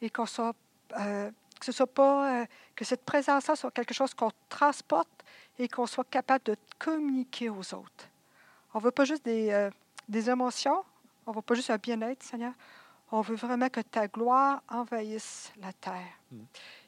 et 0.00 0.08
qu'on 0.08 0.24
soit, 0.24 0.54
euh, 0.98 1.30
que 1.58 1.66
ce 1.66 1.72
soit 1.72 1.86
pas, 1.86 2.42
euh, 2.42 2.46
que 2.74 2.84
cette 2.84 3.04
présence-là 3.04 3.56
soit 3.56 3.70
quelque 3.70 3.92
chose 3.92 4.14
qu'on 4.14 4.30
transporte 4.48 5.24
et 5.60 5.68
qu'on 5.68 5.86
soit 5.86 6.08
capable 6.08 6.44
de 6.44 6.56
communiquer 6.78 7.50
aux 7.50 7.74
autres. 7.74 8.08
On 8.72 8.78
ne 8.78 8.84
veut 8.84 8.90
pas 8.90 9.04
juste 9.04 9.24
des, 9.26 9.50
euh, 9.50 9.70
des 10.08 10.30
émotions, 10.30 10.82
on 11.26 11.32
ne 11.32 11.36
veut 11.36 11.42
pas 11.42 11.54
juste 11.54 11.68
un 11.70 11.76
bien-être, 11.76 12.22
Seigneur. 12.22 12.54
On 13.12 13.20
veut 13.20 13.34
vraiment 13.36 13.68
que 13.68 13.80
ta 13.80 14.08
gloire 14.08 14.62
envahisse 14.68 15.52
la 15.60 15.72
terre 15.74 16.14
Mm. 16.32 16.42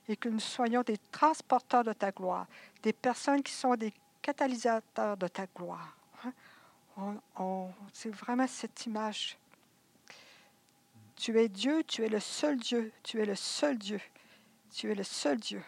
et 0.09 0.17
que 0.17 0.29
nous 0.31 0.41
soyons 0.41 0.83
des 0.83 0.97
transporteurs 1.11 1.85
de 1.85 1.93
ta 1.93 2.13
gloire, 2.13 2.47
des 2.83 2.93
personnes 2.93 3.43
qui 3.43 3.53
sont 3.53 3.75
des 3.75 3.93
catalysateurs 4.23 5.17
de 5.17 5.29
ta 5.29 5.47
gloire. 5.47 5.95
hein. 6.25 6.33
On- 6.97 7.21
on- 7.39 7.71
C'est 7.93 8.11
vraiment 8.15 8.47
cette 8.47 8.87
image. 8.87 9.37
Tu 11.17 11.39
es 11.39 11.49
Dieu, 11.49 11.83
tu 11.85 12.05
es 12.05 12.09
le 12.09 12.21
seul 12.21 12.57
Dieu, 12.57 12.93
tu 13.03 13.21
es 13.21 13.25
le 13.27 13.35
seul 13.35 13.77
Dieu, 13.79 14.01
tu 14.75 14.91
es 14.91 14.95
le 14.95 15.03
seul 15.05 15.39
Dieu. 15.39 15.63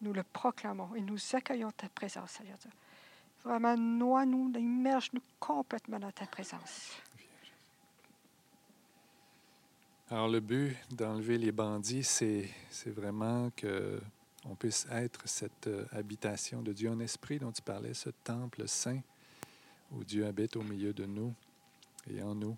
Nous 0.00 0.12
le 0.12 0.22
proclamons 0.22 0.94
et 0.94 1.00
nous 1.00 1.18
accueillons 1.32 1.70
ta 1.72 1.88
présence, 1.88 2.32
Seigneur 2.32 2.56
Dieu. 2.58 2.70
Vraiment, 3.44 3.76
noie-nous, 3.76 4.52
immerge-nous 4.56 5.22
complètement 5.38 5.98
dans 5.98 6.12
ta 6.12 6.26
présence. 6.26 6.96
Alors, 10.10 10.28
le 10.28 10.40
but 10.40 10.76
d'enlever 10.90 11.38
les 11.38 11.52
bandits, 11.52 12.04
c'est 12.04 12.50
vraiment 12.86 13.50
que 13.56 14.00
on 14.46 14.54
puisse 14.54 14.86
être 14.90 15.20
cette 15.26 15.66
euh, 15.66 15.84
habitation 15.92 16.62
de 16.62 16.72
Dieu 16.72 16.90
en 16.90 16.98
esprit 17.00 17.38
dont 17.38 17.52
tu 17.52 17.60
parlais, 17.60 17.92
ce 17.92 18.08
temple 18.08 18.66
saint 18.66 19.00
où 19.92 20.02
Dieu 20.02 20.26
habite 20.26 20.56
au 20.56 20.62
milieu 20.62 20.92
de 20.92 21.04
nous 21.04 21.34
et 22.08 22.22
en 22.22 22.34
nous. 22.34 22.56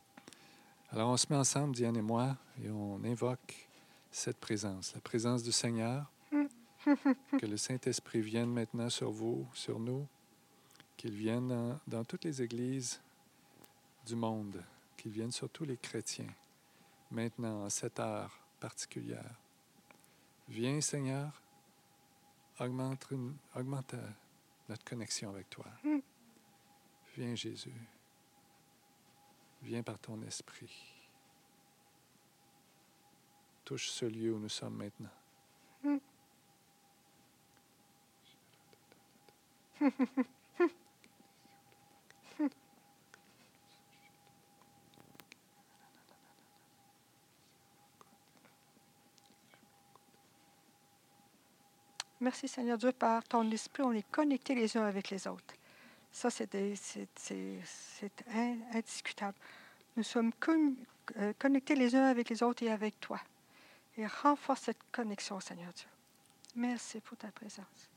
Alors, 0.92 1.10
on 1.10 1.16
se 1.16 1.26
met 1.30 1.36
ensemble, 1.36 1.74
Diane 1.74 1.96
et 1.96 2.02
moi, 2.02 2.36
et 2.62 2.70
on 2.70 3.02
invoque 3.04 3.68
cette 4.10 4.36
présence, 4.36 4.94
la 4.94 5.00
présence 5.00 5.42
du 5.42 5.52
Seigneur. 5.52 6.10
Que 7.38 7.46
le 7.46 7.56
Saint-Esprit 7.56 8.20
vienne 8.20 8.52
maintenant 8.52 8.90
sur 8.90 9.10
vous, 9.10 9.46
sur 9.54 9.78
nous, 9.78 10.06
qu'il 10.96 11.14
vienne 11.14 11.78
dans, 11.86 12.04
toutes 12.04 12.24
les 12.24 12.42
églises 12.42 13.00
du 14.06 14.14
monde, 14.14 14.62
qu'il 14.96 15.12
vienne 15.12 15.32
sur 15.32 15.48
tous 15.48 15.64
les 15.64 15.76
chrétiens 15.76 16.32
maintenant, 17.10 17.64
en 17.64 17.70
cette 17.70 18.00
heure 18.00 18.38
particulière. 18.58 19.38
Viens, 20.48 20.80
Seigneur, 20.80 21.42
augmente, 22.58 23.06
augmente 23.54 23.94
notre 24.68 24.84
connexion 24.84 25.30
avec 25.30 25.50
toi. 25.50 25.66
Viens, 27.16 27.34
Jésus. 27.34 27.72
Viens 29.62 29.82
par 29.82 29.98
ton 29.98 30.20
esprit. 30.22 30.72
Touche 33.64 33.90
ce 33.90 34.06
lieu 34.06 34.34
où 34.34 34.38
nous 34.38 34.48
sommes 34.48 34.76
maintenant. 34.76 36.00
Merci 52.20 52.46
Seigneur 52.46 52.78
Dieu, 52.78 52.92
par 52.92 53.24
ton 53.24 53.50
esprit, 53.50 53.82
on 53.82 53.90
est 53.90 54.08
connectés 54.08 54.54
les 54.54 54.76
uns 54.76 54.84
avec 54.84 55.10
les 55.10 55.26
autres. 55.26 55.54
Ça, 56.12 56.30
c'est 56.30 56.54
indiscutable. 58.72 59.36
Nous 59.96 60.04
sommes 60.04 60.30
euh, 61.16 61.32
connectés 61.36 61.74
les 61.74 61.96
uns 61.96 62.04
avec 62.04 62.28
les 62.28 62.44
autres 62.44 62.62
et 62.62 62.70
avec 62.70 63.00
toi. 63.00 63.20
Et 63.96 64.06
renforce 64.06 64.62
cette 64.62 64.78
connexion, 64.92 65.40
Seigneur 65.40 65.72
Dieu. 65.72 65.88
Merci 66.54 67.00
pour 67.00 67.16
ta 67.16 67.32
présence. 67.32 67.91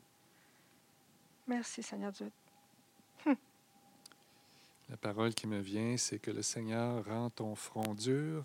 Merci, 1.46 1.82
Seigneur 1.82 2.12
Dieu. 2.12 2.30
La 4.88 4.96
parole 4.96 5.34
qui 5.34 5.48
me 5.48 5.58
vient, 5.58 5.96
c'est 5.96 6.20
que 6.20 6.30
le 6.30 6.42
Seigneur 6.42 7.04
rend 7.04 7.28
ton 7.30 7.56
front 7.56 7.94
dur, 7.94 8.44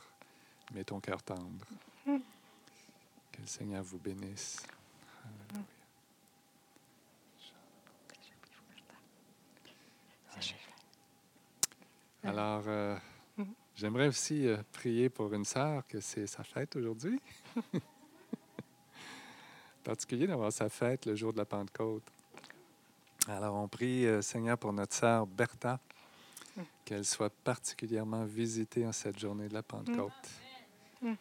mais 0.74 0.84
ton 0.84 0.99
cœur 0.99 1.22
tendre. 1.22 1.66
Que 2.06 3.41
le 3.41 3.47
Seigneur 3.47 3.84
vous 3.84 3.99
bénisse. 3.99 4.66
Alors, 12.24 12.64
euh, 12.68 12.97
j'aimerais 13.76 14.08
aussi 14.08 14.47
euh, 14.47 14.58
prier 14.72 15.10
pour 15.10 15.34
une 15.34 15.45
sœur 15.45 15.86
que 15.88 15.99
c'est 15.99 16.28
sa 16.28 16.43
fête 16.43 16.76
aujourd'hui. 16.76 17.20
particulier 19.84 20.28
d'avoir 20.28 20.52
sa 20.52 20.70
fête 20.70 21.06
le 21.06 21.16
jour 21.16 21.34
de 21.34 21.38
la 21.38 21.45
Pentecôte. 21.45 22.04
Alors, 23.28 23.55
on 23.55 23.67
prie, 23.67 24.05
euh, 24.05 24.22
Seigneur, 24.22 24.57
pour 24.57 24.74
notre 24.74 24.93
sœur 24.95 25.26
Bertha, 25.28 25.80
Mhm. 26.57 26.65
qu'elle 26.84 27.05
soit 27.05 27.30
particulièrement 27.43 28.26
visitée 28.26 28.86
en 28.86 28.91
cette 28.91 29.17
journée 29.19 29.47
de 29.47 29.53
la 29.53 29.63
Pentecôte. 29.63 30.11
Mhm. 31.01 31.15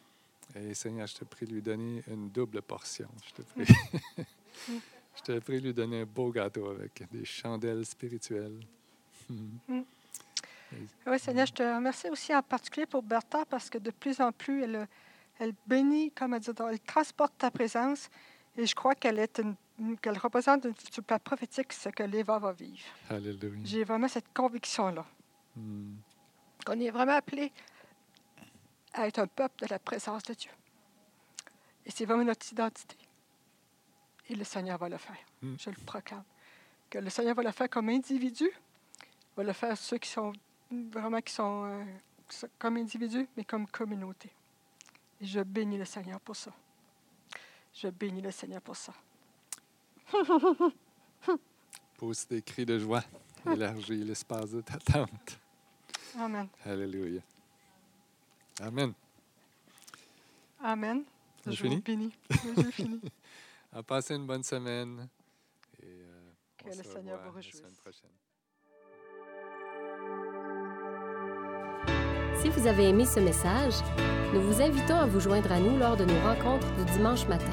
Et 0.57 0.75
Seigneur, 0.75 1.07
je 1.07 1.15
te 1.15 1.25
prie 1.25 1.47
de 1.47 1.53
lui 1.53 1.63
donner 1.63 2.03
une 2.09 2.29
double 2.31 2.63
portion. 2.63 3.09
Je 3.27 3.33
te 3.35 3.43
prie. 3.43 3.65
Je 5.17 5.23
te 5.23 5.39
prie 5.41 5.61
de 5.61 5.67
lui 5.67 5.75
donner 5.75 6.01
un 6.03 6.07
beau 6.07 6.31
gâteau 6.31 6.69
avec 6.71 7.03
des 7.13 7.25
chandelles 7.25 7.85
spirituelles. 7.85 8.59
Oui, 9.69 11.19
Seigneur, 11.19 11.47
je 11.47 11.53
te 11.53 11.63
remercie 11.63 12.09
aussi 12.09 12.35
en 12.35 12.43
particulier 12.43 12.87
pour 12.87 13.03
Bertha 13.03 13.45
parce 13.45 13.69
que 13.69 13.79
de 13.79 13.91
plus 13.91 14.21
en 14.21 14.33
plus, 14.33 14.63
elle, 14.63 14.89
elle 15.39 15.53
bénit, 15.67 16.11
comme 16.13 16.35
elle 16.35 16.41
dit, 16.41 16.51
elle 16.69 16.81
transporte 16.81 17.35
ta 17.39 17.51
présence 17.51 18.09
et 18.57 18.67
je 18.67 18.75
crois 18.75 18.95
qu'elle 18.95 19.19
est 19.19 19.39
une- 19.41 19.57
qu'elle 20.01 20.19
représente 20.19 20.65
une, 20.65 20.75
sur 20.77 20.99
le 20.99 21.03
plan 21.03 21.19
prophétique 21.19 21.73
ce 21.73 21.89
que 21.89 22.03
l'Éva 22.03 22.39
va 22.39 22.53
vivre. 22.53 22.83
Alléluia. 23.09 23.61
J'ai 23.65 23.85
vraiment 23.85 24.09
cette 24.09 24.33
conviction-là, 24.33 25.05
Mhm. 25.57 25.97
qu'on 26.65 26.79
est 26.81 26.91
vraiment 26.91 27.15
appelé 27.17 27.53
à 28.93 29.07
être 29.07 29.19
un 29.19 29.27
peuple 29.27 29.65
de 29.65 29.71
la 29.71 29.79
présence 29.79 30.23
de 30.25 30.35
Dieu. 30.35 30.51
Et 31.87 31.91
c'est 31.91 32.05
vraiment 32.05 32.25
notre 32.25 32.51
identité. 32.53 32.97
Et 34.29 34.35
le 34.35 34.45
Seigneur 34.45 34.79
va 34.79 34.89
le 34.89 34.99
faire. 34.99 35.17
Mm. 35.43 35.55
Je 35.59 35.71
le 35.71 35.77
proclame. 35.85 36.23
Que 36.89 36.99
le 36.99 37.11
Seigneur 37.11 37.35
va 37.35 37.43
le 37.43 37.51
faire 37.53 37.69
comme 37.71 37.89
individu, 37.89 38.49
va 39.37 39.43
le 39.43 39.53
faire 39.53 39.77
ceux 39.77 39.99
qui 39.99 40.09
sont 40.09 40.33
vraiment 40.71 41.21
qui 41.21 41.33
sont, 41.33 41.65
euh, 41.65 41.85
comme 42.59 42.77
individus, 42.77 43.27
mais 43.37 43.45
comme 43.45 43.67
communauté. 43.67 44.31
Et 45.21 45.27
je 45.27 45.41
bénis 45.41 45.79
le 45.79 45.85
Seigneur 45.85 46.21
pour 46.21 46.37
ça. 46.37 46.53
Je 47.75 47.89
bénis 47.89 48.23
le 48.23 48.31
Seigneur 48.31 48.61
pour 48.61 48.77
ça. 48.77 48.93
Pousse 51.99 52.27
des 52.29 52.43
cris 52.43 52.65
de 52.67 52.79
joie. 52.79 53.03
Élargis 53.51 54.05
l'espace 54.05 54.51
de 54.51 54.61
ta 54.61 54.79
tente. 54.79 55.39
Amen. 56.19 56.49
Alléluia. 56.65 57.21
Amen. 58.61 58.93
Amen. 60.63 61.05
C'est 61.45 61.53
Je 61.53 61.63
vous 61.63 61.69
fini? 61.71 61.81
bénis. 61.81 62.13
J'ai 62.57 62.73
fini. 62.73 63.01
À 63.73 63.83
passer 63.83 64.15
une 64.15 64.27
bonne 64.27 64.43
semaine. 64.43 65.09
Et 65.83 65.87
euh, 65.87 66.31
Que 66.59 66.65
on 66.67 66.69
le 66.69 66.75
se 66.75 66.83
Seigneur 66.83 67.19
vous 67.21 67.27
la 67.27 67.31
réjouisse. 67.33 67.57
semaine 67.59 67.75
prochaine. 67.77 68.11
Si 72.43 72.49
vous 72.49 72.67
avez 72.67 72.89
aimé 72.89 73.05
ce 73.07 73.21
message, 73.21 73.75
nous 74.35 74.41
vous 74.43 74.61
invitons 74.61 74.97
à 74.97 75.07
vous 75.07 75.21
joindre 75.21 75.51
à 75.53 75.61
nous 75.61 75.79
lors 75.79 75.97
de 75.97 76.05
nos 76.05 76.21
rencontres 76.21 76.71
du 76.77 76.85
dimanche 76.93 77.27
matin. 77.29 77.53